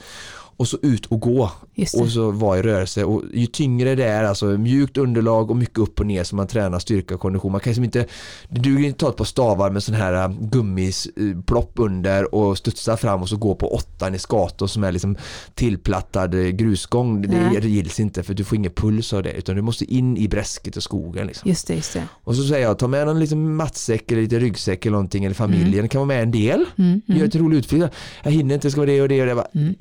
Och 0.58 0.68
så 0.68 0.78
ut 0.82 1.06
och 1.06 1.20
gå 1.20 1.52
och 1.98 2.10
så 2.10 2.32
vara 2.32 2.60
i 2.60 2.62
rörelse 2.62 3.04
och 3.04 3.24
ju 3.34 3.46
tyngre 3.46 3.96
det 3.96 4.04
är, 4.06 4.24
alltså 4.24 4.46
mjukt 4.46 4.98
underlag 4.98 5.52
och 5.52 5.58
mycket 5.58 5.78
upp 5.80 6.00
och 6.00 6.06
ner 6.06 6.24
så 6.24 6.36
man 6.36 6.48
tränar 6.48 6.80
styrka 6.80 7.16
och 7.16 7.22
kondition. 7.22 7.52
Man 7.52 7.62
kan 7.62 7.72
liksom 7.72 7.84
inte, 7.84 8.06
det 8.50 8.60
duger 8.60 8.86
inte 8.88 8.94
att 8.96 9.00
ta 9.00 9.10
ett 9.10 9.16
par 9.16 9.26
stavar 9.26 9.70
med 9.70 9.84
sån 9.84 9.96
här 9.96 10.14
äh, 10.14 10.30
gummisplopp 10.40 11.72
under 11.76 12.36
och 12.36 12.58
studsa 12.58 12.98
fram 12.98 13.22
och 13.22 13.30
så 13.30 13.38
gå 13.38 13.56
på 13.56 13.74
åttan 13.74 14.16
i 14.16 14.20
skator 14.20 14.68
som 14.68 14.84
är 14.84 14.92
liksom 14.92 15.18
tillplattad 15.54 16.34
eh, 16.34 16.48
grusgång. 16.48 17.22
Det 17.22 17.28
Nej. 17.28 17.62
det 17.62 17.70
gills 17.70 18.00
inte 18.00 18.24
för 18.24 18.34
du 18.34 18.44
får 18.44 18.56
ingen 18.58 18.72
puls 18.72 19.14
av 19.14 19.24
det 19.24 19.32
utan 19.34 19.56
du 19.56 19.62
måste 19.62 19.94
in 19.94 20.18
i 20.18 20.28
bräsket 20.28 20.76
och 20.78 20.84
skogen. 20.84 21.28
Liksom. 21.28 21.50
Just 21.50 21.68
det, 21.68 21.76
just 21.76 21.94
det. 21.94 22.04
Och 22.24 22.36
så 22.36 22.44
säger 22.44 22.68
jag, 22.68 22.80
ta 22.80 22.88
med 22.88 23.08
någon 23.08 23.20
liksom 23.20 23.56
matsäck 23.56 24.12
eller 24.12 24.22
lite 24.22 24.40
ryggsäck 24.40 24.86
eller 24.86 24.92
någonting 24.92 25.26
eller 25.26 25.36
familjen, 25.36 25.84
det 25.84 25.88
kan 25.88 26.00
vara 26.00 26.08
med 26.08 26.24
en 26.24 26.32
del. 26.32 26.66
Mm. 26.78 27.02
Gör 27.06 27.16
Mm. 27.16 27.28
ett 27.28 27.36
roligt 27.36 27.60
utflykt. 27.60 27.86
Jag 28.24 28.32
hinner 28.32 28.56
inte, 28.56 28.72
ska 28.72 28.82
vara 28.82 28.92
det 28.92 29.02
och 29.02 29.10
det 29.10 29.22
och 29.22 29.28
det. 29.28 29.36
Bara, 29.36 29.48
Mm. 29.56 29.76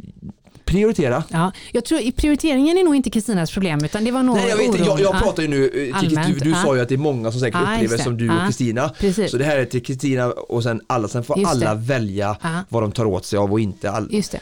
Prioritera. 0.74 1.24
Ja, 1.28 1.52
jag 1.72 1.84
tror 1.84 2.10
prioriteringen 2.12 2.78
är 2.78 2.84
nog 2.84 2.96
inte 2.96 3.10
Kristinas 3.10 3.50
problem 3.52 3.84
utan 3.84 4.04
det 4.04 4.10
var 4.10 4.22
nog 4.22 4.36
Nej 4.36 4.48
jag 4.48 4.56
vet 4.56 4.66
inte, 4.66 4.78
oron. 4.78 4.86
jag, 4.88 5.00
jag 5.00 5.14
Ja, 5.14 5.20
pratar 5.20 5.42
ju 5.42 5.48
nu, 5.48 5.88
eh, 5.90 5.98
Allmänt, 5.98 6.26
du, 6.26 6.44
du 6.44 6.50
ja. 6.50 6.56
sa 6.64 6.74
ju 6.76 6.82
att 6.82 6.88
det 6.88 6.94
är 6.94 6.98
många 6.98 7.30
som 7.32 7.40
säkert 7.40 7.60
Ja, 7.66 7.74
upplever 7.74 7.98
som 7.98 8.16
du 8.16 8.30
och 8.30 8.44
Kristina. 8.46 8.90
Så 9.30 9.36
det 9.38 9.44
här 9.44 9.58
är 9.58 9.64
till 9.64 9.82
Kristina 9.82 10.26
och 10.30 10.62
sen 10.62 10.80
alla, 10.86 11.08
sen 11.08 11.24
får 11.24 11.38
Just 11.38 11.50
alla 11.50 11.74
det. 11.74 11.80
välja 11.80 12.36
Ja. 12.42 12.48
vad 12.68 12.82
de 12.82 12.92
tar 12.92 13.04
åt 13.04 13.24
sig 13.26 13.38
av 13.38 13.52
och 13.52 13.60
inte. 13.60 13.90
All... 13.90 14.08
Just 14.10 14.32
det. 14.32 14.40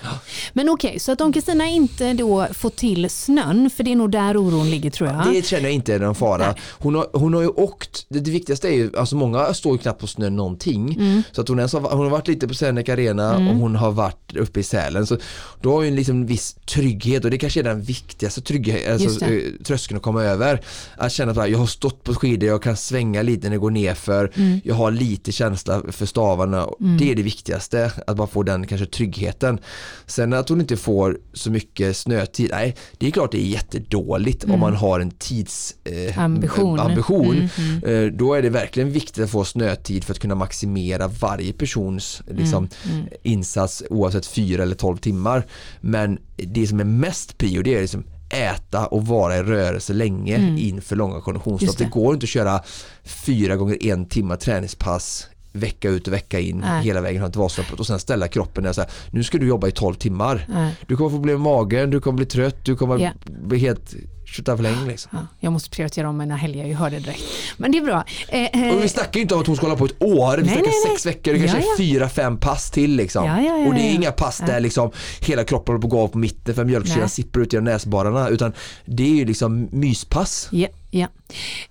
Men 0.53 0.69
okej, 0.69 0.99
så 0.99 1.13
att 1.13 1.21
om 1.21 1.33
Kristina 1.33 1.67
inte 1.69 2.13
då 2.13 2.47
får 2.53 2.71
till 2.71 3.11
snön, 3.11 3.71
för 3.71 3.85
det 3.85 3.93
är 3.93 3.97
nog 3.97 4.11
där 4.11 4.37
oron 4.37 4.71
ligger 4.71 4.91
tror 4.91 5.11
jag. 5.11 5.33
Det 5.35 5.47
känner 5.47 5.63
jag 5.63 5.73
inte 5.73 5.95
är 5.95 5.99
någon 5.99 6.15
fara. 6.15 6.55
Hon 6.71 6.95
har, 6.95 7.07
hon 7.13 7.35
har 7.35 7.41
ju 7.43 7.49
åkt, 7.49 8.07
det, 8.09 8.21
det 8.21 8.31
viktigaste 8.31 8.69
är 8.69 8.73
ju, 8.73 8.91
alltså 8.99 9.17
många 9.17 9.55
står 9.55 9.73
ju 9.73 9.79
knappt 9.79 10.01
på 10.01 10.07
snö 10.07 10.31
någonting. 10.31 10.95
Mm. 11.01 11.23
Så 11.33 11.41
att 11.41 11.49
hon, 11.49 11.59
ens 11.59 11.73
har, 11.73 11.81
hon 11.81 11.99
har 12.05 12.11
varit 12.11 12.29
lite 12.29 12.49
på 12.49 12.55
Seneca 12.55 12.93
Arena 12.93 13.37
och 13.37 13.43
hon 13.57 13.77
har 13.77 13.91
varit 13.93 14.37
uppe 14.37 14.61
i 14.61 14.63
Sälen. 14.63 15.07
Så 15.07 15.17
då 15.61 15.71
har 15.71 15.77
hon 15.85 15.95
liksom 15.97 16.22
en 16.23 16.27
viss 16.27 16.57
trygghet 16.67 17.25
och 17.25 17.31
det 17.31 17.39
kanske 17.39 17.61
är 17.61 17.65
den 17.65 17.83
viktigaste 17.83 18.41
tryggheten, 18.41 18.93
Just 18.93 19.07
alltså, 19.23 19.25
eh, 19.31 19.43
tröskeln 19.65 19.97
att 19.97 20.03
komma 20.03 20.23
över. 20.25 20.61
Att 20.97 21.13
känna 21.13 21.33
att 21.43 21.51
jag 21.51 21.59
har 21.59 21.67
stått 21.67 22.05
på 22.05 22.15
skidor, 22.15 22.49
jag 22.49 22.63
kan 22.63 22.77
svänga 22.77 23.23
lite 23.23 23.43
när 23.47 23.51
det 23.51 23.59
går 23.59 23.71
ner 23.71 23.95
för 23.95 24.33
Mm. 24.35 24.61
jag 24.65 24.75
har 24.75 24.91
lite 24.91 25.33
känsla 25.33 25.83
för 25.89 26.07
stavarna. 26.07 26.69
Det 26.99 27.11
är 27.11 27.15
det 27.15 27.23
viktigaste, 27.23 27.93
att 28.07 28.17
bara 28.17 28.27
få 28.27 28.43
den 28.43 28.67
kanske 28.67 28.87
tryggheten. 28.87 29.59
Sen 30.07 30.33
att 30.33 30.49
hon 30.49 30.61
inte 30.61 30.77
får 30.77 31.19
så 31.33 31.51
mycket 31.51 31.97
snötid, 31.97 32.49
nej 32.51 32.77
det 32.99 33.07
är 33.07 33.11
klart 33.11 33.33
det 33.33 33.39
är 33.39 33.47
jättedåligt 33.47 34.45
om 34.45 34.61
man 34.61 34.75
har 34.77 35.01
en 35.01 35.11
tids 35.11 35.75
eh, 35.85 36.19
Ambition. 36.19 36.81
ambition. 36.81 37.49
Mm, 37.59 37.83
Eh, 37.87 38.13
Då 38.13 38.35
är 38.35 38.43
det 38.43 38.51
verkligen 38.51 38.91
viktigt 38.93 39.25
att 39.25 39.31
få 39.31 39.45
snötid 39.45 40.05
för 40.05 40.13
att 40.13 40.19
kunna 40.19 40.35
maximera 40.35 41.09
varje 41.09 41.53
persons 41.53 42.23
liksom, 42.31 42.69
Mm, 42.91 43.07
insats 43.23 43.83
oavsett 43.91 44.27
4 44.27 44.63
eller 44.63 44.75
12 44.77 44.97
timmar. 44.97 45.47
Men 45.81 46.12
det 46.37 46.67
som 46.67 46.81
är 46.81 46.85
mest 46.85 47.39
prio 47.39 47.63
det 47.63 47.75
är 47.75 47.81
liksom 47.81 48.05
äta 48.33 48.87
och 48.87 49.07
vara 49.07 49.37
i 49.37 49.43
rörelse 49.43 49.93
länge 49.93 50.59
inför 50.59 50.97
långa 50.97 51.21
konditionslopp. 51.21 51.79
det. 51.79 51.85
Det. 51.85 51.91
går 51.91 52.15
inte 52.15 52.25
att 52.25 52.31
köra 52.31 52.61
fyra 53.05 53.57
gånger 53.57 53.87
en 53.87 54.07
timme 54.07 54.37
träningspass 54.37 55.29
vecka 55.53 55.89
ut 55.89 56.07
och 56.07 56.13
vecka 56.13 56.41
in 56.41 56.59
Nej. 56.59 56.85
hela 56.85 57.01
vägen 57.01 57.23
fram 57.23 57.31
till 57.33 57.41
Vasaloppet 57.41 57.81
och 57.81 57.87
sen 57.87 57.99
ställa 58.01 58.29
kroppen 58.29 58.63
där 58.65 58.71
och 58.71 58.75
säga 58.75 58.89
nu 59.11 59.25
ska 59.25 59.39
du 59.39 59.47
jobba 59.49 59.69
i 59.69 59.73
12 59.73 59.95
timmar. 59.95 60.47
Nej. 60.49 60.75
Du 60.87 60.97
kommer 60.97 61.11
få 61.11 61.17
problem 61.17 61.43
med 61.43 61.53
magen, 61.53 61.91
du 61.91 62.01
kommer 62.01 62.17
bli 62.17 62.27
trött, 62.27 62.65
du 62.65 62.77
kommer 62.77 62.99
Ja. 62.99 63.11
bli 63.27 63.59
helt 63.59 63.95
tjotafläng 64.25 64.87
liksom. 64.89 65.11
Ja, 65.13 65.27
jag 65.41 65.53
måste 65.53 65.71
prioritera 65.71 66.09
om 66.09 66.17
mina 66.19 66.37
helger, 66.37 66.67
jag 66.67 66.77
hörde 66.79 66.99
direkt. 66.99 67.23
Men 67.57 67.73
det 67.73 67.79
är 67.79 67.83
bra. 67.83 68.05
Eh, 68.29 68.45
eh, 68.69 68.75
Och 68.77 68.83
vi 68.85 68.89
snackar 68.89 69.13
ju 69.15 69.21
inte 69.23 69.35
om 69.35 69.41
att 69.41 69.47
hon 69.47 69.57
ska 69.57 69.67
hålla 69.67 69.79
på 69.79 69.85
ett 69.85 70.03
år, 70.03 70.37
vi 70.37 70.43
Nej, 70.43 70.53
snackar 70.55 70.63
nej, 70.67 70.73
nej. 70.87 70.91
sex 70.97 71.07
veckor, 71.07 71.33
det 71.33 71.39
kanske 71.39 71.57
Ja, 71.59 71.65
ja. 71.67 71.73
är 71.73 71.77
fyra, 71.79 72.09
fem 72.09 72.37
pass 72.39 72.71
till 72.71 72.97
liksom. 72.97 73.27
Ja, 73.27 73.41
ja, 73.43 73.55
och 73.69 73.75
det 73.75 73.81
är 73.81 73.95
inga 73.95 74.13
pass 74.13 74.43
där 74.47 74.61
liksom 74.61 74.91
hela 75.21 75.45
kroppen 75.45 75.73
håller 75.73 75.81
på 75.81 75.87
att 75.87 75.91
gå 75.91 76.01
av 76.01 76.09
på 76.09 76.19
mitten 76.19 76.55
för 76.55 76.65
mjölksyran 76.65 77.09
sipprar 77.09 77.43
ut 77.43 77.53
genom 77.53 77.65
näsborrarna 77.65 78.29
utan 78.29 78.53
det 78.85 79.03
är 79.03 79.15
ju 79.15 79.25
liksom 79.25 79.69
myspass. 79.73 80.49
Ja, 80.53 80.69
ja. 80.93 81.09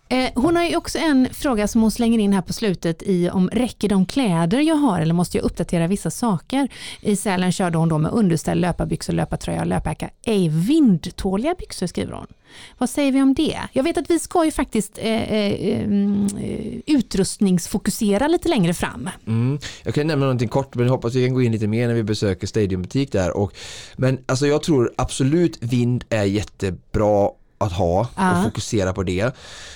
Eh, 0.10 0.30
hon 0.36 0.56
har 0.56 0.64
ju 0.64 0.76
också 0.76 0.98
en 0.98 1.28
fråga 1.32 1.68
som 1.68 1.82
hon 1.82 1.92
slänger 1.92 2.20
in 2.20 2.34
här 2.34 2.42
på 2.42 2.54
slutet 2.54 3.04
i 3.04 3.30
om 3.30 3.50
räcker 3.50 3.90
de 3.90 4.06
kläder 4.06 4.60
jag 4.60 4.76
har 4.76 5.02
eller 5.02 5.14
måste 5.14 5.38
jag 5.38 5.44
uppdatera 5.44 5.88
vissa 5.88 6.12
saker? 6.12 6.68
I 7.02 7.16
Sälen 7.16 7.52
körde 7.52 7.78
hon 7.78 7.90
då 7.90 7.98
med 7.98 8.12
underställ, 8.12 8.60
löparbyxor, 8.60 9.14
löpartröja 9.14 9.62
och 9.62 9.68
löpjacka. 9.68 10.10
Ej 10.26 10.50
vindtåliga 10.50 11.56
byxor 11.60 11.88
skriver 11.88 12.14
hon. 12.14 12.28
Vad 12.78 12.90
säger 12.90 13.12
vi 13.12 13.22
om 13.22 13.34
det? 13.34 13.60
Jag 13.72 13.84
vet 13.84 13.98
att 13.98 14.10
vi 14.10 14.20
ska 14.20 14.46
ju 14.46 14.52
faktiskt 14.52 14.98
eh, 14.98 15.34
eh, 15.34 15.84
mm, 15.84 16.28
eh, 16.40 16.96
utrustningsfokusera 16.96 18.28
lite 18.28 18.50
längre 18.50 18.74
fram. 18.74 19.10
Mm. 19.28 19.60
Jag 19.84 19.94
kan 19.94 20.08
nämna 20.08 20.26
någonting 20.26 20.50
kort 20.50 20.76
men 20.76 20.86
jag 20.86 20.94
hoppas 20.94 21.16
vi 21.16 21.26
kan 21.26 21.34
gå 21.34 21.42
in 21.42 21.52
lite 21.52 21.68
mer 21.68 21.88
när 21.88 21.96
vi 21.96 22.04
besöker 22.04 22.48
Stadiumbutik 22.48 23.12
där. 23.12 23.38
Och, 23.38 23.54
men 23.96 24.18
alltså 24.26 24.48
jag 24.48 24.64
tror 24.64 24.94
absolut 24.98 25.58
vind 25.62 26.04
är 26.10 26.24
jättebra 26.24 27.30
att 27.62 27.72
ha 27.72 28.08
Ja. 28.16 28.38
och 28.38 28.44
fokusera 28.44 28.94
på 28.94 29.04
det. 29.04 29.36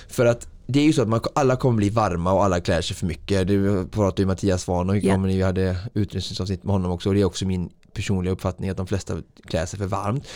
För 0.10 0.26
att 0.26 0.48
det 0.68 0.80
är 0.80 0.84
ju 0.84 0.94
så 0.94 1.02
att 1.02 1.08
man, 1.08 1.22
alla 1.36 1.56
kommer 1.56 1.78
bli 1.78 1.90
varma 1.90 2.34
och 2.34 2.44
alla 2.44 2.60
klär 2.62 2.82
sig 2.82 2.96
för 2.96 3.06
mycket. 3.06 3.48
Det 3.48 3.86
pratade 3.92 4.22
ju 4.22 4.26
Mattias 4.26 4.68
Ja. 4.68 4.74
om 4.74 4.88
när 4.88 5.28
vi 5.28 5.42
hade 5.42 5.78
utrustningsavsnitt 5.94 6.64
med 6.64 6.74
honom 6.74 6.92
också 6.92 7.10
och 7.10 7.16
det 7.16 7.22
är 7.22 7.26
också 7.26 7.46
min 7.46 7.70
personliga 7.94 8.34
uppfattning 8.34 8.70
att 8.70 8.78
de 8.78 8.88
flesta 8.88 9.14
klär 9.48 9.66
sig 9.66 9.80
för 9.80 9.86
varmt. 9.86 10.28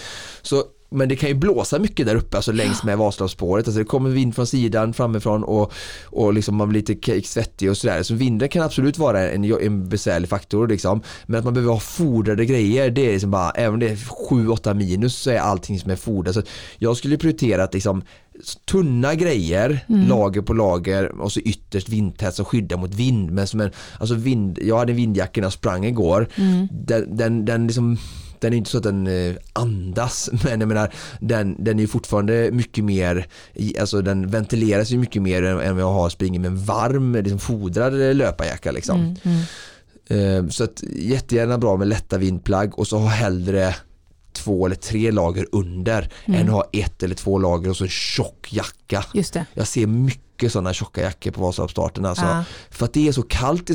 Så 0.42 0.64
men 0.92 1.10
det 1.10 1.16
kan 1.16 1.30
ju 1.30 1.36
blåsa 1.36 1.80
mycket 1.80 2.06
där 2.06 2.16
uppe, 2.16 2.38
alltså 2.38 2.52
längs 2.52 2.84
med 2.84 2.98
Vasaloppsspåret. 2.98 3.68
Alltså 3.68 3.80
det 3.80 3.86
kommer 3.86 4.10
vind 4.10 4.36
från 4.36 4.48
sidan, 4.48 4.94
framifrån 4.94 5.44
och, 5.44 5.74
och 6.06 6.34
liksom 6.34 6.56
man 6.56 6.70
blir 6.70 6.82
lite 6.82 7.28
svettig 7.28 7.70
och 7.70 7.78
sådär. 7.78 8.04
Så 8.04 8.14
vinden 8.14 8.50
kan 8.50 8.64
absolut 8.64 8.98
vara 8.98 9.30
en, 9.30 9.44
en 9.44 9.90
besvärlig 9.90 10.30
faktor 10.30 10.68
liksom. 10.68 11.02
Men 11.26 11.40
att 11.40 11.46
man 11.46 11.54
behöver 11.54 11.74
ha 11.74 11.80
fodrade 11.80 12.46
grejer, 12.46 12.90
det 12.90 13.08
är 13.08 13.12
liksom 13.12 13.32
bara, 13.32 13.52
även 13.52 13.74
om 13.74 13.80
det 13.80 13.90
är 13.90 13.96
7-8 13.96 14.74
minus 14.74 15.16
så 15.16 15.30
är 15.30 15.40
allting 15.40 15.80
som 15.80 15.92
är 15.92 15.96
fodrat. 15.96 16.36
Så 16.36 16.42
jag 16.78 16.98
skulle 16.98 17.18
prioritera 17.18 17.64
att 17.64 17.74
liksom 17.74 18.02
tunna 18.72 19.16
grejer, 19.16 19.86
lager 19.88 20.42
på 20.42 20.54
lager 20.54 21.22
och 21.22 21.32
så 21.32 21.40
ytterst 21.40 21.90
vindtätt 21.90 22.36
som 22.36 22.46
skyddar 22.46 22.78
mot 22.78 22.94
vind. 22.94 23.32
Men 23.32 23.48
som 23.48 23.62
en, 23.62 23.72
alltså 24.00 24.16
vind, 24.16 24.60
jag 24.62 24.78
hade 24.78 24.92
en 24.92 24.96
vindjacka 24.96 25.42
när 25.42 25.46
jag 25.46 25.54
sprang 25.54 25.86
igår. 25.86 26.28
Den, 26.72 27.18
den, 27.18 27.46
den 27.46 27.68
liksom 27.68 27.98
den 28.42 28.54
är 28.54 28.58
inte 28.58 28.70
så 28.70 28.78
att 28.78 28.84
den 28.84 29.08
eh, 29.08 29.36
andas 29.54 30.30
men 30.44 30.60
jag 30.60 30.68
menar 30.68 30.94
den, 31.20 31.64
den 31.64 31.80
är 31.80 31.88
fortfarande 31.88 32.50
mycket 32.52 32.84
mer 32.84 33.28
alltså 33.80 34.02
den 34.02 34.28
ventileras 34.28 34.92
ju 34.92 34.98
mycket 34.98 35.22
mer 35.22 35.44
än, 35.44 35.76
vad 35.76 35.84
jag 35.84 35.94
har 35.94 36.10
springer 36.10 36.40
med 36.40 36.48
en 36.48 36.64
varm 36.64 37.16
liksom 37.16 37.40
fodrad 37.40 38.02
eh, 38.02 38.16
löparjacka 38.16 38.72
liksom. 38.72 39.16
Eh, 40.10 40.48
så 40.48 40.64
att 40.64 40.84
jättegärna 40.96 41.58
bra 41.58 41.78
med 41.78 41.88
lätta 41.88 42.18
vindplagg 42.18 42.80
och 42.80 42.88
så 42.88 42.98
ha 42.98 43.08
hellre 43.08 43.76
två 44.34 44.66
eller 44.66 44.76
tre 44.76 45.12
lager 45.12 45.46
under 45.52 46.10
än 46.26 46.48
att 46.48 46.54
ha 46.54 46.66
ett 46.74 47.04
eller 47.04 47.16
två 47.16 47.38
lager 47.38 47.70
och 47.70 47.78
så 47.78 47.84
en 47.84 47.90
tjock 47.90 48.48
jacka. 48.50 49.06
Just 49.14 49.34
det. 49.34 49.46
Jag 49.54 49.68
ser 49.68 49.88
mycket 49.88 50.52
sådana 50.52 50.74
tjocka 50.74 51.02
jackor 51.02 51.32
på 51.32 51.42
Vasaloppsstarten 51.42 52.06
alltså. 52.06 52.26
Ja. 52.26 52.44
För 52.70 52.86
att 52.86 52.94
det 52.94 53.08
är 53.08 53.12
så 53.12 53.22
kallt. 53.22 53.70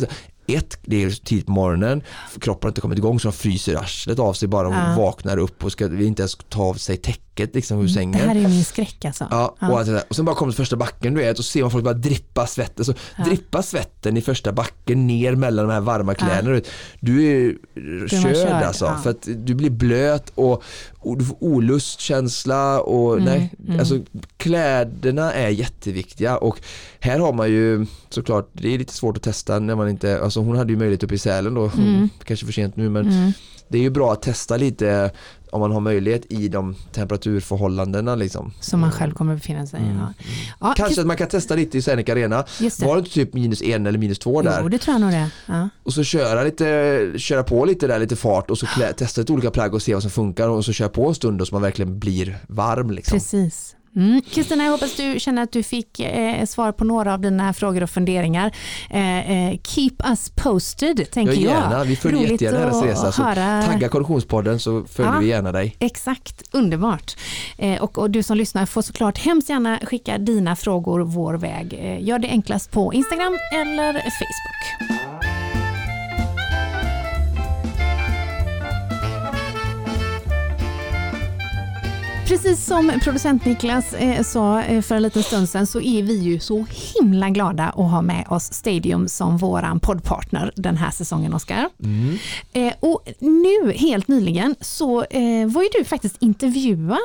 Det 0.46 0.54
Ett, 0.54 0.78
det 0.82 1.04
är 1.04 1.10
tidigt 1.10 1.46
på 1.46 1.52
morgonen, 1.52 2.02
kroppen 2.40 2.66
har 2.66 2.70
inte 2.70 2.80
kommit 2.80 2.98
igång 2.98 3.20
så 3.20 3.28
de 3.28 3.32
fryser 3.32 3.74
arslet 3.76 4.18
av 4.18 4.32
sig 4.32 4.48
bara 4.48 4.68
Ja. 4.70 4.94
vaknar 4.98 5.36
upp 5.38 5.64
och 5.64 5.72
ska 5.72 5.84
inte 5.84 6.22
ens 6.22 6.36
ta 6.48 6.62
av 6.62 6.74
sig 6.74 6.96
täcket 6.96 7.54
liksom 7.54 7.78
ur 7.80 7.82
Det 7.82 7.88
sängen. 7.92 8.28
här 8.28 8.36
är 8.36 8.48
min 8.48 8.64
skräck 8.64 9.04
alltså. 9.04 9.28
Ja, 9.30 9.56
Ja. 9.60 9.70
och, 9.70 9.78
allt 9.78 9.86
det 9.86 9.92
där. 9.92 10.02
och 10.08 10.16
sen 10.16 10.24
bara 10.24 10.36
kommer 10.36 10.52
första 10.52 10.76
backen 10.76 11.14
du 11.14 11.20
vet 11.20 11.38
och 11.38 11.44
ser 11.44 11.60
man 11.62 11.70
folk 11.70 11.84
bara 11.84 11.94
drippa 11.94 12.46
svetten. 12.46 12.84
Så 12.84 12.94
drippa 13.24 13.62
svetten 13.62 14.16
i 14.16 14.20
första 14.20 14.52
backen 14.52 15.06
ner 15.06 15.34
mellan 15.34 15.68
de 15.68 15.72
här 15.74 15.80
varma 15.80 16.14
kläderna. 16.14 16.48
du 16.48 16.54
vet. 16.54 16.68
Du 17.00 17.24
är 17.24 17.56
man 17.74 18.08
körd 18.08 18.36
körd, 18.36 18.62
alltså. 18.62 18.84
ja. 18.84 18.98
För 19.02 19.10
att 19.10 19.28
du 19.36 19.54
blir 19.54 19.70
blöt 19.70 20.32
och, 20.34 20.62
och 20.98 21.18
du 21.18 21.24
får 21.24 21.36
olustkänsla 21.44 22.80
och 22.80 23.14
Mm, 23.18 23.24
nej. 23.58 23.78
Alltså 23.78 23.98
kläderna 24.36 25.32
är 25.32 25.48
jätteviktiga 25.48 26.36
och 26.36 26.60
här 27.00 27.18
har 27.18 27.32
man 27.32 27.50
ju 27.50 27.86
såklart, 28.08 28.48
det 28.52 28.74
är 28.74 28.78
lite 28.78 28.92
svårt 28.94 29.16
att 29.16 29.22
testa 29.22 29.58
när 29.58 29.74
man 29.74 29.88
inte, 29.88 30.20
alltså 30.22 30.33
hon 30.40 30.56
hade 30.56 30.72
ju 30.72 30.78
möjlighet 30.78 31.02
uppe 31.02 31.14
i 31.14 31.18
Sälen 31.18 31.54
då, 31.54 31.70
Mm. 31.76 32.08
kanske 32.24 32.46
för 32.46 32.52
sent 32.52 32.76
nu 32.76 32.90
men 32.90 33.32
det 33.68 33.78
är 33.78 33.82
ju 33.82 33.90
bra 33.90 34.12
att 34.12 34.22
testa 34.22 34.56
lite 34.56 35.10
om 35.50 35.60
man 35.60 35.72
har 35.72 35.80
möjlighet 35.80 36.26
i 36.32 36.48
de 36.48 36.74
temperaturförhållandena 36.92 38.14
liksom. 38.14 38.52
Som 38.60 38.80
man 38.80 38.92
själv 38.92 39.12
kommer 39.12 39.34
befinna 39.34 39.66
sig 39.66 39.80
i. 39.80 39.84
Ja. 39.98 40.12
Ja, 40.60 40.74
Kanske 40.76 41.00
att 41.00 41.06
man 41.06 41.16
kan 41.16 41.28
testa 41.28 41.54
lite 41.54 41.78
i 41.78 41.82
Seneca 41.82 42.12
Arena. 42.12 42.44
Det. 42.58 42.80
Var 42.82 42.94
det 42.94 42.98
inte 42.98 43.10
typ 43.10 43.34
minus 43.34 43.62
en 43.62 43.86
eller 43.86 43.98
minus 43.98 44.18
två 44.18 44.42
där? 44.42 44.58
Jo, 44.62 44.68
det 44.68 44.78
tror 44.78 44.94
jag 44.94 45.00
nog 45.00 45.10
det. 45.10 45.30
Ja. 45.46 45.68
Och 45.82 45.92
så 45.92 46.02
köra, 46.04 46.42
lite, 46.44 47.12
köra 47.16 47.42
på 47.42 47.64
lite 47.64 47.86
där, 47.86 47.98
lite 47.98 48.16
fart 48.16 48.50
och 48.50 48.58
så 48.58 48.66
klä, 48.66 48.92
testa 48.92 49.20
lite 49.20 49.32
olika 49.32 49.50
plagg 49.50 49.74
och 49.74 49.82
se 49.82 49.94
vad 49.94 50.02
som 50.02 50.10
funkar 50.10 50.48
och 50.48 50.64
så 50.64 50.72
köra 50.72 50.88
på 50.88 51.08
en 51.08 51.14
stund 51.14 51.40
och 51.40 51.48
så 51.48 51.54
man 51.54 51.62
verkligen 51.62 51.98
blir 51.98 52.38
varm 52.48 52.90
liksom. 52.90 53.18
Precis. 53.18 53.76
Mm. 53.96 54.20
Kristina, 54.30 54.64
jag 54.64 54.70
hoppas 54.72 54.96
du 54.96 55.20
känner 55.20 55.42
att 55.42 55.52
du 55.52 55.62
fick 55.62 56.00
eh, 56.00 56.44
svar 56.46 56.72
på 56.72 56.84
några 56.84 57.14
av 57.14 57.20
dina 57.20 57.52
frågor 57.54 57.82
och 57.82 57.90
funderingar. 57.90 58.52
Eh, 58.90 59.30
eh, 59.30 59.58
keep 59.64 59.90
us 60.08 60.30
posted, 60.36 61.10
tänker 61.12 61.34
Ja, 61.34 61.40
jag. 61.40 61.50
gärna. 61.50 61.84
Vi 61.84 61.96
följer 61.96 62.18
Roligt 62.18 62.30
jättegärna 62.40 62.66
att 62.78 62.84
resa. 62.84 63.12
Så 63.12 63.22
höra- 63.22 63.62
tagga 63.62 63.88
Konditionspodden 63.88 64.60
så 64.60 64.84
följer 64.84 65.12
Ja. 65.12 65.18
vi 65.18 65.26
gärna 65.26 65.52
dig. 65.52 65.76
Exakt, 65.78 66.42
underbart. 66.52 67.16
Eh, 67.58 67.82
och, 67.82 67.98
och 67.98 68.10
du 68.10 68.22
som 68.22 68.36
lyssnar 68.36 68.66
får 68.66 68.82
såklart 68.82 69.18
hemskt 69.18 69.48
gärna 69.48 69.78
skicka 69.82 70.18
dina 70.18 70.56
frågor 70.56 71.00
vår 71.00 71.34
väg. 71.34 71.72
Eh, 71.80 72.02
gör 72.04 72.18
det 72.18 72.28
enklast 72.28 72.70
på 72.70 72.94
Instagram 72.94 73.32
eller 73.52 73.92
Facebook. 73.92 75.03
Precis 82.26 82.64
som 82.66 82.92
producent 83.02 83.44
Niklas 83.44 83.92
eh, 83.94 84.22
sa 84.22 84.62
eh, 84.62 84.82
för 84.82 84.94
en 84.94 85.02
liten 85.02 85.22
stund 85.22 85.48
sedan 85.48 85.66
så 85.66 85.80
är 85.80 86.02
vi 86.02 86.18
ju 86.18 86.40
så 86.40 86.66
himla 86.94 87.30
glada 87.30 87.64
att 87.64 87.74
ha 87.90 88.02
med 88.02 88.24
oss 88.28 88.52
Stadium 88.52 89.08
som 89.08 89.36
våran 89.38 89.80
poddpartner 89.80 90.52
den 90.56 90.76
här 90.76 90.90
säsongen, 90.90 91.34
Oskar. 91.34 91.68
Eh, 92.52 92.72
och 92.80 93.02
nu, 93.18 93.72
helt 93.72 94.08
nyligen, 94.08 94.54
så 94.60 94.94
var 95.48 95.62
ju 95.62 95.68
du 95.78 95.84
faktiskt 95.84 96.22
intervjuad 96.22 96.98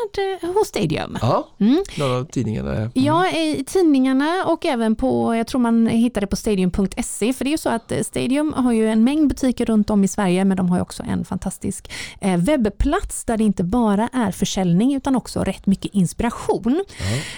hos 0.56 0.68
Stadium. 0.68 1.18
Ja, 1.22 1.48
Mm. 1.60 1.84
några 1.98 2.14
av 2.18 2.24
tidningarna. 2.26 2.74
är- 2.76 2.92
Ja, 2.94 3.30
i 3.32 3.64
tidningarna 3.68 4.44
och 4.48 4.66
även 4.66 4.96
på, 4.96 5.36
jag 5.36 5.48
tror 5.48 5.62
man 5.62 5.88
hittar 5.88 6.22
det 6.22 6.28
på 6.28 6.36
stadium.se, 6.36 7.34
för 7.34 7.44
det 7.46 7.50
är 7.50 7.52
ju 7.52 7.58
så 7.58 7.70
att 7.70 7.92
Stadium 8.02 8.54
har 8.54 8.72
ju 8.72 8.90
en 8.90 9.04
mängd 9.04 9.30
butiker 9.30 9.66
runt 9.66 9.90
om 9.90 10.04
i 10.04 10.08
Sverige, 10.08 10.46
men 10.46 10.58
de 10.58 10.70
har 10.70 10.78
ju 10.78 10.82
också 10.82 11.04
en 11.04 11.26
fantastisk 11.26 11.92
webbplats 12.38 13.26
där 13.26 13.38
det 13.38 13.44
inte 13.44 13.64
bara 13.64 14.10
är 14.14 14.32
försäljning 14.32 14.96
utan 14.96 15.16
också 15.20 15.44
rätt 15.44 15.66
mycket 15.66 15.94
inspiration. 15.94 16.84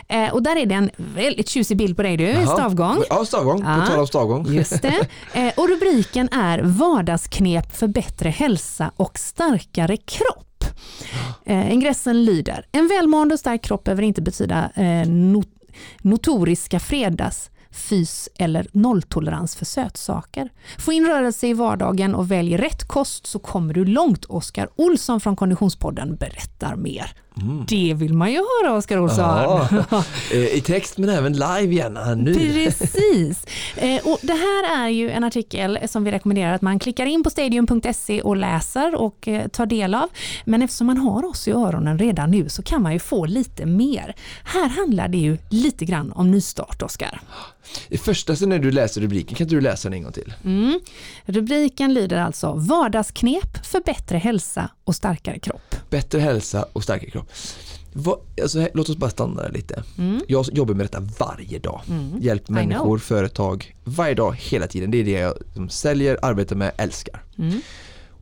Eh, 0.08 0.34
och 0.34 0.44
där 0.44 0.56
är 0.56 0.66
det 0.66 0.76
en 0.76 0.90
väldigt 0.98 1.50
tjusig 1.50 1.78
bild 1.78 1.98
på 1.98 2.04
dig 2.04 2.18
du, 2.18 2.24
Jaha. 2.24 2.48
stavgång. 2.48 3.04
Ja, 3.10 3.26
stavgång. 3.26 3.64
Ja. 3.66 3.82
På 3.82 3.88
tal 3.88 4.00
om 4.00 4.08
stavgång. 4.08 4.54
Just 4.54 4.82
det. 4.82 5.08
Eh, 5.34 5.54
och 5.58 5.70
rubriken 5.70 6.30
är 6.32 6.60
Vardagsknep 6.60 7.76
för 7.76 7.88
bättre 7.88 8.30
hälsa 8.30 8.92
och 8.96 9.20
starkare 9.20 9.98
kropp. 9.98 10.64
Eh, 11.46 11.74
ingressen 11.74 12.26
lyder, 12.26 12.66
en 12.72 12.88
välmående 12.88 13.34
och 13.34 13.40
stark 13.40 13.62
kropp 13.62 13.84
behöver 13.84 14.04
inte 14.04 14.22
betyda 14.22 14.72
eh, 14.76 15.08
not 15.08 15.48
notoriska 16.02 16.80
fredags 16.80 17.50
fys 17.72 18.30
eller 18.36 18.68
nolltolerans 18.72 19.56
för 19.56 19.66
sötsaker. 19.66 20.50
Få 20.78 20.92
in 20.92 21.06
rörelse 21.06 21.48
i 21.48 21.54
vardagen 21.54 22.16
och 22.16 22.32
välj 22.32 22.58
rätt 22.58 22.88
kost 22.88 23.28
så 23.28 23.40
kommer 23.40 23.74
du 23.74 23.86
långt. 23.86 24.26
Oskar 24.26 24.70
Olsson 24.76 25.22
från 25.22 25.36
Konditionspodden 25.36 26.16
berättar 26.16 26.76
mer. 26.76 27.14
Mm. 27.38 27.66
Det 27.68 27.94
vill 27.94 28.14
man 28.14 28.32
ju 28.32 28.38
höra 28.38 28.74
Oskar 28.74 28.98
Olsson. 28.98 29.26
Ja, 29.26 29.68
eh, 30.32 30.38
I 30.40 30.62
text 30.62 30.98
men 30.98 31.10
även 31.10 31.34
live 31.34 31.74
gärna 31.76 32.16
nu. 32.16 32.34
Precis. 32.34 33.46
Eh, 33.76 34.08
och 34.08 34.20
det 34.22 34.34
här 34.34 34.84
är 34.84 34.90
ju 34.90 35.10
en 35.10 35.24
artikel 35.24 35.80
som 35.88 36.04
vi 36.04 36.12
rekommenderar 36.12 36.54
att 36.54 36.62
man 36.62 36.80
klickar 36.80 37.06
in 37.06 37.24
på 37.24 37.30
stadium.se 37.30 38.22
och 38.22 38.36
läser 38.36 38.96
och 38.96 39.28
eh, 39.28 39.48
tar 39.48 39.66
del 39.66 39.96
av. 39.96 40.10
Men 40.46 40.62
eftersom 40.62 40.88
man 40.88 40.98
har 40.98 41.26
oss 41.26 41.48
i 41.48 41.52
öronen 41.52 42.00
redan 42.00 42.32
nu 42.32 42.50
så 42.50 42.64
kan 42.64 42.82
man 42.82 42.94
ju 42.94 43.00
få 43.00 43.26
lite 43.26 43.66
mer. 43.66 44.16
Här 44.44 44.70
handlar 44.70 45.08
det 45.08 45.18
ju 45.18 45.38
lite 45.50 45.86
grann 45.86 46.12
om 46.12 46.32
nystart, 46.32 46.82
Oskar. 46.82 47.22
Det 47.90 47.98
första 47.98 48.36
sen 48.36 48.50
när 48.50 48.60
du 48.60 48.72
läser 48.72 49.02
rubriken, 49.02 49.36
kan 49.36 49.48
du 49.48 49.62
läsa 49.62 49.90
den 49.90 49.98
en 49.98 50.04
gång 50.04 50.12
till? 50.12 50.34
Mm. 50.44 50.80
Rubriken 51.26 51.94
lyder 51.94 52.18
alltså 52.18 52.54
Vardagsknep 52.54 53.66
för 53.66 53.82
bättre 53.86 54.18
hälsa 54.18 54.70
och 54.92 54.96
starkare 54.96 55.40
kropp. 55.40 55.76
Bättre 55.90 56.20
hälsa 56.20 56.66
och 56.74 56.84
starkare 56.84 57.10
kropp. 57.10 57.30
Vad, 57.94 58.20
alltså, 58.42 58.68
låt 58.74 58.90
oss 58.90 58.98
bara 58.98 59.10
stanna 59.10 59.42
där 59.42 59.52
lite. 59.52 59.84
Mm. 59.98 60.22
Jag 60.28 60.46
jobbar 60.54 60.74
med 60.74 60.86
detta 60.86 61.00
varje 61.20 61.60
dag. 61.60 61.82
Mm. 61.90 62.22
Hjälper 62.22 62.54
människor, 62.54 62.98
företag, 62.98 63.76
varje 63.84 64.14
dag, 64.14 64.36
hela 64.36 64.68
tiden. 64.68 64.92
Det 64.92 64.98
är 64.98 65.04
det 65.04 65.12
jag 65.12 65.34
som 65.54 65.70
säljer, 65.70 66.18
arbetar 66.22 66.56
med, 66.56 66.72
älskar. 66.78 67.24
Mm. 67.38 67.62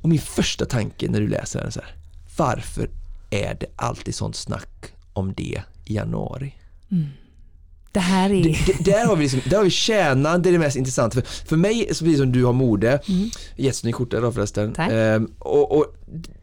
Och 0.01 0.09
min 0.09 0.19
första 0.19 0.65
tanke 0.65 1.09
när 1.09 1.21
du 1.21 1.27
läser 1.27 1.61
den 1.61 1.71
så 1.71 1.79
här, 1.79 1.95
varför 2.37 2.89
är 3.29 3.57
det 3.59 3.67
alltid 3.75 4.15
sånt 4.15 4.35
snack 4.35 4.93
om 5.13 5.33
det 5.33 5.63
i 5.85 5.93
januari? 5.93 6.55
Mm. 7.89 7.91
Det 7.91 7.99
här 7.99 8.29
är... 8.29 8.43
Det, 8.43 8.91
där, 8.91 9.05
har 9.05 9.15
vi 9.15 9.21
liksom, 9.21 9.41
där 9.45 9.57
har 9.57 9.63
vi 9.63 9.69
tjänan, 9.69 10.41
det 10.41 10.49
är 10.49 10.53
det 10.53 10.59
mest 10.59 10.77
intressanta. 10.77 11.21
För, 11.21 11.47
för 11.47 11.57
mig, 11.57 11.87
så 11.91 12.05
precis 12.05 12.19
som 12.19 12.31
du 12.31 12.43
har 12.45 12.53
mode, 12.53 12.99
mm. 13.07 13.29
jättesnygg 13.55 13.95
skjorta 13.95 14.17
idag 14.17 14.33
förresten. 14.33 14.75
Ehm, 14.75 15.31
och, 15.39 15.77
och, 15.77 15.85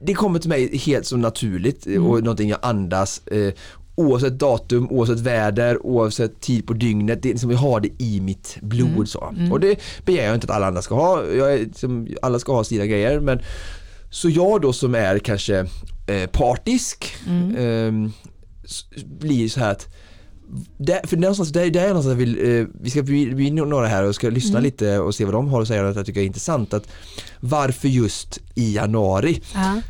det 0.02 0.14
kommer 0.14 0.38
till 0.38 0.48
mig 0.48 0.76
helt 0.76 1.06
så 1.06 1.16
naturligt 1.16 1.86
mm. 1.86 2.06
och 2.06 2.20
någonting 2.22 2.48
jag 2.48 2.58
andas. 2.62 3.26
Eh, 3.26 3.52
oavsett 3.94 4.38
datum, 4.38 4.88
oavsett 4.90 5.20
väder, 5.20 5.86
oavsett 5.86 6.40
tid 6.40 6.66
på 6.66 6.72
dygnet. 6.72 7.22
Det 7.22 7.28
är 7.28 7.32
liksom, 7.32 7.50
jag 7.50 7.58
har 7.58 7.80
det 7.80 8.02
i 8.02 8.20
mitt 8.20 8.58
blod. 8.62 8.88
Mm. 8.88 9.06
Så. 9.06 9.34
Mm. 9.36 9.52
Och 9.52 9.60
det 9.60 9.80
begär 10.04 10.26
jag 10.26 10.34
inte 10.34 10.44
att 10.44 10.56
alla 10.56 10.66
andra 10.66 10.82
ska 10.82 10.94
ha. 10.94 11.24
Jag 11.24 11.60
liksom, 11.60 12.08
alla 12.22 12.38
ska 12.38 12.52
ha 12.52 12.64
sina 12.64 12.86
grejer. 12.86 13.20
Men, 13.20 13.40
så 14.10 14.28
jag 14.28 14.60
då 14.60 14.72
som 14.72 14.94
är 14.94 15.18
kanske 15.18 15.58
eh, 16.06 16.30
partisk 16.32 17.16
eh, 17.56 17.92
blir 19.20 19.48
så 19.48 19.60
här 19.60 19.70
att 19.70 19.88
där, 20.76 21.00
för 21.06 21.16
någonstans, 21.16 21.52
där, 21.52 21.70
där 21.70 21.80
är 21.80 21.88
någonstans 21.88 22.12
jag 22.12 22.26
vill, 22.26 22.58
eh, 22.60 22.66
vi 22.80 22.90
ska 22.90 23.02
bli 23.02 23.50
några 23.50 23.86
här 23.86 24.04
och 24.04 24.14
ska 24.14 24.30
lyssna 24.30 24.58
mm. 24.58 24.62
lite 24.62 24.98
och 24.98 25.14
se 25.14 25.24
vad 25.24 25.34
de 25.34 25.48
har 25.48 25.62
att 25.62 25.68
säga 25.68 25.86
och 25.86 25.96
jag 25.96 26.06
tycker 26.06 26.20
är 26.20 26.24
intressant. 26.24 26.74
Att 26.74 26.88
varför 27.40 27.88
just 27.88 28.38
i 28.54 28.74
januari? 28.74 29.42
Um, 29.54 29.82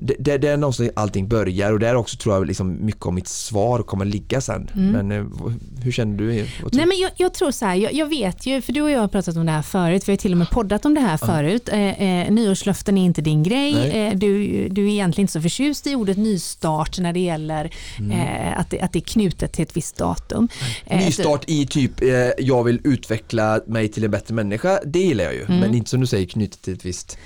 det, 0.00 0.14
det, 0.18 0.38
det, 0.38 0.48
är 0.48 0.56
någonstans 0.56 0.90
allting 0.96 1.28
börjar 1.28 1.72
och 1.72 1.78
där 1.78 1.94
också 1.94 2.16
tror 2.16 2.34
jag 2.34 2.46
liksom 2.46 2.86
mycket 2.86 3.06
av 3.06 3.14
mitt 3.14 3.28
svar 3.28 3.82
kommer 3.82 4.04
ligga 4.04 4.40
sen. 4.40 4.70
Mm. 4.74 4.90
Men 4.90 5.12
uh, 5.12 5.52
hur 5.82 5.92
känner 5.92 6.18
du? 6.18 6.26
Nej, 6.72 6.86
men 6.86 6.98
jag, 6.98 7.10
jag, 7.16 7.34
tror 7.34 7.50
så 7.50 7.66
här, 7.66 7.74
jag, 7.74 7.92
jag, 7.92 8.06
vet 8.06 8.46
ju, 8.46 8.60
för 8.60 8.72
du 8.72 8.82
och 8.82 8.90
jag 8.90 9.00
har 9.00 9.08
pratat 9.08 9.36
om 9.36 9.46
det 9.46 9.52
här 9.52 9.62
förut, 9.62 10.08
vi 10.08 10.12
har 10.12 10.16
till 10.16 10.32
och 10.32 10.38
med 10.38 10.50
poddat 10.50 10.84
om 10.84 10.94
det 10.94 11.00
här 11.00 11.16
förut. 11.16 11.68
Eh, 11.68 12.02
eh, 12.02 12.30
nyårslöften 12.30 12.98
är 12.98 13.04
inte 13.04 13.22
din 13.22 13.42
grej. 13.42 13.90
Eh, 13.90 14.14
du, 14.14 14.68
du 14.68 14.84
är 14.84 14.90
egentligen 14.90 15.24
inte 15.24 15.32
så 15.32 15.40
förtjust 15.40 15.86
i 15.86 15.94
ordet 15.94 16.16
nystart 16.16 16.98
när 16.98 17.12
det 17.12 17.20
gäller 17.20 17.70
mm. 17.98 18.10
eh, 18.10 18.58
att, 18.58 18.70
det, 18.70 18.80
att 18.80 18.92
det 18.92 18.98
är 18.98 19.00
knutet 19.00 19.52
till 19.52 19.62
ett 19.62 19.76
visst 19.76 19.96
datum. 19.96 20.48
Eh, 20.86 20.98
nystart 20.98 21.44
i 21.46 21.66
typ, 21.66 22.02
eh, 22.02 22.08
jag 22.38 22.64
vill 22.64 22.80
utveckla 22.84 23.60
mig 23.66 23.88
till 23.88 24.04
en 24.04 24.10
bättre 24.10 24.34
människa, 24.34 24.80
det 24.84 24.98
gillar 24.98 25.24
jag 25.24 25.34
ju. 25.34 25.44
Mm. 25.44 25.60
Men 25.60 25.74
inte 25.74 25.90
som 25.90 26.00
du 26.00 26.06
säger 26.06 26.26
knutet 26.26 26.62
till 26.62 26.74
ett 26.74 26.84
visst 26.84 27.18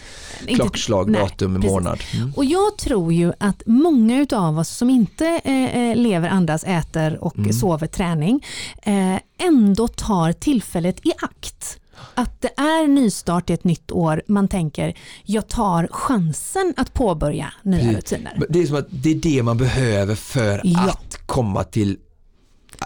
klockslag, 0.47 1.09
inte, 1.09 1.21
datum, 1.21 1.55
nej, 1.55 1.71
månad. 1.71 2.01
Mm. 2.15 2.33
Och 2.37 2.45
jag 2.45 2.79
tror 2.79 3.13
ju 3.13 3.33
att 3.39 3.63
många 3.67 4.27
av 4.33 4.59
oss 4.59 4.69
som 4.69 4.91
inte 4.91 5.41
eh, 5.45 5.77
eh, 5.77 5.97
lever, 5.97 6.29
andas, 6.29 6.65
äter 6.65 7.25
och 7.25 7.39
mm. 7.39 7.53
sover 7.53 7.87
träning 7.87 8.45
eh, 8.83 9.17
ändå 9.39 9.89
tar 9.89 10.33
tillfället 10.33 11.07
i 11.07 11.13
akt 11.23 11.79
att 12.15 12.41
det 12.41 12.49
är 12.57 12.89
nystart 12.89 13.51
i 13.51 13.53
ett 13.53 13.65
nytt 13.65 13.93
år, 13.93 14.23
man 14.27 14.49
tänker 14.49 14.99
jag 15.25 15.49
tar 15.49 15.89
chansen 15.91 16.75
att 16.77 16.95
påbörja 16.95 17.53
nya 17.63 17.93
rutiner. 17.93 18.43
Det 18.49 18.63
är 18.63 18.67
som 18.67 18.77
att 18.77 18.87
det 18.91 19.11
är 19.11 19.15
det 19.15 19.43
man 19.43 19.57
behöver 19.57 20.15
för 20.15 20.61
ja. 20.65 20.91
att 20.91 21.27
komma 21.27 21.65
till 21.65 21.99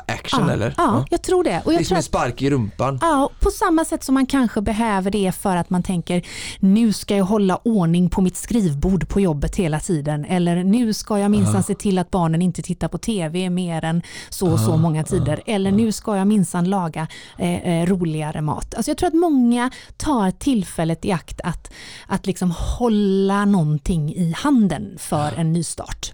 action 0.07 0.47
ja, 0.47 0.53
eller? 0.53 0.75
Ja, 0.77 0.85
ja, 0.85 1.07
jag 1.11 1.23
tror 1.23 1.45
det. 1.45 1.63
Och 1.65 1.73
jag 1.73 1.81
det 1.81 1.83
är 1.83 1.87
som 1.87 1.97
en 1.97 2.03
spark 2.03 2.43
i 2.43 2.51
rumpan. 2.51 2.99
Ja, 3.03 3.31
på 3.41 3.51
samma 3.51 3.85
sätt 3.85 4.05
som 4.05 4.15
man 4.15 4.27
kanske 4.27 4.61
behöver 4.61 5.11
det 5.11 5.33
för 5.33 5.57
att 5.57 5.71
man 5.71 5.83
tänker 5.83 6.27
nu 6.59 6.93
ska 6.93 7.17
jag 7.17 7.25
hålla 7.25 7.57
ordning 7.57 8.11
på 8.11 8.21
mitt 8.21 8.37
skrivbord 8.37 9.09
på 9.09 9.21
jobbet 9.21 9.57
hela 9.57 9.81
tiden 9.81 10.25
eller 10.25 10.65
nu 10.65 10.93
ska 10.93 11.19
jag 11.19 11.31
minsann 11.31 11.63
se 11.63 11.75
till 11.75 11.99
att 11.99 12.11
barnen 12.11 12.43
inte 12.43 12.63
tittar 12.63 12.89
på 12.89 12.99
TV 12.99 13.51
mer 13.51 13.85
än 13.85 14.03
så 14.29 14.53
och 14.53 14.61
så 14.61 14.77
många 14.77 15.05
tider 15.05 15.43
eller 15.47 15.73
nu 15.73 15.93
ska 15.93 16.17
jag 16.17 16.27
minsann 16.27 16.71
laga 16.71 17.07
eh, 17.39 17.69
eh, 17.69 17.87
roligare 17.87 18.41
mat. 18.41 18.75
Alltså 18.75 18.91
jag 18.91 18.99
tror 18.99 19.09
att 19.09 19.15
många 19.15 19.71
tar 19.97 20.31
tillfället 20.31 21.05
i 21.05 21.13
akt 21.13 21.41
att, 21.45 21.73
att 22.07 22.27
liksom 22.27 22.51
hålla 22.51 23.45
någonting 23.45 24.15
i 24.15 24.35
handen 24.37 24.97
för 24.99 25.33
en 25.37 25.53
nystart. 25.53 26.13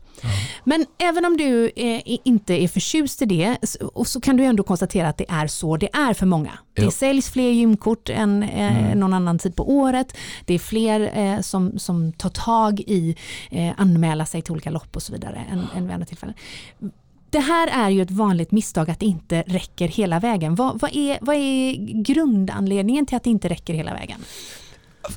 Men 0.64 0.87
även 0.98 1.24
om 1.24 1.37
du 1.37 1.70
eh, 1.76 2.00
inte 2.04 2.54
är 2.62 2.68
förtjust 2.68 3.22
i 3.22 3.24
det 3.24 3.56
så, 3.62 4.04
så 4.04 4.20
kan 4.20 4.37
du 4.37 4.44
ändå 4.44 4.62
konstatera 4.62 5.08
att 5.08 5.18
det 5.18 5.26
är 5.28 5.46
så 5.46 5.76
det 5.76 5.88
är 5.92 6.14
för 6.14 6.26
många. 6.26 6.52
Ja. 6.74 6.85
Det 6.85 6.90
säljs 6.90 7.30
fler 7.30 7.50
gymkort 7.50 8.08
än 8.08 8.42
eh, 8.42 8.85
mm. 8.85 8.98
någon 8.98 9.14
annan 9.14 9.38
tid 9.38 9.56
på 9.56 9.70
året. 9.70 10.16
Det 10.46 10.54
är 10.54 10.58
fler 10.58 11.18
eh, 11.18 11.40
som, 11.40 11.78
som 11.78 12.12
tar 12.12 12.30
tag 12.30 12.80
i 12.80 13.16
eh, 13.50 13.72
anmäla 13.76 14.26
sig 14.26 14.42
till 14.42 14.52
olika 14.52 14.70
lopp 14.70 14.96
och 14.96 15.02
så 15.02 15.12
vidare 15.12 15.44
än, 15.50 15.66
än 15.76 15.85
vid 15.85 15.92
andra 15.92 16.06
tillfällen. 16.06 16.35
Det 17.30 17.40
här 17.40 17.87
är 17.87 17.90
ju 17.90 18.02
ett 18.02 18.11
vanligt 18.11 18.50
misstag 18.50 18.90
att 18.90 19.00
det 19.00 19.06
inte 19.06 19.44
räcker 19.46 19.88
hela 19.88 20.20
vägen. 20.20 20.54
Vad, 20.54 20.80
vad, 20.80 20.96
är, 20.96 21.18
vad 21.20 21.37
är 21.37 21.74
grundanledningen 22.02 23.06
till 23.06 23.16
att 23.16 23.24
det 23.24 23.30
inte 23.30 23.48
räcker 23.48 23.74
hela 23.74 23.94
vägen? 23.94 24.24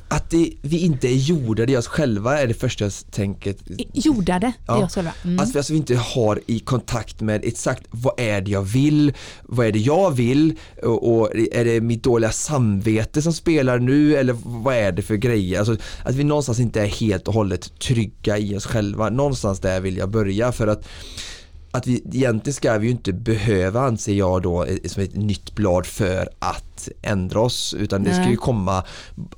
Att 0.08 0.30
det, 0.30 0.52
vi 0.62 0.78
inte 0.78 1.08
är 1.08 1.14
jordade 1.14 1.72
i 1.72 1.76
oss 1.76 1.86
själva 1.86 2.40
är 2.40 2.46
det 2.46 2.54
första 2.54 2.84
jag 2.84 2.92
tänker. 3.10 3.54
Jordade 3.92 4.52
ja. 4.66 4.80
i 4.80 4.84
oss 4.84 4.94
själva. 4.94 5.12
Mm. 5.24 5.38
Alltså, 5.40 5.58
alltså 5.58 5.72
vi 5.72 5.78
inte 5.78 5.96
har 5.96 6.40
i 6.46 6.58
kontakt 6.58 7.20
med 7.20 7.44
exakt 7.44 7.82
vad 7.90 8.20
är 8.20 8.40
det 8.40 8.50
jag 8.50 8.62
vill, 8.62 9.12
vad 9.42 9.66
är 9.66 9.72
det 9.72 9.78
jag 9.78 10.10
vill 10.10 10.54
och, 10.82 11.16
och, 11.16 11.36
är 11.36 11.64
det 11.64 11.80
mitt 11.80 12.02
dåliga 12.02 12.32
samvete 12.32 13.22
som 13.22 13.32
spelar 13.32 13.78
nu 13.78 14.16
eller 14.16 14.36
vad 14.42 14.74
är 14.74 14.92
det 14.92 15.02
för 15.02 15.16
grejer? 15.16 15.58
Alltså, 15.58 15.76
att 16.04 16.14
vi 16.14 16.24
någonstans 16.24 16.60
inte 16.60 16.82
är 16.82 16.86
helt 16.86 17.28
och 17.28 17.34
hållet 17.34 17.78
trygga 17.78 18.38
i 18.38 18.56
oss 18.56 18.66
själva. 18.66 19.10
Någonstans 19.10 19.60
där 19.60 19.80
vill 19.80 19.96
jag 19.96 20.08
börja 20.08 20.52
för 20.52 20.66
att 20.66 20.88
att 21.76 21.86
vi 21.86 22.02
egentligen 22.12 22.54
ska 22.54 22.78
vi 22.78 22.86
ju 22.86 22.92
inte 22.92 23.12
behöva 23.12 23.80
anser 23.80 24.14
jag 24.14 24.42
då 24.42 24.66
som 24.84 25.02
ett 25.02 25.16
nytt 25.16 25.54
blad 25.54 25.86
för 25.86 26.28
att 26.38 26.88
ändra 27.02 27.40
oss 27.40 27.74
utan 27.78 28.04
det 28.04 28.14
ska 28.14 28.30
ju 28.30 28.36
komma 28.36 28.84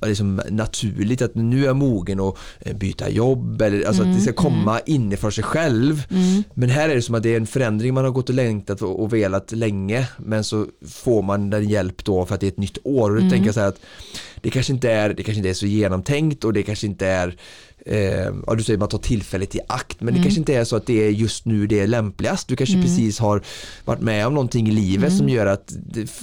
liksom 0.07 0.43
naturligt 0.51 1.23
att 1.23 1.35
nu 1.35 1.63
är 1.63 1.67
jag 1.67 1.77
mogen 1.77 2.21
att 2.21 2.37
eh, 2.61 2.77
byta 2.77 3.11
jobb 3.11 3.63
eller 3.63 3.87
alltså 3.87 4.03
mm, 4.03 4.13
att 4.13 4.19
det 4.19 4.23
ska 4.23 4.43
mm, 4.43 4.55
komma 4.55 4.81
mm. 4.81 4.83
inifrån 4.87 5.33
sig 5.33 5.45
själv. 5.45 6.03
Mm. 6.11 6.43
Men 6.55 6.71
här 6.71 6.89
är 6.89 6.95
det 6.95 7.03
som 7.03 7.15
att 7.15 7.23
det 7.23 7.33
är 7.33 7.37
en 7.37 7.47
förändring 7.47 7.95
man 7.95 8.05
har 8.05 8.11
gått 8.11 8.29
och 8.29 8.35
längtat 8.35 8.83
och 8.83 9.13
velat 9.13 9.53
länge 9.53 10.09
men 10.17 10.45
så 10.45 10.67
får 10.89 11.23
man 11.23 11.51
den 11.51 11.69
hjälp 11.69 12.05
då 12.05 12.27
för 12.27 12.35
att 12.35 12.41
det 12.41 12.47
är 12.47 12.53
ett 12.53 12.59
nytt 12.59 12.79
år 12.85 13.11
och 13.11 13.17
då 13.17 13.21
mm. 13.21 13.31
tänker 13.31 13.47
jag 13.47 13.55
så 13.55 13.61
här 13.61 13.69
att 13.69 13.81
det 14.43 14.51
kanske 14.51 14.73
inte 14.73 14.91
är, 14.91 15.09
det 15.09 15.23
kanske 15.23 15.39
inte 15.39 15.51
är 15.51 15.55
så 15.55 15.67
genomtänkt 15.67 16.45
och 16.45 16.53
det 16.53 16.63
kanske 16.63 16.87
inte 16.87 17.07
är 17.07 17.37
eh, 17.89 18.33
ja, 18.47 18.55
du 18.55 18.63
säger 18.63 18.79
man 18.79 18.89
tar 18.89 18.99
tillfället 18.99 19.55
i 19.55 19.61
akt 19.69 20.01
men 20.01 20.09
mm. 20.09 20.21
det 20.21 20.25
kanske 20.25 20.39
inte 20.39 20.55
är 20.55 20.65
så 20.65 20.77
att 20.77 20.87
det 20.87 21.07
är 21.07 21.11
just 21.11 21.45
nu 21.45 21.67
det 21.67 21.81
är 21.81 21.87
lämpligast. 21.87 22.49
Du 22.49 22.57
kanske 22.57 22.75
mm. 22.75 22.87
precis 22.87 23.19
har 23.19 23.43
varit 23.85 24.01
med 24.01 24.27
om 24.27 24.35
någonting 24.35 24.69
i 24.69 24.71
livet 24.71 25.09
mm. 25.09 25.19
som 25.19 25.29
gör 25.29 25.47
att 25.47 25.73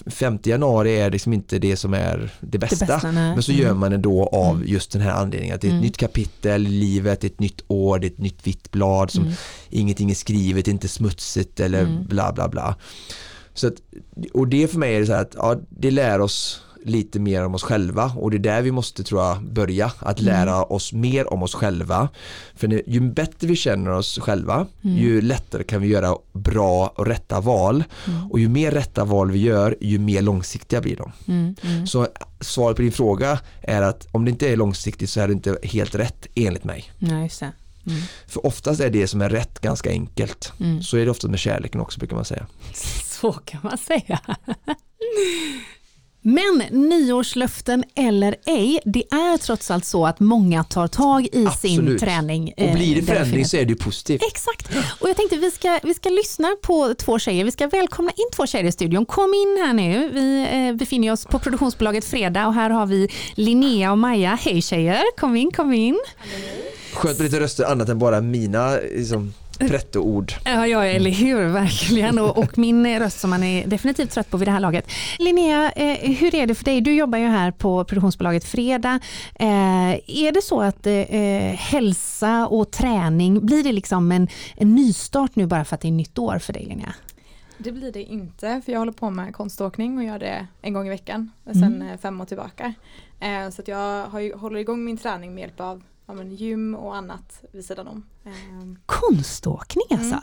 5 0.07 0.39
januari 0.43 0.99
är 0.99 1.11
liksom 1.11 1.33
inte 1.33 1.59
det 1.59 1.77
som 1.77 1.93
är 1.93 2.29
det 2.39 2.57
bästa. 2.57 2.85
Det 2.85 2.93
bästa 2.93 3.11
men 3.11 3.43
så 3.43 3.51
gör 3.51 3.65
mm. 3.65 3.79
man 3.79 3.91
det 3.91 3.97
då 3.97 4.27
av 4.27 4.55
mm. 4.55 4.67
just 4.67 4.91
den 4.91 5.01
här 5.01 5.11
anledningen 5.11 5.55
att 5.55 5.61
det 5.61 5.67
är 5.67 5.69
ett 5.69 5.73
mm. 5.73 5.83
nytt 5.83 5.97
kapitel 5.97 6.67
i 6.67 6.69
livet, 6.69 7.23
ett 7.23 7.39
nytt 7.39 7.63
år, 7.67 7.99
det 7.99 8.07
är 8.07 8.11
ett 8.11 8.17
nytt 8.17 8.47
vitt 8.47 8.71
blad 8.71 9.11
som 9.11 9.33
ingenting 9.69 10.11
är 10.11 10.15
skrivet, 10.15 10.67
inte 10.67 10.87
smutsigt 10.87 11.59
eller 11.59 12.05
bla 12.09 12.33
bla 12.33 12.49
bla. 12.49 12.75
Så 13.53 13.67
att, 13.67 13.73
och 14.33 14.47
det 14.47 14.67
för 14.67 14.79
mig 14.79 14.95
är 14.95 14.99
det 14.99 15.05
så 15.05 15.13
här 15.13 15.21
att 15.21 15.35
ja, 15.37 15.55
det 15.69 15.91
lär 15.91 16.21
oss 16.21 16.61
lite 16.85 17.19
mer 17.19 17.45
om 17.45 17.55
oss 17.55 17.63
själva 17.63 18.11
och 18.17 18.31
det 18.31 18.37
är 18.37 18.39
där 18.39 18.61
vi 18.61 18.71
måste 18.71 19.03
tror 19.03 19.21
jag 19.23 19.43
börja 19.43 19.91
att 19.99 20.19
mm. 20.19 20.33
lära 20.33 20.55
mm. 20.55 20.65
oss 20.69 20.93
mer 20.93 21.33
om 21.33 21.43
oss 21.43 21.53
själva 21.55 22.09
för 22.55 22.89
ju 22.89 22.99
bättre 22.99 23.47
vi 23.47 23.55
känner 23.55 23.91
oss 23.91 24.19
själva 24.19 24.67
mm. 24.83 24.97
ju 24.97 25.21
lättare 25.21 25.63
kan 25.63 25.81
vi 25.81 25.87
göra 25.87 26.15
bra 26.33 26.93
och 26.95 27.05
rätta 27.05 27.41
val 27.41 27.83
mm. 28.07 28.31
och 28.31 28.39
ju 28.39 28.49
mer 28.49 28.71
rätta 28.71 29.03
val 29.03 29.31
vi 29.31 29.39
gör 29.39 29.75
ju 29.81 29.99
mer 29.99 30.21
långsiktiga 30.21 30.81
blir 30.81 30.95
de 30.95 31.11
mm, 31.27 31.55
mm. 31.61 31.87
så 31.87 32.07
svaret 32.39 32.75
på 32.75 32.81
din 32.81 32.91
fråga 32.91 33.39
är 33.61 33.81
att 33.81 34.07
om 34.11 34.25
det 34.25 34.31
inte 34.31 34.51
är 34.51 34.57
långsiktigt 34.57 35.09
så 35.09 35.19
är 35.19 35.27
det 35.27 35.33
inte 35.33 35.57
helt 35.63 35.95
rätt 35.95 36.27
enligt 36.35 36.63
mig 36.63 36.91
Nej, 36.99 37.23
just 37.23 37.39
det. 37.39 37.51
För 38.27 38.45
oftast 38.45 38.81
är 38.81 38.89
det 38.89 39.07
som 39.07 39.21
är 39.21 39.29
rätt 39.29 39.59
ganska 39.59 39.89
enkelt. 39.89 40.53
Mm. 40.59 40.81
Så 40.81 40.97
är 40.97 41.05
det 41.05 41.11
ofta 41.11 41.27
med 41.27 41.39
kärleken 41.39 41.81
också 41.81 41.99
brukar 41.99 42.15
man 42.15 42.25
säga. 42.25 42.47
Så 43.21 43.31
kan 43.31 43.59
man 43.63 43.77
säga. 43.77 44.19
Men 46.27 46.57
nyårslöften 46.71 47.83
eller 47.95 48.35
ej, 48.45 48.79
det 48.85 49.03
är 49.11 49.37
trots 49.37 49.71
allt 49.71 49.85
så 49.85 50.05
att 50.05 50.19
många 50.19 50.63
tar 50.63 50.87
tag 50.87 51.25
i 51.25 51.29
sin 51.31 51.47
Absolut. 51.47 51.99
träning. 51.99 52.53
Och 52.57 52.73
blir 52.73 52.95
det 52.95 53.01
eh, 53.01 53.05
förändring 53.05 53.45
så 53.45 53.57
är 53.57 53.65
det 53.65 53.75
positivt. 53.75 54.21
Exakt. 54.27 54.69
Och 55.01 55.09
jag 55.09 55.17
tänkte 55.17 55.37
vi 55.37 55.51
ska, 55.51 55.79
vi 55.83 55.93
ska 55.93 56.09
lyssna 56.09 56.47
på 56.61 56.93
två 56.93 57.19
tjejer. 57.19 57.45
Vi 57.45 57.51
ska 57.51 57.67
välkomna 57.67 58.11
in 58.11 58.25
två 58.35 58.45
tjejer 58.47 58.65
i 58.65 58.71
studion. 58.71 59.05
Kom 59.05 59.33
in 59.33 59.63
här 59.65 59.73
nu. 59.73 60.09
Vi 60.13 60.47
eh, 60.69 60.75
befinner 60.75 61.11
oss 61.11 61.25
på 61.25 61.39
produktionsbolaget 61.39 62.05
Fredag 62.05 62.47
och 62.47 62.53
här 62.53 62.69
har 62.69 62.85
vi 62.85 63.09
Linnea 63.35 63.91
och 63.91 63.97
Maja. 63.97 64.37
Hej 64.41 64.61
tjejer, 64.61 65.03
kom 65.17 65.35
in, 65.35 65.51
kom 65.51 65.73
in. 65.73 65.99
Skönt 66.93 67.17
med 67.17 67.25
lite 67.25 67.39
röster 67.39 67.63
annat 67.65 67.89
än 67.89 67.99
bara 67.99 68.21
mina 68.21 68.75
liksom, 68.75 69.33
pretto-ord. 69.59 70.33
Ja, 70.45 70.67
ja, 70.67 70.85
eller 70.85 71.11
hur, 71.11 71.47
verkligen. 71.47 72.19
Och, 72.19 72.37
och 72.37 72.57
min 72.57 72.99
röst 72.99 73.19
som 73.19 73.29
man 73.29 73.43
är 73.43 73.67
definitivt 73.67 74.11
trött 74.11 74.29
på 74.29 74.37
vid 74.37 74.47
det 74.47 74.51
här 74.51 74.59
laget. 74.59 74.87
Linnea, 75.19 75.71
eh, 75.71 76.11
hur 76.11 76.35
är 76.35 76.47
det 76.47 76.55
för 76.55 76.65
dig? 76.65 76.81
Du 76.81 76.93
jobbar 76.95 77.17
ju 77.19 77.25
här 77.27 77.51
på 77.51 77.83
produktionsbolaget 77.83 78.43
Fredag. 78.43 78.99
Eh, 79.35 79.93
är 80.07 80.31
det 80.31 80.41
så 80.41 80.61
att 80.61 80.87
eh, 80.87 81.55
hälsa 81.57 82.47
och 82.47 82.71
träning, 82.71 83.45
blir 83.45 83.63
det 83.63 83.71
liksom 83.71 84.11
en, 84.11 84.27
en 84.55 84.75
nystart 84.75 85.35
nu 85.35 85.45
bara 85.45 85.65
för 85.65 85.75
att 85.75 85.81
det 85.81 85.87
är 85.87 85.91
nytt 85.91 86.17
år 86.17 86.39
för 86.39 86.53
dig 86.53 86.65
Linnea? 86.65 86.93
Det 87.57 87.71
blir 87.71 87.91
det 87.91 88.03
inte 88.03 88.61
för 88.65 88.71
jag 88.71 88.79
håller 88.79 88.91
på 88.91 89.09
med 89.09 89.35
konståkning 89.35 89.97
och 89.97 90.03
gör 90.03 90.19
det 90.19 90.47
en 90.61 90.73
gång 90.73 90.87
i 90.87 90.89
veckan 90.89 91.31
sedan 91.45 91.63
Mm. 91.63 91.89
eh, 91.89 91.97
fem 91.97 92.21
år 92.21 92.25
tillbaka. 92.25 92.73
Eh, 93.19 93.49
så 93.49 93.61
att 93.61 93.67
jag 93.67 94.05
har 94.07 94.37
håller 94.37 94.59
igång 94.59 94.83
min 94.85 94.97
träning 94.97 95.33
med 95.35 95.41
hjälp 95.41 95.59
av 95.59 95.83
ja, 96.05 96.13
men 96.13 96.35
gym 96.35 96.75
och 96.75 96.95
annat 96.95 97.43
vid 97.51 97.65
sidan 97.65 97.87
om. 97.87 98.05
Eh, 98.25 98.31
Konståkning 98.85 99.85
alltså? 99.89 100.05
Mm. 100.05 100.21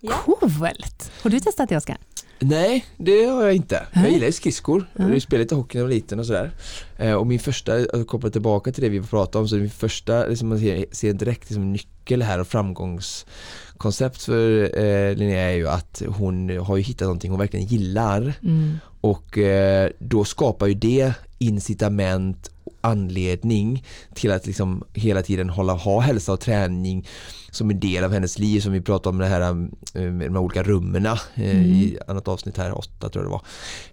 ja. 0.00 0.12
Coolt! 0.24 1.12
Har 1.22 1.30
du 1.30 1.40
testat 1.40 1.68
det 1.68 1.76
Oskar? 1.76 1.98
Nej, 2.44 2.84
det 2.96 3.24
har 3.24 3.42
jag 3.42 3.54
inte. 3.54 3.86
Jag 3.92 4.10
gillar 4.10 4.26
ju 4.26 4.32
skridskor. 4.32 4.90
Ja. 4.96 5.08
Jag 5.08 5.22
spelade 5.22 5.44
lite 5.44 5.54
hockey 5.54 5.78
när 5.78 5.82
jag 5.82 5.88
var 5.88 5.94
liten 5.94 6.18
och 6.18 6.26
sådär. 6.26 6.50
Eh, 6.96 7.12
och 7.12 7.26
min 7.26 7.38
första, 7.38 7.74
att 7.74 8.06
koppla 8.06 8.30
tillbaka 8.30 8.72
till 8.72 8.82
det 8.82 8.88
vi 8.88 9.02
pratade 9.02 9.42
om, 9.42 9.48
så 9.48 9.56
min 9.56 9.70
första, 9.70 10.26
liksom 10.26 10.48
man 10.48 10.58
ser, 10.58 10.86
ser 10.90 11.12
direkt 11.12 11.50
liksom 11.50 11.72
nyckel 11.72 12.22
här 12.22 12.38
och 12.38 12.48
framgångskoncept 12.48 14.22
för 14.22 14.78
eh, 14.78 15.14
Linnea 15.14 15.50
är 15.50 15.54
ju 15.54 15.68
att 15.68 16.02
hon 16.06 16.58
har 16.58 16.76
ju 16.76 16.82
hittat 16.82 17.06
någonting 17.06 17.30
hon 17.30 17.40
verkligen 17.40 17.66
gillar. 17.66 18.34
Mm. 18.42 18.78
Och 19.00 19.38
eh, 19.38 19.90
då 19.98 20.24
skapar 20.24 20.66
ju 20.66 20.74
det 20.74 21.14
incitament 21.38 22.50
anledning 22.82 23.84
till 24.14 24.32
att 24.32 24.46
liksom 24.46 24.84
hela 24.92 25.22
tiden 25.22 25.50
hålla, 25.50 25.72
ha 25.72 26.00
hälsa 26.00 26.32
och 26.32 26.40
träning 26.40 27.06
som 27.52 27.70
en 27.70 27.80
del 27.80 28.04
av 28.04 28.12
hennes 28.12 28.38
liv 28.38 28.60
som 28.60 28.72
vi 28.72 28.80
pratade 28.80 29.08
om 29.08 29.18
det 29.18 29.26
här 29.26 29.40
eh, 29.40 29.54
med 30.02 30.26
de 30.26 30.34
här 30.34 30.38
olika 30.38 30.62
rummen 30.62 31.06
eh, 31.06 31.66
i 31.66 31.98
annat 32.06 32.28
avsnitt 32.28 32.56
här, 32.56 32.78
åtta 32.78 33.08
tror 33.08 33.24
jag 33.24 33.24
det 33.24 33.30
var. 33.30 33.42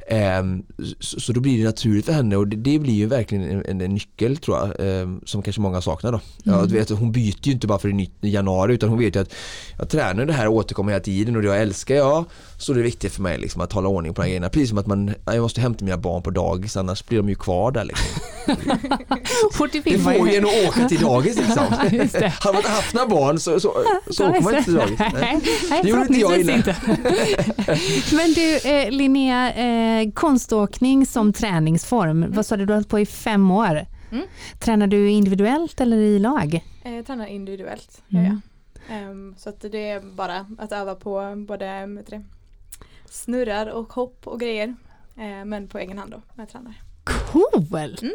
Ehm, 0.07 0.64
så, 0.99 1.20
så 1.20 1.34
då 1.34 1.39
blir 1.39 1.57
det 1.57 1.64
naturligt 1.64 2.05
för 2.05 2.14
henne 2.14 2.36
och 2.36 2.47
det, 2.47 2.55
det 2.55 2.80
blir 2.80 2.93
ju 2.93 3.05
verkligen 3.05 3.43
en, 3.43 3.66
en, 3.66 3.82
en 3.82 3.93
nyckel 3.93 4.38
tror 4.38 4.57
jag 4.57 4.76
ehm, 4.80 5.22
som 5.26 5.41
kanske 5.41 5.62
många 5.62 5.82
saknar 5.82 6.12
då. 6.12 6.20
Ja, 6.43 6.66
du 6.66 6.74
vet, 6.74 6.89
hon 6.89 7.12
byter 7.12 7.47
ju 7.47 7.51
inte 7.51 7.68
bara 7.68 7.80
för 7.80 7.89
i 7.99 8.10
januari 8.22 8.74
utan 8.74 8.89
hon 8.89 8.99
vet 8.99 9.16
ju 9.16 9.20
att 9.20 9.34
jag 9.78 9.89
tränar 9.89 10.26
det 10.26 10.34
här 10.34 10.47
och 10.47 10.53
återkommer 10.53 10.91
hela 10.91 11.03
tiden 11.03 11.36
och 11.36 11.41
det 11.41 11.47
jag 11.47 11.62
älskar 11.62 11.95
jag 11.95 12.26
så 12.57 12.74
det 12.74 12.80
är 12.80 12.84
viktigt 12.84 13.14
för 13.14 13.22
mig 13.22 13.38
liksom, 13.38 13.62
att 13.62 13.74
hålla 13.74 13.89
ordning 13.89 14.14
på 14.14 14.22
de 14.22 14.26
här 14.26 14.30
grejerna. 14.30 14.49
Precis 14.49 14.70
som 14.70 14.78
att 14.78 14.88
man, 14.88 15.14
ja, 15.26 15.34
jag 15.34 15.41
måste 15.41 15.62
hämta 15.62 15.86
mina 15.86 15.97
barn 15.97 16.22
på 16.24 16.30
dagis 16.30 16.78
annars 16.78 17.05
blir 17.05 17.18
de 17.18 17.30
ju 17.30 17.36
kvar 17.36 17.72
där 17.72 17.84
liksom. 17.84 18.07
Det 19.84 19.99
får 19.99 20.30
ju- 20.30 20.36
en 20.36 20.45
att 20.45 20.68
åka 20.68 20.88
till 20.88 21.01
dagis 21.01 21.36
liksom. 21.38 21.57
Har 22.39 22.53
man 22.53 22.57
inte 22.57 22.70
haft 22.70 22.93
några 22.93 23.07
barn 23.07 23.39
så, 23.39 23.48
så, 23.59 23.73
så 24.09 24.29
åker 24.29 24.41
man 24.41 24.53
inte 24.55 24.63
till 24.63 24.73
dagis. 24.73 24.99
Nej. 24.99 25.39
Det 25.83 25.89
gjorde 25.89 26.01
inte 26.01 26.19
jag 26.19 26.31
förhoppningsvis 26.31 26.55
inte. 26.57 28.15
Men 28.15 28.33
du 28.33 28.57
eh, 28.69 28.91
Linnea, 28.91 29.53
eh, 29.53 30.11
konståkning 30.11 31.05
som 31.05 31.33
träningsform, 31.33 32.25
vad 32.29 32.45
sa 32.45 32.57
du, 32.57 32.65
du 32.65 32.73
har 32.73 32.77
hållit 32.77 32.89
på 32.89 32.99
i 32.99 33.05
fem 33.05 33.51
år. 33.51 33.85
Mm. 34.11 34.25
Tränar 34.59 34.87
du 34.87 35.09
individuellt 35.09 35.81
eller 35.81 35.97
i 35.97 36.19
lag? 36.19 36.65
Eh, 36.83 36.95
Jag 36.95 37.05
tränar 37.05 37.25
individuellt. 37.27 38.01
Mm. 38.13 38.25
jag. 38.25 38.39
Ehm, 38.97 39.35
så 39.37 39.49
att 39.49 39.61
det 39.61 39.89
är 39.89 39.99
bara 40.15 40.45
att 40.59 40.71
öva 40.71 40.95
på 40.95 41.33
både 41.47 41.87
snurrar 43.09 43.67
och 43.67 43.93
hopp 43.93 44.27
och 44.27 44.39
grejer. 44.39 44.75
Men 45.45 45.67
på 45.67 45.77
egen 45.77 45.97
hand 45.97 46.11
då 46.11 46.21
när 46.35 46.43
jag 46.43 46.49
tränar. 46.49 46.73
Coolt! 47.10 48.01
Mm. 48.01 48.14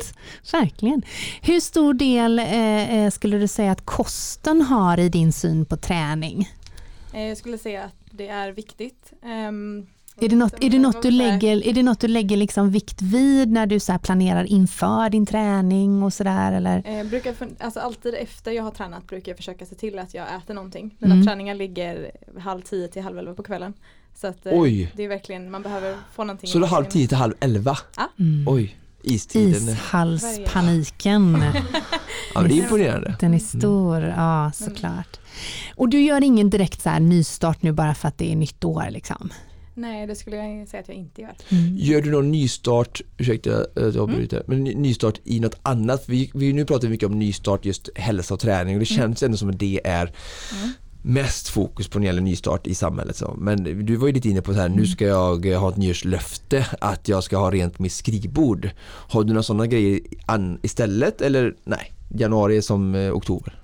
Verkligen. 0.53 1.03
Hur 1.43 1.61
stor 1.61 1.95
del 1.95 2.39
eh, 2.39 2.95
eh, 2.99 3.11
skulle 3.11 3.39
du 3.39 3.49
säga 3.49 3.73
att 3.73 3.85
kosten 3.87 4.63
har 4.63 4.99
i 5.01 5.09
din 5.09 5.33
syn 5.33 5.65
på 5.67 5.77
träning? 5.77 6.49
Eh, 7.13 7.23
jag 7.29 7.37
skulle 7.37 7.59
säga 7.59 7.83
att 7.85 7.95
det 8.11 8.29
är 8.29 8.53
viktigt. 8.53 9.13
Ehm, 9.25 9.87
Är 10.21 10.29
det 10.29 10.37
något, 10.37 10.55
är 10.65 10.71
det 10.71 10.79
något, 10.79 11.03
du, 11.03 11.11
lägger, 11.11 11.67
är 11.69 11.73
det 11.73 11.83
något 11.83 12.01
du 12.01 12.09
lägger 12.09 12.37
liksom 12.37 12.71
vikt 12.71 13.03
vid 13.03 13.51
när 13.53 13.67
du 13.67 13.81
så 13.81 13.93
här 13.93 13.99
planerar 13.99 14.45
inför 14.45 15.11
din 15.11 15.27
träning 15.27 16.03
och 16.03 16.13
sådär? 16.13 16.53
Eller? 16.53 16.83
Eh, 17.01 17.05
brukar 17.07 17.35
alltså 17.59 17.81
alltid 17.81 18.15
efter 18.15 18.51
jag 18.53 18.63
har 18.63 18.71
tränat 18.71 19.07
brukar 19.07 19.33
jag 19.33 19.37
försöka 19.37 19.67
se 19.67 19.75
till 19.75 19.99
att 19.99 20.15
jag 20.15 20.27
äter 20.37 20.55
någonting. 20.55 20.97
Mina 20.99 21.15
Mm. 21.15 21.27
träningar 21.27 21.55
ligger 21.55 22.11
halv 22.39 22.61
tio 22.63 22.89
till 22.89 23.03
halv 23.03 23.19
elva 23.19 23.35
på 23.35 23.43
kvällen. 23.43 23.75
Så 24.15 24.27
att, 24.27 24.39
Oj. 24.45 24.93
det 24.97 25.03
är 25.03 25.09
verkligen, 25.09 25.51
man 25.51 25.63
behöver 25.63 25.97
få 26.15 26.25
någonting. 26.25 26.51
Så 26.51 26.59
är 26.63 26.67
halv 26.67 26.85
tio 26.85 27.09
till 27.09 27.17
halv 27.17 27.35
elva? 27.41 27.79
Mm. 28.19 28.45
Oj, 28.49 28.77
istiden. 29.05 29.69
Ishalspaniken. 29.69 31.43
Ja, 32.35 32.41
men 32.41 32.49
det 32.49 32.55
är 32.55 32.63
imponerande. 32.63 33.17
Den 33.21 33.35
är 33.35 33.39
stor, 33.39 34.03
ja 34.03 34.53
såklart. 34.55 35.21
Och 35.77 35.89
du 35.89 36.01
gör 36.01 36.25
ingen 36.25 36.51
direkt 36.51 36.83
så 36.83 36.89
här 36.91 37.01
nystart 37.01 37.63
nu 37.63 37.73
bara 37.73 37.95
för 37.95 38.09
att 38.09 38.19
det 38.19 38.33
är 38.33 38.37
nytt 38.37 38.65
år 38.65 38.87
liksom? 38.91 39.33
Nej, 39.77 40.07
det 40.07 40.15
skulle 40.15 40.37
jag 40.37 40.69
säga 40.69 40.81
att 40.81 40.89
jag 40.89 40.97
inte 40.97 41.21
gör. 41.21 41.33
Gör 41.77 42.03
du 42.03 42.11
någon 42.11 42.31
nystart, 42.31 43.01
ursäkta 43.19 43.51
att 43.61 43.67
jag 43.95 43.97
avbryter, 43.97 44.43
men 44.47 44.65
ny- 44.65 44.75
nystart 44.75 45.21
i 45.25 45.41
något 45.41 45.59
annat? 45.63 46.05
Vi, 46.07 46.31
vi, 46.35 46.53
nu 46.53 46.65
pratar 46.65 46.83
vi 46.83 46.89
mycket 46.89 47.07
om 47.09 47.19
nystart, 47.19 47.65
just 47.65 47.89
hälsa 47.95 48.35
och 48.35 48.41
träning 48.41 48.75
och 48.75 48.81
det 48.81 48.87
känns 48.87 49.23
ändå 49.23 49.37
som 49.37 49.51
att 49.51 49.59
det 49.59 49.81
är 49.85 50.13
mest 51.07 51.49
fokus 51.49 51.89
på 51.89 51.99
när 51.99 52.03
det 52.03 52.07
gäller 52.07 52.23
nystart 52.23 52.67
i 52.67 52.75
samhället. 52.75 53.17
Så. 53.17 53.35
Men 53.39 53.87
du 53.87 53.97
var 53.97 54.07
ju 54.07 54.13
lite 54.13 54.29
inne 54.29 54.43
på 54.43 54.55
så 54.55 54.61
här, 54.61 54.69
nu 54.69 54.87
ska 54.87 55.05
jag 55.05 55.61
ha 55.61 55.69
ett 55.71 55.77
nyårslöfte 55.77 56.67
att 56.81 57.09
jag 57.09 57.25
ska 57.25 57.37
ha 57.37 57.51
rent 57.51 57.79
mitt 57.79 57.93
skrivbord. 57.93 58.71
Har 58.87 59.25
du 59.25 59.29
några 59.29 59.43
sådana 59.43 59.67
grejer 59.67 60.01
an, 60.27 60.59
istället 60.63 61.21
eller 61.21 61.55
nej? 61.65 61.93
Januari 62.09 62.63
som 62.63 62.95
eh, 62.95 63.13
oktober. 63.13 63.59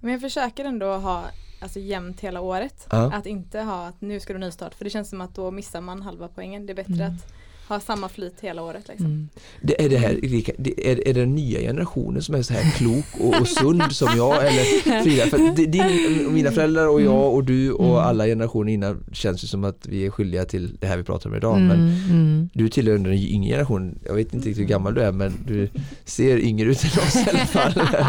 Men 0.00 0.12
jag 0.12 0.20
försöker 0.20 0.64
ändå 0.64 0.86
ha 0.96 1.24
alltså, 1.60 1.78
jämnt 1.78 2.20
hela 2.20 2.40
året. 2.40 2.86
Ja. 2.90 3.12
Att 3.12 3.26
inte 3.26 3.60
ha 3.60 3.86
att 3.86 4.00
nu 4.00 4.20
ska 4.20 4.32
du 4.32 4.38
nystart. 4.38 4.74
För 4.74 4.84
det 4.84 4.90
känns 4.90 5.10
som 5.10 5.20
att 5.20 5.34
då 5.34 5.50
missar 5.50 5.80
man 5.80 6.02
halva 6.02 6.28
poängen. 6.28 6.66
Det 6.66 6.72
är 6.72 6.74
bättre 6.74 6.94
Mm. 7.04 7.14
att 7.14 7.32
ha 7.68 7.80
samma 7.80 8.08
flyt 8.08 8.34
hela 8.40 8.62
året. 8.62 8.88
Liksom. 8.88 9.28
Det 9.62 9.84
är, 9.84 9.88
det 9.88 9.96
här, 9.98 10.24
Erika, 10.24 10.52
det 10.58 10.90
är, 10.90 11.08
är 11.08 11.14
det 11.14 11.20
den 11.20 11.34
nya 11.34 11.60
generationen 11.60 12.22
som 12.22 12.34
är 12.34 12.42
så 12.42 12.52
här 12.54 12.70
klok 12.70 13.04
och, 13.20 13.40
och 13.40 13.48
sund 13.48 13.82
som 13.92 14.08
jag 14.16 14.46
eller 14.46 15.02
Frida? 15.02 15.26
För 15.26 15.56
det- 15.56 15.66
din, 15.66 16.34
mina 16.34 16.50
föräldrar 16.50 16.86
och 16.88 17.00
jag 17.00 17.34
och 17.34 17.44
du 17.44 17.72
och 17.72 18.02
alla 18.06 18.26
generationer 18.26 18.72
innan 18.72 19.04
känns 19.12 19.44
ju 19.44 19.48
som 19.48 19.64
att 19.64 19.86
vi 19.86 20.06
är 20.06 20.10
skyldiga 20.10 20.44
till 20.44 20.76
det 20.80 20.86
här 20.86 20.96
vi 20.96 21.02
pratar 21.02 21.30
om 21.30 21.36
idag. 21.36 21.60
Men 21.60 21.70
Mm, 21.84 22.10
mm. 22.10 22.48
du 22.52 22.68
tillhör 22.68 22.98
den 22.98 23.12
yngre 23.12 23.48
generationen. 23.50 23.98
Jag 24.06 24.14
vet 24.14 24.34
inte 24.34 24.50
hur 24.50 24.64
gammal 24.64 24.94
du 24.94 25.02
är 25.02 25.12
men 25.12 25.32
du 25.46 25.68
ser 26.04 26.38
yngre 26.38 26.70
ut 26.70 26.84
än 26.84 26.90
oss 27.02 27.16
i 27.16 27.30
alla 27.30 27.46
fall. 27.46 27.72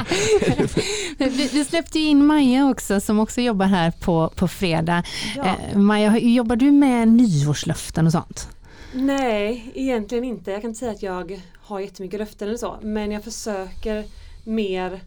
Vi, 1.18 1.50
vi 1.54 1.66
släppte 1.66 2.00
in 2.00 2.26
Maja 2.26 2.70
också 2.70 3.00
som 3.00 3.20
också 3.20 3.42
jobbar 3.42 3.66
här 3.66 3.92
på, 3.92 4.32
på 4.36 4.48
fredag. 4.48 5.04
Ja. 5.36 5.46
Eh, 5.72 5.78
Maja, 5.78 6.18
jobbar 6.20 6.56
du 6.56 6.72
med 6.72 7.08
nyårslöften 7.08 8.06
och 8.06 8.12
sånt? 8.12 8.48
Nej, 8.96 9.72
egentligen 9.76 10.24
inte. 10.24 10.52
Jag 10.52 10.62
kan 10.62 10.70
inte 10.70 10.80
säga 10.80 10.92
att 10.92 11.04
jag 11.04 11.42
har 11.58 11.80
jättemycket 11.80 12.20
löften 12.20 12.48
eller 12.48 12.58
så. 12.58 12.76
Men 12.82 13.12
jag 13.12 13.24
försöker 13.24 14.06
mer 14.44 15.00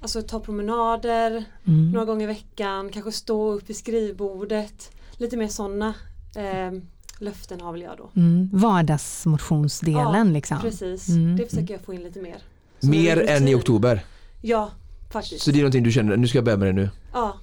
alltså, 0.00 0.22
ta 0.22 0.40
promenader 0.40 1.44
Mm. 1.66 1.90
några 1.92 2.04
gånger 2.06 2.24
i 2.24 2.26
veckan. 2.26 2.90
Kanske 2.92 3.12
stå 3.12 3.52
upp 3.52 3.70
vid 3.70 3.76
skrivbordet. 3.76 4.90
Lite 5.16 5.36
mer 5.36 5.48
sådana 5.48 5.94
eh, 6.36 6.72
löften 7.18 7.60
har 7.60 7.72
väl 7.72 7.82
jag 7.82 7.96
då. 7.98 8.10
Mm. 8.16 8.50
Vardagsmotionsdelen 8.52 10.26
Ja, 10.28 10.32
liksom. 10.32 10.60
Precis, 10.60 11.08
Mm. 11.08 11.36
det 11.36 11.46
försöker 11.46 11.74
jag 11.74 11.80
få 11.82 11.94
in 11.94 12.02
lite 12.02 12.20
mer. 12.20 12.36
Så 12.80 12.86
Mer 12.88 13.28
än 13.28 13.48
i 13.48 13.54
oktober. 13.54 14.04
Ja, 14.42 14.70
faktiskt. 15.10 15.44
Så 15.44 15.50
det 15.50 15.58
är 15.58 15.62
någonting 15.62 15.82
du 15.84 15.92
känner, 15.92 16.16
nu 16.16 16.28
ska 16.28 16.38
jag 16.38 16.44
börja 16.44 16.58
med 16.58 16.68
det 16.68 16.72
nu. 16.72 16.90
Ja. 17.12 17.36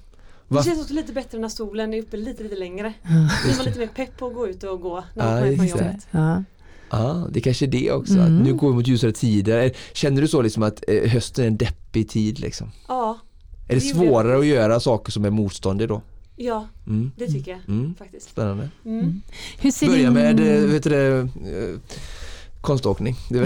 Va? 0.48 0.58
Det 0.60 0.64
känns 0.64 0.80
också 0.80 0.94
lite 0.94 1.12
bättre 1.12 1.38
när 1.38 1.48
solen 1.48 1.94
är 1.94 1.98
uppe 2.02 2.16
lite, 2.16 2.42
lite 2.42 2.56
längre. 2.56 2.92
Då 3.02 3.08
blir 3.48 3.56
man 3.56 3.64
lite 3.66 3.78
mer 3.78 3.86
pepp 3.86 4.16
på 4.18 4.26
att 4.26 4.34
gå 4.34 4.48
ut 4.48 4.62
och 4.64 4.80
gå 4.80 5.04
när 5.14 5.24
man 5.24 5.34
Ja, 5.48 5.56
kommer 5.56 5.68
från 5.68 5.78
det. 5.78 5.84
jobbet. 5.84 6.06
Ja. 6.10 6.44
Ja, 6.90 7.28
det 7.32 7.40
kanske 7.40 7.64
är 7.64 7.70
det 7.70 7.92
också. 7.92 8.12
Mm. 8.14 8.24
Att 8.38 8.44
nu 8.44 8.54
går 8.54 8.68
vi 8.68 8.74
mot 8.74 8.86
ljusare 8.86 9.12
tider. 9.12 9.72
Känner 9.92 10.22
du 10.22 10.28
så 10.28 10.42
liksom 10.42 10.62
att 10.62 10.84
eh, 10.88 11.10
hösten 11.10 11.44
är 11.44 11.48
en 11.48 11.56
deppig 11.56 12.08
tid 12.08 12.38
liksom? 12.40 12.70
Ja, 12.88 13.18
Är 13.68 13.74
det 13.74 13.74
Det 13.74 13.80
svårare 13.80 14.38
att 14.38 14.46
göra 14.46 14.80
saker 14.80 15.12
som 15.12 15.24
är 15.24 15.30
motståndig 15.30 15.88
då? 15.88 16.02
ja, 16.36 16.66
Mm. 16.86 17.10
det 17.16 17.26
tycker 17.26 17.50
jag 17.50 17.60
Mm. 17.68 17.94
faktiskt. 17.94 18.30
Spännande. 18.30 18.70
Mm. 18.84 19.22
Hur 19.60 19.70
ser 19.70 19.86
Börja 19.86 20.10
med 20.10 20.40
eh, 20.40 20.70
vet 20.70 20.82
du 20.82 20.90
det, 20.90 21.18
eh, 21.18 21.78
konståkning. 22.60 23.16
Det 23.30 23.38
är 23.38 23.44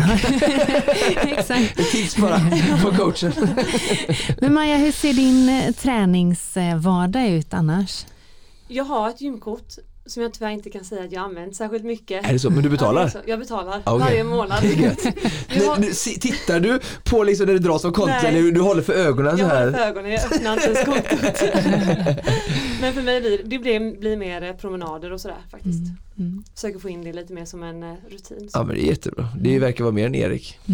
Exakt. 1.39 1.79
ett 1.81 1.91
tips 1.91 2.17
bara 2.17 2.41
på 2.83 2.91
coachen. 2.97 3.33
Men 4.41 4.55
Maja, 4.55 4.77
hur 4.77 4.93
ser 4.93 5.13
din 5.13 5.49
eh, 5.49 5.73
träningsvardag 5.73 7.29
ut 7.29 7.55
annars? 7.55 8.07
Jag 8.69 8.85
har 8.85 9.09
ett 9.09 9.21
gymkort 9.21 9.69
som 10.07 10.23
jag 10.23 10.33
tyvärr 10.33 10.51
inte 10.51 10.71
kan 10.71 10.85
säga 10.85 11.05
att 11.05 11.13
jag 11.13 11.23
använt 11.25 11.57
särskilt 11.57 11.85
mycket. 11.85 12.27
Är 12.29 12.33
det 12.33 12.39
så? 12.39 12.51
Men 12.51 12.63
du 12.63 12.69
Ja, 12.69 12.71
betalar? 12.71 13.09
så. 13.09 13.19
Jag 13.27 13.39
betalar 13.39 13.83
Ah, 13.85 13.95
okej. 13.95 14.07
varje 14.09 14.25
månad. 14.25 14.59
Har- 15.49 16.19
Tittar 16.21 16.61
du 16.61 16.81
på 17.05 17.23
liksom 17.25 17.47
när 17.47 17.53
det 17.53 17.59
dras 17.59 17.85
av 17.85 17.91
kontot 17.93 18.17
Nej. 18.23 18.39
eller 18.39 18.51
du 18.53 18.61
håller 18.61 18.83
för 18.83 18.93
ögonen 18.93 19.37
så 19.39 19.43
Jag 19.43 19.49
håller 19.49 19.73
för 19.73 19.79
här? 19.79 19.89
ögonen, 19.89 20.11
jag 20.13 20.25
öppnar 20.33 20.53
inte 20.55 20.67
ens 20.67 20.85
kontot. 20.85 21.43
Men 22.81 22.93
för 22.95 23.03
mig 23.03 23.21
blir 23.21 23.39
det 23.45 23.59
blir, 23.59 23.99
blir 24.01 24.17
mer 24.17 24.53
promenader 24.53 25.13
och 25.13 25.21
sådär 25.21 25.37
faktiskt. 25.51 25.79
Mm. 25.79 25.97
Försöker 26.55 26.79
få 26.79 26.89
in 26.89 27.05
det 27.05 27.13
lite 27.13 27.33
mer 27.33 27.45
som 27.45 27.63
en 27.63 27.83
eh, 27.83 27.95
rutin. 28.11 28.49
Ja 28.53 28.63
men 28.65 28.75
det 28.77 28.83
är 28.83 28.87
jättebra. 28.87 29.29
Det 29.41 29.59
verkar 29.59 29.85
vara 29.85 29.95
mer 29.95 30.07
än 30.07 30.15
Erik. 30.15 30.59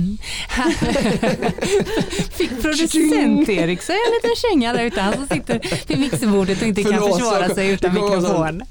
Fick 2.33 2.63
producent 2.63 3.49
Erik 3.49 3.83
så 3.83 3.93
en 3.93 3.99
liten 4.15 4.37
känga 4.51 4.73
där 4.73 4.85
ute. 4.85 5.01
Han 5.01 5.15
som 5.15 5.27
sitter 5.27 5.61
vid 5.89 5.99
mixerbordet 5.99 6.63
och 6.63 6.69
inte 6.69 6.83
kan 6.83 6.93
Förlåt, 6.93 7.19
försvara 7.19 7.43
jag- 7.43 7.55
sig 7.55 7.71
utan 7.71 7.95
mikrofon. 7.95 8.63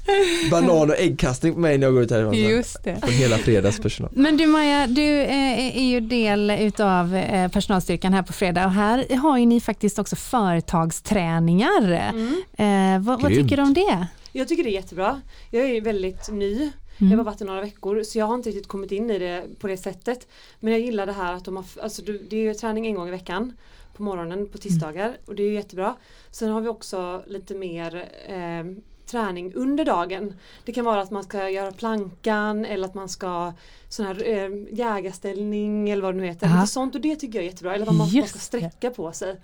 Banan 0.50 0.90
och 0.90 0.98
äggkastning 0.98 1.54
på 1.54 1.60
mig 1.60 1.78
när 1.78 1.86
jag 1.86 1.94
går 1.94 2.02
ut 2.02 2.10
härifrån. 2.10 2.34
Just 2.34 2.84
det. 2.84 2.96
Från 3.00 3.10
hela 3.10 3.38
fredagspersonal. 3.38 4.12
Men 4.14 4.36
du 4.36 4.46
Maja, 4.46 4.86
du 4.86 5.20
eh, 5.20 5.76
är 5.78 5.88
ju 5.90 6.00
del 6.00 6.50
utav 6.50 7.16
eh, 7.16 7.48
personalstyrkan 7.50 8.12
här 8.14 8.22
på 8.22 8.32
fredag 8.32 8.64
och 8.66 8.72
här 8.72 9.16
har 9.16 9.38
ju 9.38 9.46
ni 9.46 9.60
faktiskt 9.60 9.98
också 9.98 10.16
företagsträningar. 10.16 12.12
Mm. 12.12 12.42
Eh, 12.58 13.06
vad, 13.06 13.22
vad 13.22 13.32
tycker 13.32 13.56
du 13.56 13.62
om 13.62 13.74
det? 13.74 14.06
Jag 14.32 14.48
tycker 14.48 14.64
det 14.64 14.70
är 14.70 14.72
jättebra. 14.72 15.20
Jag 15.50 15.70
är 15.70 15.80
väldigt 15.80 16.28
ny. 16.32 16.70
Mm. 17.00 17.10
Jag 17.10 17.18
har 17.18 17.24
varit 17.24 17.40
i 17.40 17.44
några 17.44 17.60
veckor 17.60 18.02
så 18.02 18.18
jag 18.18 18.26
har 18.26 18.34
inte 18.34 18.48
riktigt 18.48 18.66
kommit 18.66 18.92
in 18.92 19.10
i 19.10 19.18
det 19.18 19.44
på 19.58 19.66
det 19.66 19.76
sättet. 19.76 20.28
Men 20.60 20.72
jag 20.72 20.82
gillar 20.82 21.06
det 21.06 21.12
här 21.12 21.32
att 21.34 21.44
de 21.44 21.56
har, 21.56 21.64
alltså 21.82 22.02
det 22.02 22.36
är 22.36 22.42
ju 22.42 22.54
träning 22.54 22.86
en 22.86 22.94
gång 22.94 23.08
i 23.08 23.10
veckan 23.10 23.56
på 23.96 24.02
morgonen 24.02 24.48
på 24.48 24.58
tisdagar 24.58 25.16
och 25.26 25.34
det 25.34 25.42
är 25.42 25.46
ju 25.46 25.54
jättebra. 25.54 25.96
Sen 26.30 26.50
har 26.50 26.60
vi 26.60 26.68
också 26.68 27.22
lite 27.26 27.54
mer 27.54 28.08
eh, 28.26 28.64
träning 29.10 29.52
under 29.54 29.84
dagen. 29.84 30.34
Det 30.64 30.72
kan 30.72 30.84
vara 30.84 31.00
att 31.00 31.10
man 31.10 31.24
ska 31.24 31.48
göra 31.50 31.72
plankan 31.72 32.64
eller 32.64 32.84
att 32.88 32.94
man 32.94 33.08
ska 33.08 33.52
sån 33.88 34.06
här 34.06 34.28
eh, 34.28 34.76
jägarställning 34.78 35.90
eller 35.90 36.02
vad 36.02 36.14
det 36.14 36.20
nu 36.20 36.26
heter. 36.26 36.48
Lite 36.54 36.66
sånt 36.66 36.94
och 36.94 37.00
det 37.00 37.16
tycker 37.16 37.38
jag 37.38 37.44
är 37.46 37.50
jättebra. 37.50 37.74
Eller 37.74 37.82
att 37.82 37.88
man, 37.88 37.96
man 37.96 38.08
Just 38.08 38.28
ska 38.28 38.38
det. 38.38 38.44
sträcka 38.44 38.90
på 38.90 39.12
sig. 39.12 39.36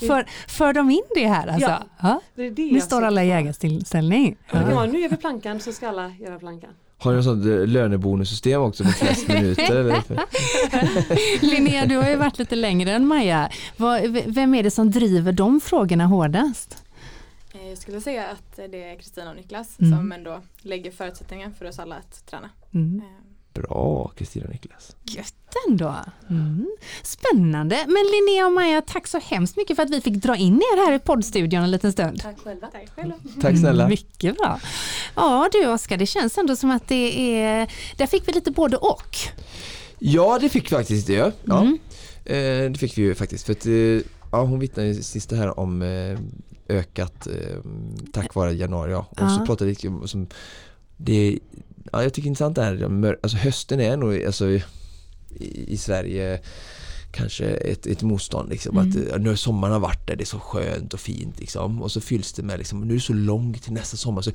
Det- 0.00 0.06
För, 0.06 0.26
för 0.48 0.72
de 0.72 0.90
in 0.90 1.02
det 1.14 1.26
här 1.26 1.46
alltså? 1.46 1.68
Ja. 1.70 1.82
Ja. 2.02 2.20
Det 2.34 2.42
är 2.46 2.50
det 2.50 2.72
Nu 2.72 2.80
står 2.80 3.02
alla 3.02 3.24
i 3.24 3.28
jägarställning. 3.28 4.36
Ja, 4.50 4.52
Det 4.58 4.58
kan 4.64 4.68
Ja. 4.70 4.76
vara, 4.76 4.86
nu 4.86 5.00
gör 5.00 5.08
vi 5.08 5.16
plankan 5.16 5.60
så 5.60 5.72
ska 5.72 5.88
alla 5.88 6.12
göra 6.20 6.38
plankan. 6.38 6.70
Har 6.98 7.10
ni 7.10 7.16
något 7.16 7.24
sånt 7.24 7.46
eh, 7.46 7.66
lönebonussystem 7.66 8.60
också 8.60 8.84
med 8.84 8.94
flest 8.94 9.28
minuter? 9.28 9.76
Eller? 9.76 10.02
Linnea, 11.40 11.86
du 11.86 11.96
har 11.96 12.08
ju 12.10 12.16
varit 12.16 12.38
lite 12.38 12.54
längre 12.56 12.90
än 12.92 13.06
Maja. 13.06 13.50
Vem 14.26 14.54
är 14.54 14.62
det 14.62 14.70
som 14.70 14.90
driver 14.90 15.32
de 15.32 15.60
frågorna 15.60 16.06
hårdast? 16.06 16.83
Jag 17.74 17.78
skulle 17.82 18.00
säga 18.00 18.26
att 18.26 18.56
det 18.56 18.84
är 18.84 18.96
Kristina 18.96 19.30
och 19.30 19.36
Niklas 19.36 19.80
Mm. 19.80 19.98
som 19.98 20.12
ändå 20.12 20.42
lägger 20.58 20.90
förutsättningar 20.90 21.50
för 21.58 21.64
oss 21.64 21.78
alla 21.78 21.96
att 21.96 22.26
träna. 22.26 22.50
Mm. 22.74 22.98
Eh, 23.04 23.62
Bra 23.62 24.12
Kristina 24.16 24.46
och 24.46 24.52
Niklas. 24.52 24.96
Gött 25.02 25.54
ändå. 25.68 25.94
Mm. 26.30 26.66
Spännande. 27.02 27.76
Men 27.86 28.04
Linnea 28.12 28.46
och 28.46 28.52
Maja, 28.52 28.80
tack 28.82 29.06
så 29.06 29.18
hemskt 29.18 29.56
mycket 29.56 29.76
för 29.76 29.82
att 29.82 29.90
vi 29.90 30.00
fick 30.00 30.14
dra 30.14 30.36
in 30.36 30.54
er 30.56 30.86
här 30.86 30.92
i 30.92 30.98
poddstudion 30.98 31.62
en 31.62 31.70
liten 31.70 31.92
stund. 31.92 32.20
Tack 32.22 32.38
själva. 32.38 32.66
Tack 32.66 32.90
själva. 32.96 33.14
Tack 33.40 33.58
snälla. 33.58 33.88
Mycket 33.88 34.36
bra. 34.36 34.60
Ja 35.16 35.48
du 35.52 35.66
Oskar, 35.66 35.96
det 35.96 36.06
känns 36.06 36.38
ändå 36.38 36.56
som 36.56 36.70
att 36.70 36.88
det 36.88 37.36
är, 37.40 37.72
där 37.96 38.06
fick 38.06 38.28
vi 38.28 38.32
lite 38.32 38.50
både 38.50 38.76
och. 38.76 39.16
Ja 39.98 40.38
det 40.40 40.48
fick 40.48 40.64
vi 40.72 40.76
faktiskt 40.76 41.06
det. 41.06 41.32
Ja. 41.44 41.60
Mm. 41.60 41.78
Eh, 42.24 42.70
det 42.72 42.78
fick 42.78 42.98
vi 42.98 43.02
ju 43.02 43.14
faktiskt. 43.14 43.46
För 43.46 43.52
att, 43.52 43.66
eh, 43.66 43.72
ja, 44.32 44.42
hon 44.42 44.58
vittnade 44.58 44.94
sist 44.94 45.32
här 45.32 45.58
om 45.60 45.82
eh, 45.82 46.18
ökat 46.68 47.26
eh, 47.26 47.58
tack 48.12 48.34
vare 48.34 48.52
januari. 48.52 48.92
Ja. 48.92 49.06
Och 49.10 49.30
så 49.30 49.46
pratade 49.46 49.70
vi 49.70 50.08
som 50.08 50.26
det, 50.96 51.38
ja, 51.92 52.02
jag 52.02 52.12
tycker 52.14 52.22
det 52.22 52.26
är 52.26 52.30
intressant 52.30 52.56
det 52.56 52.62
här. 52.62 53.18
Alltså 53.22 53.36
hösten 53.36 53.80
är 53.80 53.96
nog 53.96 54.24
alltså, 54.24 54.48
i, 54.48 54.62
i 55.66 55.76
Sverige 55.76 56.40
kanske 57.14 57.44
ett, 57.44 57.86
ett 57.86 58.02
motstånd 58.02 58.50
liksom. 58.50 58.78
Mm. 58.78 58.88
Att, 58.88 59.20
nu 59.20 59.28
har 59.28 59.36
sommaren 59.36 59.80
varit 59.80 60.06
där, 60.06 60.16
det 60.16 60.22
är 60.22 60.26
så 60.26 60.38
skönt 60.38 60.94
och 60.94 61.00
fint 61.00 61.40
liksom. 61.40 61.82
Och 61.82 61.92
så 61.92 62.00
fylls 62.00 62.32
det 62.32 62.42
med 62.42 62.58
liksom, 62.58 62.80
nu 62.80 62.94
är 62.94 62.98
det 62.98 63.00
så 63.04 63.12
långt 63.12 63.62
till 63.62 63.72
nästa 63.72 63.96
sommar. 63.96 64.22
Så 64.22 64.30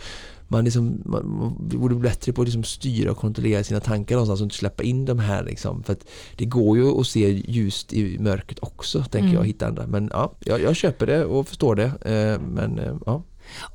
man, 0.47 0.65
liksom, 0.65 1.01
man, 1.05 1.27
man 1.39 1.55
borde 1.79 1.95
bli 1.95 2.09
bättre 2.09 2.33
på 2.33 2.41
att 2.41 2.47
liksom 2.47 2.63
styra 2.63 3.11
och 3.11 3.17
kontrollera 3.17 3.63
sina 3.63 3.79
tankar 3.79 4.15
någonstans 4.15 4.41
och 4.41 4.45
inte 4.45 4.55
släppa 4.55 4.83
in 4.83 5.05
de 5.05 5.19
här 5.19 5.43
liksom. 5.43 5.83
För 5.83 5.95
det 6.35 6.45
går 6.45 6.77
ju 6.77 6.99
att 6.99 7.07
se 7.07 7.43
ljust 7.47 7.93
i 7.93 8.19
mörkret 8.19 8.59
också, 8.61 9.03
tänker 9.03 9.19
Mm. 9.19 9.33
jag, 9.33 9.45
hitta 9.45 9.67
andra. 9.67 9.87
Men 9.87 10.09
ja, 10.13 10.33
jag, 10.39 10.61
jag 10.61 10.75
köper 10.75 11.07
det 11.07 11.25
och 11.25 11.47
förstår 11.47 11.75
det. 11.75 11.85
Eh, 11.85 12.41
men 12.41 12.79
eh, 12.79 12.95
ja. 13.05 13.23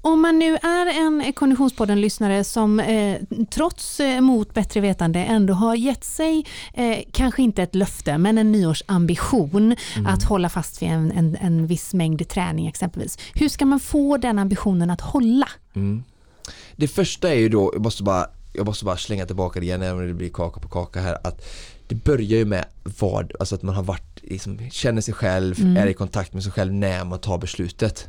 Om 0.01 0.21
man 0.23 0.39
nu 0.39 0.55
är 0.57 1.07
en 1.07 1.33
Konditionspodden-lyssnare 1.33 2.45
som 2.45 2.81
eh, 2.81 3.17
trots 3.51 4.01
eh, 4.01 4.21
mot 4.21 4.55
bättre 4.55 4.81
vetande 4.81 5.21
ändå 5.21 5.55
har 5.55 5.75
gett 5.75 6.05
sig, 6.05 6.47
eh, 6.75 6.99
kanske 7.13 7.43
inte 7.43 7.63
ett 7.63 7.75
löfte, 7.75 8.19
men 8.19 8.39
en 8.39 8.53
nyårsambition 8.53 9.77
att 10.07 10.23
hålla 10.25 10.49
fast 10.49 10.83
vid 10.83 10.89
en, 10.89 11.13
en, 11.13 11.37
en 11.41 11.67
viss 11.67 11.95
mängd 11.95 12.29
träning 12.29 12.67
exempelvis. 12.67 13.19
Hur 13.35 13.49
ska 13.49 13.65
man 13.67 13.81
få 13.81 14.17
den 14.17 14.39
ambitionen 14.39 14.91
att 14.91 15.01
hålla? 15.01 15.49
Mm. 15.75 16.05
Det 16.77 16.89
första 16.89 17.29
är 17.29 17.39
ju 17.39 17.49
då, 17.49 17.71
jag 17.73 17.83
måste 17.83 18.03
bara, 18.03 18.27
jag 18.53 18.67
måste 18.67 18.85
bara 18.85 18.97
slänga 18.97 19.27
tillbaka 19.27 19.61
det 19.61 19.67
igen 19.67 19.83
även 19.83 20.01
om 20.01 20.07
det 20.09 20.15
blir 20.15 20.29
kaka 20.31 20.61
på 20.61 20.69
kaka 20.69 21.01
här. 21.01 21.19
Att 21.25 21.47
det 21.89 21.95
börjar 21.95 22.39
ju 22.39 22.45
med 22.45 22.65
vad, 23.01 23.33
alltså 23.41 23.55
att 23.55 23.63
man 23.63 23.75
har 23.75 23.83
varit, 23.83 24.21
liksom, 24.23 24.59
känner 24.71 25.01
sig 25.03 25.15
själv, 25.15 25.61
Mm. 25.61 25.77
är 25.77 25.87
i 25.87 25.95
kontakt 25.95 26.33
med 26.35 26.43
sig 26.43 26.53
själv 26.53 26.73
när 26.73 27.05
man 27.05 27.19
tar 27.19 27.39
beslutet. 27.39 28.09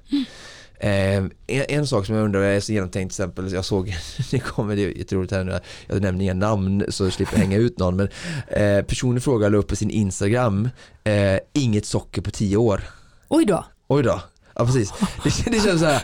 Eh, 0.80 1.18
en, 1.18 1.32
en 1.48 1.88
sak 1.88 2.06
som 2.06 2.16
jag 2.16 2.26
undrar 2.26 2.42
är 2.42 2.60
så 2.60 2.72
genomtänkt 2.74 3.16
till 3.16 3.24
exempel, 3.24 3.54
jag 3.54 3.66
såg, 3.66 3.96
det 4.32 4.40
kommer, 4.40 4.76
det 4.76 4.82
jätteroligt 4.82 5.34
här 5.34 5.44
nu, 5.44 5.60
jag 5.88 6.02
nämner 6.02 6.24
inga 6.24 6.34
namn 6.34 6.86
så 6.90 7.04
jag 7.04 7.14
slipper 7.14 7.38
hänga 7.38 7.58
ut 7.58 7.80
någon 7.80 7.96
men 7.96 8.10
eh, 8.48 8.86
personen 8.86 9.22
frågade 9.22 9.52
la 9.52 9.58
upp 9.58 9.68
på 9.68 9.76
sin 9.76 9.90
Instagram, 9.90 10.70
eh, 11.04 11.40
inget 11.54 11.86
socker 11.86 12.22
på 12.22 12.32
tio 12.32 12.58
år. 12.58 12.82
Oj 13.28 13.46
då. 13.46 13.66
Oj 13.88 14.04
då. 14.04 14.22
Ja 14.58 14.66
precis. 14.66 14.94
Det, 15.24 15.52
det 15.52 15.60
känns 15.64 15.82
så 15.82 15.86
här. 15.86 16.02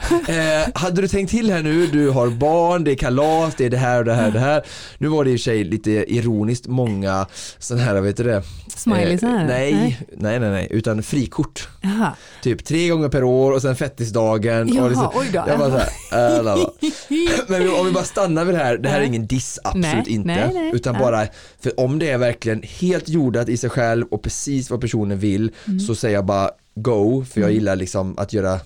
Eh, 0.62 0.68
hade 0.76 1.02
du 1.02 1.08
tänkt 1.08 1.30
till 1.30 1.52
här 1.52 1.64
nu, 1.64 1.88
du 1.88 2.10
har 2.10 2.30
barn, 2.30 2.84
det 2.84 2.92
är 2.92 2.96
kalas, 2.96 3.56
det 3.58 3.66
är 3.66 3.70
det 3.70 3.78
här 3.78 4.00
och 4.00 4.06
det 4.06 4.14
här 4.14 4.28
och 4.28 4.34
det 4.34 4.40
här. 4.40 4.64
Nu 4.98 5.08
var 5.08 5.24
det 5.24 5.32
i 5.32 5.36
och 5.36 5.40
för 5.40 5.44
sig 5.44 5.64
lite 5.64 5.92
ironiskt 5.92 6.68
många 6.68 7.28
sådana 7.60 7.84
här, 7.86 8.02
vet 8.02 8.18
du 8.18 8.24
det? 8.24 8.44
Smileys? 8.68 9.24
Eh, 9.24 9.30
nej, 9.30 10.00
nej, 10.18 10.40
nej, 10.40 10.50
nej, 10.52 10.68
utan 10.72 11.04
frikort. 11.04 11.68
Jaha. 11.82 12.12
Typ 12.44 12.66
tre 12.66 12.88
gånger 12.90 13.10
per 13.10 13.24
år 13.24 13.52
och 13.52 13.62
sen 13.62 13.76
fettisdagen. 13.76 14.70
och 14.70 14.76
Jaha, 14.76 14.88
liksom, 14.88 15.10
oj 15.14 15.28
då. 15.34 15.44
jag 15.48 15.60
bara 15.60 15.70
så 15.72 15.78
här, 15.78 16.38
äh, 16.38 16.44
la, 16.44 16.56
la. 16.56 16.72
Men 17.48 17.70
om 17.74 17.86
vi 17.86 17.92
bara 17.92 18.04
stannar 18.04 18.46
vid 18.46 18.56
det 18.56 18.60
här, 18.64 18.78
det 18.78 18.90
här 18.90 19.00
är 19.00 19.04
ingen 19.06 19.28
diss, 19.28 19.60
absolut 19.64 19.86
Nej, 19.94 20.04
inte. 20.08 20.28
nej, 20.28 20.50
nej. 20.54 20.72
Utan 20.74 20.98
bara, 21.00 21.28
för 21.60 21.80
om 21.80 22.00
det 22.00 22.10
är 22.10 22.18
verkligen 22.18 22.64
helt 22.64 23.10
jordat 23.10 23.50
i 23.50 23.58
sig 23.58 23.70
själv 23.70 24.06
och 24.12 24.24
precis 24.24 24.70
vad 24.70 24.82
personen 24.82 25.20
vill 25.20 25.52
Mm. 25.68 25.80
så 25.80 25.96
säger 25.96 26.16
jag 26.16 26.26
bara 26.26 26.50
go, 26.76 27.26
för 27.26 27.42
jag 27.42 27.52
gillar 27.52 27.76
liksom 27.76 28.18
att 28.18 28.34
göra 28.34 28.60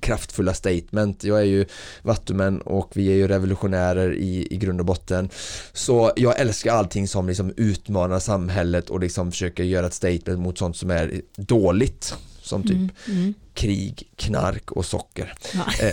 kraftfulla 0.00 0.54
statement. 0.54 1.24
Jag 1.24 1.40
är 1.40 1.44
ju 1.44 1.66
vattumän 2.02 2.60
och 2.60 2.90
vi 2.94 3.08
är 3.08 3.14
ju 3.14 3.28
revolutionärer 3.28 4.14
i, 4.14 4.46
i 4.50 4.56
grund 4.56 4.80
och 4.80 4.86
botten. 4.86 5.30
Så 5.72 6.12
jag 6.16 6.40
älskar 6.40 6.74
allting 6.74 7.08
som 7.08 7.28
liksom 7.28 7.52
utmanar 7.56 8.18
samhället 8.18 8.90
och 8.90 9.00
liksom 9.00 9.30
försöker 9.30 9.64
göra 9.64 9.86
ett 9.86 9.94
statement 9.94 10.40
mot 10.40 10.58
sånt 10.58 10.76
som 10.76 10.90
är 10.90 11.20
dåligt. 11.36 12.14
Som 12.42 12.62
typ 12.62 12.90
Mm. 13.08 13.34
Krig, 13.60 14.08
knark 14.16 14.70
och 14.72 14.86
socker. 14.86 15.34
Ja. 15.54 15.86
Eh, 15.86 15.92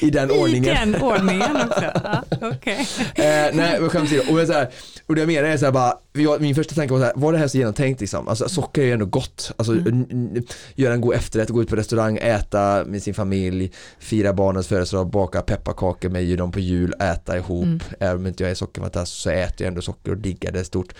I 0.06 0.10
den 0.10 0.30
ordningen. 0.30 0.64
I 0.64 0.92
den 0.92 1.02
ordningen 1.02 1.56
också. 1.56 1.84
Ja, 2.04 2.22
okej. 2.42 2.86
Eh, 3.14 3.24
nej 3.54 3.80
men 3.80 3.88
skämt 3.90 4.04
åsido. 4.04 4.32
och, 4.32 4.40
jag 4.40 4.46
så 4.46 4.52
här, 4.52 4.70
och 5.06 5.14
det 5.14 5.20
jag 5.20 5.28
menar 5.28 5.48
är 5.48 5.56
så 5.56 5.64
här 5.64 5.72
bara, 5.72 5.98
jag, 6.12 6.40
min 6.40 6.54
första 6.54 6.74
tanke 6.74 6.92
var 6.92 7.00
så 7.00 7.04
här, 7.04 7.12
var 7.16 7.32
det 7.32 7.38
här 7.38 7.48
så 7.48 7.58
genomtänkt 7.58 8.00
liksom? 8.00 8.28
Alltså 8.28 8.48
socker 8.48 8.82
är 8.82 8.86
ju 8.86 8.92
ändå 8.92 9.06
gott. 9.06 9.52
Alltså 9.56 9.72
n- 9.72 10.46
göra 10.74 10.94
en 10.94 11.00
god 11.00 11.14
efterrätt, 11.14 11.48
gå 11.48 11.62
ut 11.62 11.68
på 11.68 11.76
restaurang, 11.76 12.18
äta 12.22 12.84
med 12.86 13.02
sin 13.02 13.14
familj, 13.14 13.72
fira 13.98 14.32
barnens 14.32 14.66
födelsedag, 14.68 15.10
baka 15.10 15.42
pepparkakor 15.42 16.08
med 16.08 16.38
dem 16.38 16.52
på 16.52 16.60
jul, 16.60 16.94
äta 17.00 17.36
ihop. 17.36 17.64
Mm. 17.64 17.80
Även 18.00 18.16
om 18.16 18.26
inte 18.26 18.42
jag 18.42 18.50
är 18.50 18.54
sockerfantast 18.54 19.20
så 19.20 19.30
äter 19.30 19.54
jag 19.58 19.68
ändå 19.68 19.82
socker 19.82 20.10
och 20.10 20.18
diggar 20.18 20.52
det 20.52 20.64
stort. 20.64 20.94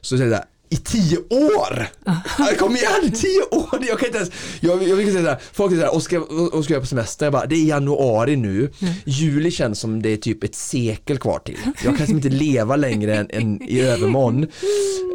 Så, 0.00 0.16
så 0.18 0.24
här, 0.24 0.44
i 0.72 0.76
tio 0.76 1.18
år! 1.18 1.86
Ah. 2.04 2.16
Kom 2.58 2.76
igen, 2.76 3.12
tio 3.14 3.42
år! 3.50 3.78
Jag 3.88 3.98
kan 3.98 4.06
inte 4.06 4.18
ens, 4.18 4.30
jag, 4.60 4.88
jag 4.88 4.96
vill 4.96 5.12
säga 5.12 5.24
såhär, 5.24 5.38
folk 5.52 5.72
säger 5.72 5.86
såhär, 5.86 5.96
Oskar, 5.96 6.54
Oskar 6.54 6.76
är 6.76 6.80
på 6.80 6.86
semester, 6.86 7.26
jag 7.26 7.32
bara, 7.32 7.46
det 7.46 7.54
är 7.54 7.64
januari 7.64 8.36
nu, 8.36 8.58
mm. 8.58 8.94
juli 9.04 9.50
känns 9.50 9.80
som 9.80 10.02
det 10.02 10.08
är 10.08 10.16
typ 10.16 10.44
ett 10.44 10.54
sekel 10.54 11.18
kvar 11.18 11.38
till. 11.38 11.56
Jag 11.64 11.82
kan 11.82 11.96
liksom 11.96 12.16
inte 12.16 12.28
leva 12.28 12.76
längre 12.76 13.16
än, 13.16 13.26
än 13.30 13.62
i 13.62 13.80
övermorgon. 13.80 14.46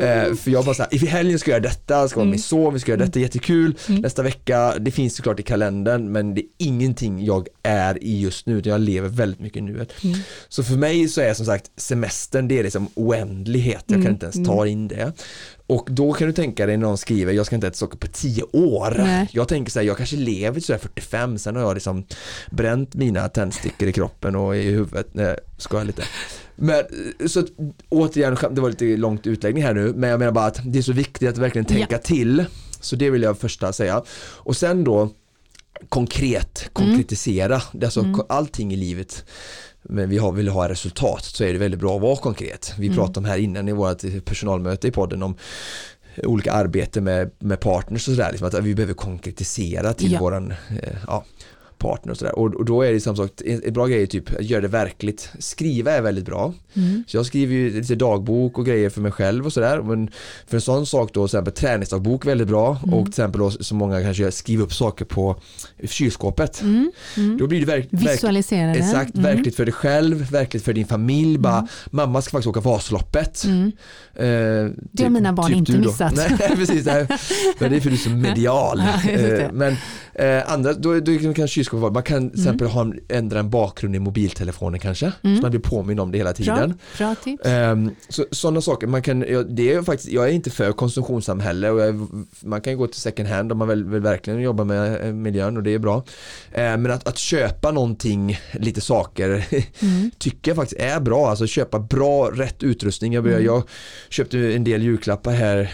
Eh, 0.02 0.36
för 0.36 0.52
jag 0.52 0.66
bara 0.66 0.76
såhär, 0.76 0.94
i 0.94 0.98
helgen 0.98 1.40
ska 1.40 1.52
jag 1.52 1.64
göra 1.64 1.70
detta, 1.70 2.08
ska 2.08 2.18
vara 2.18 2.26
med 2.26 2.32
min 2.32 2.42
son, 2.42 2.74
vi 2.74 2.80
ska 2.80 2.92
göra 2.92 3.06
detta, 3.06 3.20
jättekul. 3.20 3.76
Mm. 3.90 4.02
Nästa 4.02 4.24
vecka, 4.24 4.74
det 4.80 4.92
finns 4.92 5.16
såklart 5.16 5.40
i 5.40 5.44
kalendern, 5.44 6.12
men 6.12 6.36
det 6.36 6.42
är 6.42 6.48
ingenting 6.58 7.26
jag 7.26 7.48
är 7.64 8.04
i 8.04 8.20
just 8.22 8.46
nu, 8.46 8.58
utan 8.58 8.72
jag 8.72 8.82
lever 8.82 9.10
väldigt 9.10 9.40
mycket 9.40 9.58
i 9.58 9.62
nuet. 9.62 10.04
Mm. 10.04 10.18
Så 10.50 10.64
för 10.64 10.76
mig 10.76 11.08
så 11.08 11.22
är 11.22 11.34
som 11.34 11.46
sagt 11.46 11.72
semestern, 11.78 12.48
det 12.48 12.60
är 12.60 12.64
liksom 12.64 12.88
oändlighet, 12.94 13.84
jag 13.88 13.96
kan 13.96 14.02
mm. 14.02 14.14
inte 14.14 14.26
ens 14.26 14.48
ta 14.48 14.62
mm. 14.62 14.68
in 14.68 14.88
det. 14.88 15.14
Och 15.68 15.88
då 15.92 16.14
kan 16.14 16.28
du 16.28 16.34
tänka 16.34 16.66
dig 16.66 16.78
när 16.78 16.88
någon 16.88 16.98
skriver, 16.98 17.34
jag 17.34 17.46
ska 17.46 17.56
inte 17.56 17.68
äta 17.68 17.76
socker 17.76 17.98
på 17.98 18.08
10 18.08 18.44
år. 18.44 18.96
Nej. 18.98 19.30
Jag 19.32 19.48
tänker 19.48 19.72
så 19.72 19.80
här, 19.80 19.86
jag 19.86 19.98
kanske 19.98 20.16
lever 20.16 20.60
till 20.60 20.78
45, 20.78 21.38
sen 21.38 21.56
har 21.56 21.64
jag 21.64 21.74
liksom 21.74 22.06
bränt 22.52 22.94
mina 22.94 23.30
tändstickor 23.30 23.88
i 23.88 23.94
kroppen 23.94 24.36
och 24.36 24.56
i 24.58 24.62
huvudet. 24.62 25.08
Nej, 25.12 25.38
ska 25.58 25.78
jag 25.78 25.88
lite. 25.88 26.04
Men 26.56 26.84
så 27.28 27.40
att, 27.40 27.46
återigen, 27.90 28.38
det 28.52 28.62
var 28.62 28.70
lite 28.70 28.98
långt 28.98 29.28
utläggning 29.28 29.64
här 29.64 29.74
nu, 29.74 29.94
men 29.96 30.10
jag 30.10 30.20
menar 30.20 30.32
bara 30.32 30.46
att 30.46 30.60
det 30.66 30.80
är 30.80 30.84
så 30.84 30.94
viktigt 30.94 31.30
att 31.30 31.38
verkligen 31.38 31.66
tänka 31.66 31.88
ja. 31.90 31.98
till. 31.98 32.46
Så 32.80 32.96
det 32.96 33.10
vill 33.10 33.22
jag 33.22 33.38
första 33.38 33.74
säga. 33.74 34.04
Och 34.20 34.58
sen 34.58 34.84
då 34.84 35.10
konkret, 35.90 36.70
konkretisera. 36.74 37.62
Mm. 37.74 37.86
Alltså, 37.86 38.00
mm. 38.00 38.22
Allting 38.30 38.74
i 38.74 38.76
livet 38.76 39.26
men 39.90 40.10
vi 40.10 40.18
har, 40.18 40.32
vill 40.32 40.48
ha 40.48 40.70
resultat 40.70 41.24
så 41.24 41.44
är 41.44 41.54
det 41.54 41.60
väldigt 41.60 41.80
bra 41.80 41.96
att 41.96 42.02
vara 42.02 42.16
konkret. 42.16 42.74
Vi 42.78 42.86
mm. 42.88 42.98
pratade 42.98 43.20
om 43.20 43.26
här 43.26 43.38
innan 43.38 43.68
i 43.68 43.72
vårt 43.72 44.26
personalmöte 44.26 44.88
i 44.88 44.92
podden 44.92 45.24
om 45.24 45.36
olika 46.24 46.52
arbete 46.52 47.02
med, 47.02 47.32
med 47.40 47.60
partners 47.60 48.08
och 48.08 48.16
sådär, 48.16 48.32
liksom 48.32 48.48
att 48.48 48.54
vi 48.54 48.76
behöver 48.76 48.94
konkretisera 48.94 49.94
till 49.94 50.12
ja. 50.12 50.20
våran 50.20 50.52
eh, 50.52 50.96
ja, 51.08 51.24
partner 51.86 52.12
och 52.12 52.18
sådär. 52.18 52.40
Och, 52.40 52.56
och, 52.56 52.66
då 52.66 52.82
är 52.82 52.94
det 52.94 53.00
som 53.00 53.16
sagt, 53.16 53.42
en, 53.42 53.74
bra 53.74 53.88
grej 53.88 54.04
är 54.04 54.08
typ 54.08 54.36
att 54.40 54.46
göra 54.46 54.62
det 54.62 54.68
verkligt. 54.68 55.30
Skriva 55.40 55.92
är 55.92 56.02
väldigt 56.02 56.26
bra. 56.26 56.54
Mm. 56.74 57.04
Så 57.08 57.18
jag 57.18 57.26
skriver 57.26 57.56
ju 57.56 57.82
lite 57.82 57.96
dagbok 57.96 58.58
och 58.58 58.66
grejer 58.66 58.90
för 58.90 59.02
mig 59.02 59.12
själv 59.12 59.46
och 59.46 59.54
sådär. 59.54 59.82
Men 59.82 60.10
för 60.48 60.58
en 60.58 60.62
sån 60.62 60.86
sak 60.86 61.14
då, 61.14 61.28
till 61.28 61.36
exempel 61.36 61.54
träningsdagbok 61.54 62.26
väldigt 62.26 62.48
bra 62.48 62.78
mm. 62.84 62.94
och 62.94 63.06
till 63.06 63.12
exempel 63.12 63.42
då, 63.42 63.52
som 63.52 63.78
många 63.78 64.02
kanske 64.02 64.24
gör, 64.24 64.32
skriva 64.32 64.64
upp 64.64 64.74
saker 64.74 65.06
på 65.06 65.36
kylskåpet. 65.84 66.62
Mm. 66.62 66.92
mm. 67.18 67.38
Då 67.38 67.48
blir 67.48 67.60
det 67.60 67.66
verk, 67.66 67.88
Visualisera 67.90 68.68
verk, 68.68 68.78
Exakt, 68.78 69.16
mm. 69.16 69.36
verkligt 69.36 69.56
för 69.56 69.66
dig 69.66 69.74
själv, 69.74 70.32
verkligt 70.32 70.64
för 70.64 70.74
din 70.74 70.88
familj. 70.88 71.38
Bara, 71.38 71.58
mm. 71.58 71.68
mamma 71.92 72.22
ska 72.22 72.32
faktiskt 72.32 72.48
åka 72.48 72.60
Vasaloppet. 72.60 73.44
Mm. 73.44 73.72
Eh, 74.16 74.70
typ, 74.70 74.90
det 74.92 75.04
har 75.04 75.10
mina 75.10 75.34
barn 75.34 75.48
typ 75.48 75.58
inte 75.58 75.78
missat. 75.78 76.16
Nej, 76.16 76.56
precis, 76.56 76.86
nej. 76.86 77.08
Men 77.60 77.72
det 77.72 77.78
är 77.78 77.82
för 77.82 77.90
du 77.90 77.96
är 77.96 78.00
så 78.00 78.10
medial. 78.30 78.84
Ja, 79.06 79.12
eh, 79.12 79.52
men 79.52 79.76
eh, 80.14 80.52
andra, 80.52 80.74
då, 80.74 81.00
då 81.00 81.34
kan 81.34 81.48
kylskåpet 81.48 81.75
vara, 81.80 81.92
man 81.92 82.04
kan 82.04 82.30
till 82.30 82.40
exempel 82.40 82.68
ha, 82.68 82.94
ändra 83.10 83.40
en 83.40 83.50
bakgrund 83.50 83.96
i 83.96 84.00
mobiltelefonen 84.00 84.80
kanske. 84.80 85.12
Så 85.22 85.28
man 85.28 85.52
blir 85.52 85.60
påminn 85.60 86.00
om 86.00 86.12
det 86.12 86.18
hela 86.18 86.34
tiden. 86.34 86.74
Bra, 86.98 87.16
tips. 87.16 87.42
Um, 87.46 87.96
så, 88.10 88.26
sådana 88.32 88.62
saker, 88.62 88.88
man 88.88 89.02
kan, 89.02 89.20
det 89.50 89.74
är 89.74 89.82
faktiskt, 89.82 90.12
jag 90.12 90.30
är 90.30 90.34
inte 90.34 90.50
för 90.50 90.72
konsumtionssamhälle 90.72 91.70
och 91.70 91.80
jag, 91.80 92.08
man 92.40 92.62
kan 92.62 92.78
gå 92.78 92.88
till 92.88 93.02
second 93.02 93.30
hand 93.30 93.52
om 93.52 93.58
man 93.58 93.68
vill, 93.68 93.84
vill 93.84 94.02
verkligen 94.02 94.42
jobba 94.42 94.64
med 94.64 95.08
eh, 95.08 95.14
miljön 95.14 95.58
och 95.58 95.64
det 95.64 95.74
är 95.74 95.80
bra. 95.80 95.98
Uh, 95.98 96.04
men 96.54 96.92
att, 96.92 97.08
att 97.08 97.18
köpa 97.18 97.72
någonting, 97.72 98.40
lite 98.54 98.82
saker, 98.82 99.46
mm. 99.80 100.12
tycker 100.18 100.52
jag 100.52 100.56
faktiskt 100.56 100.82
är 100.82 101.00
bra. 101.00 101.30
Alltså 101.30 101.48
köpa 101.48 101.80
bra, 101.80 102.32
rätt 102.34 102.64
utrustning. 102.64 103.14
Jag, 103.14 103.24
började, 103.24 103.44
mm. 103.44 103.56
jag 103.56 103.64
köpte 104.10 104.38
en 104.38 104.64
del 104.64 104.84
julklappar 104.84 105.32
här 105.32 105.74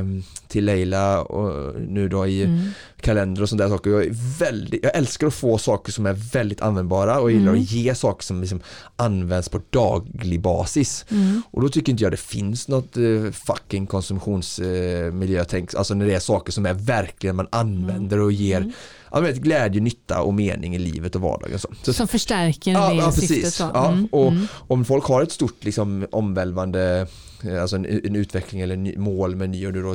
um, 0.00 0.22
till 0.50 0.64
Leila 0.64 1.22
och 1.22 1.80
nu 1.80 2.08
då 2.08 2.26
i 2.26 2.42
mm. 2.42 2.68
kalender 3.00 3.42
och 3.42 3.48
sådana 3.48 3.68
där 3.68 3.76
saker. 3.76 3.90
Jag, 3.90 4.04
är 4.04 4.38
väldigt, 4.38 4.84
jag 4.84 4.96
älskar 4.96 5.26
att 5.26 5.34
få 5.34 5.58
saker 5.58 5.92
som 5.92 6.06
är 6.06 6.12
väldigt 6.12 6.60
användbara 6.60 7.20
och 7.20 7.32
gillar 7.32 7.48
mm. 7.48 7.62
att 7.62 7.70
ge 7.70 7.94
saker 7.94 8.24
som 8.24 8.40
liksom 8.40 8.60
används 8.96 9.48
på 9.48 9.60
daglig 9.70 10.40
basis. 10.40 11.04
Mm. 11.08 11.42
Och 11.50 11.62
då 11.62 11.68
tycker 11.68 11.92
inte 11.92 12.02
jag 12.02 12.12
det 12.12 12.16
finns 12.16 12.68
något 12.68 12.96
uh, 12.96 13.30
fucking 13.30 13.86
konsumtionsmiljötänk, 13.86 15.74
uh, 15.74 15.78
alltså 15.78 15.94
när 15.94 16.06
det 16.06 16.14
är 16.14 16.20
saker 16.20 16.52
som 16.52 16.66
är 16.66 16.74
verkligen 16.74 17.36
man 17.36 17.48
använder 17.52 18.20
och 18.20 18.32
ger 18.32 18.56
mm. 18.56 18.72
Ja, 19.12 19.20
vet, 19.20 19.36
glädje, 19.36 19.80
nytta 19.80 20.22
och 20.22 20.34
mening 20.34 20.74
i 20.74 20.78
livet 20.78 21.14
och 21.14 21.20
vardagen. 21.20 21.58
Så. 21.58 21.68
så 21.82 21.92
som 21.92 22.08
förstärker 22.08 22.72
ja, 22.72 22.88
det 22.88 22.94
ja, 22.94 23.12
syftet. 23.12 23.54
Så. 23.54 23.70
Ja, 23.74 23.88
mm. 23.88 24.08
och 24.12 24.28
mm. 24.28 24.46
om 24.52 24.84
folk 24.84 25.04
har 25.04 25.22
ett 25.22 25.32
stort 25.32 25.64
liksom, 25.64 26.06
omvälvande 26.12 27.06
Eh, 27.44 27.62
alltså 27.62 27.76
en, 27.76 27.86
en 27.86 28.16
utveckling 28.16 28.60
eller 28.60 28.74
en 28.74 29.02
mål 29.02 29.36
med 29.36 29.50
ny 29.50 29.70
då, 29.70 29.94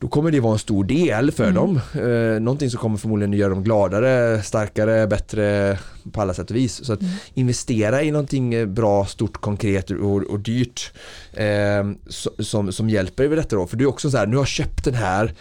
då 0.00 0.08
kommer 0.08 0.30
det 0.30 0.40
vara 0.40 0.52
en 0.52 0.58
stor 0.58 0.84
del 0.84 1.32
för 1.32 1.44
mm. 1.44 1.54
dem. 1.54 1.80
Eh, 1.94 2.40
någonting 2.40 2.70
som 2.70 2.80
kommer 2.80 2.96
förmodligen 2.96 3.32
göra 3.32 3.50
dem 3.50 3.64
gladare, 3.64 4.42
starkare, 4.42 5.06
bättre 5.06 5.78
på 6.12 6.20
alla 6.20 6.34
sätt 6.34 6.50
och 6.50 6.56
vis. 6.56 6.84
Så 6.84 6.92
att 6.92 7.00
mm. 7.00 7.12
investera 7.34 8.02
i 8.02 8.10
någonting 8.10 8.74
bra, 8.74 9.06
stort, 9.06 9.40
konkret 9.40 9.90
och, 9.90 10.22
och 10.22 10.40
dyrt 10.40 10.92
eh, 11.32 11.90
som, 12.38 12.72
som 12.72 12.90
hjälper 12.90 13.28
vid 13.28 13.38
detta 13.38 13.56
då. 13.56 13.66
För 13.66 13.76
du 13.76 13.84
är 13.84 13.88
också 13.88 14.10
så 14.10 14.16
här, 14.16 14.26
nu 14.26 14.36
har 14.36 14.40
jag 14.40 14.48
köpt 14.48 14.84
den 14.84 14.94
här 14.94 15.34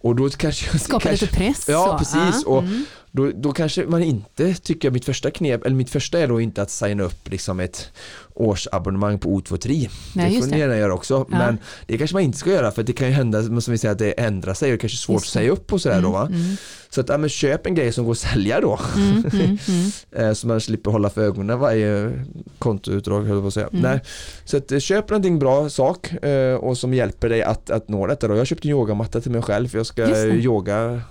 och 0.00 0.16
då 0.16 0.30
kanske... 0.30 0.78
Skapa 0.78 1.10
lite 1.10 1.26
press. 1.26 1.64
Ja, 1.68 1.84
så. 1.84 1.98
precis. 1.98 2.46
Ah, 2.46 2.48
och, 2.48 2.62
mm 2.62 2.84
då, 3.12 3.30
då 3.34 3.52
kanske 3.52 3.86
man 3.86 4.02
inte 4.02 4.54
tycker 4.54 4.90
mitt 4.90 5.04
första 5.04 5.30
knep, 5.30 5.64
eller 5.66 5.76
mitt 5.76 5.90
första 5.90 6.18
är 6.18 6.28
då 6.28 6.40
inte 6.40 6.62
att 6.62 6.70
signa 6.70 7.02
upp 7.02 7.30
liksom 7.30 7.60
ett 7.60 7.92
årsabonnemang 8.34 9.18
på 9.18 9.40
O23. 9.40 9.90
Nej, 10.14 10.34
det 10.34 10.40
får 10.40 10.50
ni 10.50 10.58
gärna 10.58 10.76
göra 10.76 10.94
också, 10.94 11.26
ja. 11.30 11.38
men 11.38 11.58
det 11.86 11.98
kanske 11.98 12.16
man 12.16 12.22
inte 12.22 12.38
ska 12.38 12.50
göra 12.50 12.70
för 12.70 12.82
det 12.82 12.92
kan 12.92 13.06
ju 13.06 13.12
hända, 13.12 13.42
som 13.42 13.72
vi 13.72 13.78
säger, 13.78 13.92
att 13.92 13.98
det 13.98 14.12
ändrar 14.12 14.54
sig 14.54 14.70
och 14.70 14.72
det 14.72 14.80
kanske 14.80 14.96
är 14.96 14.98
svårt 14.98 15.22
att 15.22 15.28
säga 15.28 15.50
upp 15.50 15.72
och 15.72 15.80
sådär 15.80 15.98
mm, 15.98 16.12
då 16.12 16.18
va. 16.18 16.26
Mm. 16.26 16.56
Så 16.90 17.00
att, 17.00 17.08
ja, 17.08 17.18
men 17.18 17.28
köp 17.28 17.66
en 17.66 17.74
grej 17.74 17.92
som 17.92 18.04
går 18.04 18.12
att 18.12 18.18
sälja 18.18 18.60
då. 18.60 18.80
Mm, 18.96 19.24
mm, 19.32 19.58
mm. 19.68 19.90
Eh, 20.12 20.32
så 20.32 20.46
man 20.46 20.60
slipper 20.60 20.90
hålla 20.90 21.10
för 21.10 21.22
ögonen 21.22 21.58
varje 21.58 22.12
kontoutdrag, 22.58 23.22
höll 23.22 23.36
jag 23.36 23.42
på 23.42 23.48
att 23.48 23.54
säga. 23.54 23.68
Mm. 23.68 23.82
Nej. 23.82 24.00
Så 24.44 24.56
att, 24.56 24.72
eh, 24.72 24.78
köp 24.78 25.10
någonting 25.10 25.38
bra 25.38 25.70
sak 25.70 26.12
eh, 26.12 26.54
och 26.54 26.78
som 26.78 26.94
hjälper 26.94 27.28
dig 27.28 27.42
att, 27.42 27.70
att 27.70 27.88
nå 27.88 28.06
detta 28.06 28.28
då. 28.28 28.36
Jag 28.36 28.46
köpte 28.46 28.68
en 28.68 28.72
yogamatta 28.72 29.20
till 29.20 29.30
mig 29.30 29.42
själv 29.42 29.68
för 29.68 29.78
jag 29.78 29.86
ska 29.86 30.26
yoga 30.26 31.02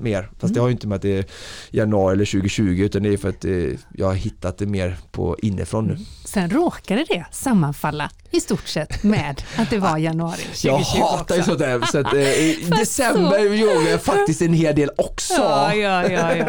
mer. 0.00 0.22
Fast 0.22 0.42
mm. 0.42 0.54
det 0.54 0.60
har 0.60 0.68
ju 0.68 0.72
inte 0.72 0.86
med 0.86 0.96
att 0.96 1.02
det 1.02 1.18
är 1.18 1.24
januari 1.70 2.14
eller 2.14 2.24
2020 2.24 2.62
utan 2.62 3.02
det 3.02 3.12
är 3.12 3.16
för 3.16 3.28
att 3.28 3.40
det, 3.40 3.70
eh, 3.70 3.78
jag 3.94 4.06
har 4.06 4.14
hittat 4.14 4.58
det 4.58 4.66
mer 4.66 4.96
på 5.12 5.36
inifrån 5.38 5.86
nu. 5.86 5.92
Mm. 5.92 6.04
Sen 6.24 6.50
råkade 6.50 7.04
det 7.08 7.26
sammanfalla 7.32 8.10
i 8.30 8.40
stort 8.40 8.68
sett 8.68 9.02
med 9.02 9.42
att 9.56 9.70
det 9.70 9.78
var 9.78 9.98
januari 9.98 10.36
2020 10.36 10.68
Jag 10.68 10.78
hatar 10.78 11.36
ju 11.36 11.42
sånt 11.42 11.58
där. 11.58 11.80
Så 11.80 11.98
att, 11.98 12.14
eh, 12.14 12.78
december 12.78 13.54
yogar 13.54 13.90
jag 13.90 14.02
faktiskt 14.02 14.42
en 14.42 14.52
hel 14.52 14.74
del 14.74 14.90
också. 14.96 15.34
Ja, 15.34 15.74
ja, 15.74 16.10
ja, 16.10 16.36
ja. 16.36 16.46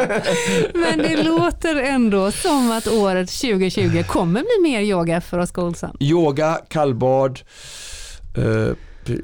Men 0.74 0.98
det 0.98 1.24
låter 1.24 1.76
ändå 1.76 2.32
som 2.32 2.72
att 2.72 2.88
året 2.88 3.30
2020 3.30 4.04
kommer 4.08 4.42
bli 4.42 4.72
mer 4.72 4.82
yoga 4.82 5.22
för 5.22 5.40
Oskar 5.40 5.62
Olsson. 5.62 5.98
Yoga, 6.00 6.62
kallbad, 6.70 7.40
eh, 8.38 8.74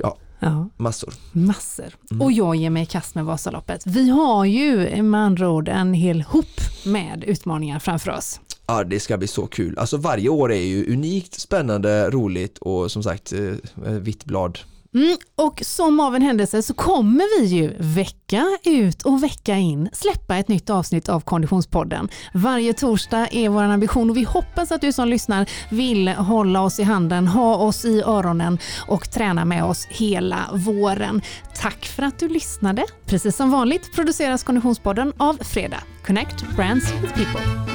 ja, 0.02 0.18
Ja. 0.44 0.70
Massor. 0.78 1.14
Massor. 1.32 1.96
Mm. 2.12 2.22
Och 2.22 2.32
jag 2.32 2.56
ger 2.56 2.70
mig 2.70 2.84
i 2.84 2.86
kast 2.86 3.16
med 3.16 3.26
Vasaloppet. 3.26 3.88
Vi 3.88 4.10
har 4.10 4.46
ju 4.46 5.04
med 5.04 5.22
andra 5.22 5.50
ord 5.50 5.70
en 5.70 5.94
hel 5.94 6.22
hop 6.22 6.62
med 6.86 7.24
utmaningar 7.24 7.80
framför 7.80 8.12
oss. 8.12 8.40
Ja, 8.68 8.84
det 8.84 9.00
ska 9.00 9.18
bli 9.18 9.28
så 9.28 9.48
kul. 9.48 9.78
Alltså 9.78 9.98
varje 9.98 10.30
år 10.30 10.52
är 10.52 10.64
ju 10.64 10.94
unikt, 10.94 11.40
spännande, 11.40 12.10
roligt 12.10 12.58
och 12.58 12.92
som 12.92 13.04
sagt 13.04 13.34
eh, 13.34 13.40
vitt 13.84 14.26
blad 14.26 14.60
Mm, 14.94 15.18
och 15.36 15.62
som 15.66 16.00
av 16.00 16.16
en 16.16 16.22
händelse 16.22 16.62
så 16.62 16.74
kommer 16.74 17.40
vi 17.40 17.46
ju 17.46 17.74
vecka 17.80 18.58
ut 18.64 19.02
och 19.02 19.24
vecka 19.24 19.56
in 19.56 19.90
släppa 19.94 20.36
ett 20.36 20.48
nytt 20.48 20.70
avsnitt 20.70 21.10
av 21.10 21.20
Konditionspodden. 21.20 22.10
Varje 22.34 22.74
torsdag 22.74 23.28
är 23.32 23.50
vår 23.50 23.64
ambition 23.64 24.10
och 24.10 24.18
vi 24.18 24.24
hoppas 24.24 24.72
att 24.72 24.82
du 24.82 24.94
som 24.94 25.08
lyssnar 25.08 25.50
vill 25.70 26.08
hålla 26.08 26.62
oss 26.62 26.80
i 26.80 26.84
handen, 26.84 27.28
ha 27.28 27.56
oss 27.56 27.86
i 27.86 28.02
öronen 28.02 28.60
och 28.88 29.12
träna 29.12 29.46
med 29.46 29.64
oss 29.64 29.88
hela 29.90 30.50
våren. 30.54 31.22
Tack 31.56 31.86
för 31.86 32.04
att 32.04 32.20
du 32.20 32.30
lyssnade. 32.30 32.86
Precis 33.06 33.36
som 33.36 33.52
vanligt 33.52 33.94
produceras 33.96 34.44
Konditionspodden 34.44 35.14
av 35.18 35.38
Freda. 35.42 35.78
Connect 36.06 36.56
Brands 36.56 36.94
with 37.02 37.14
People. 37.14 37.73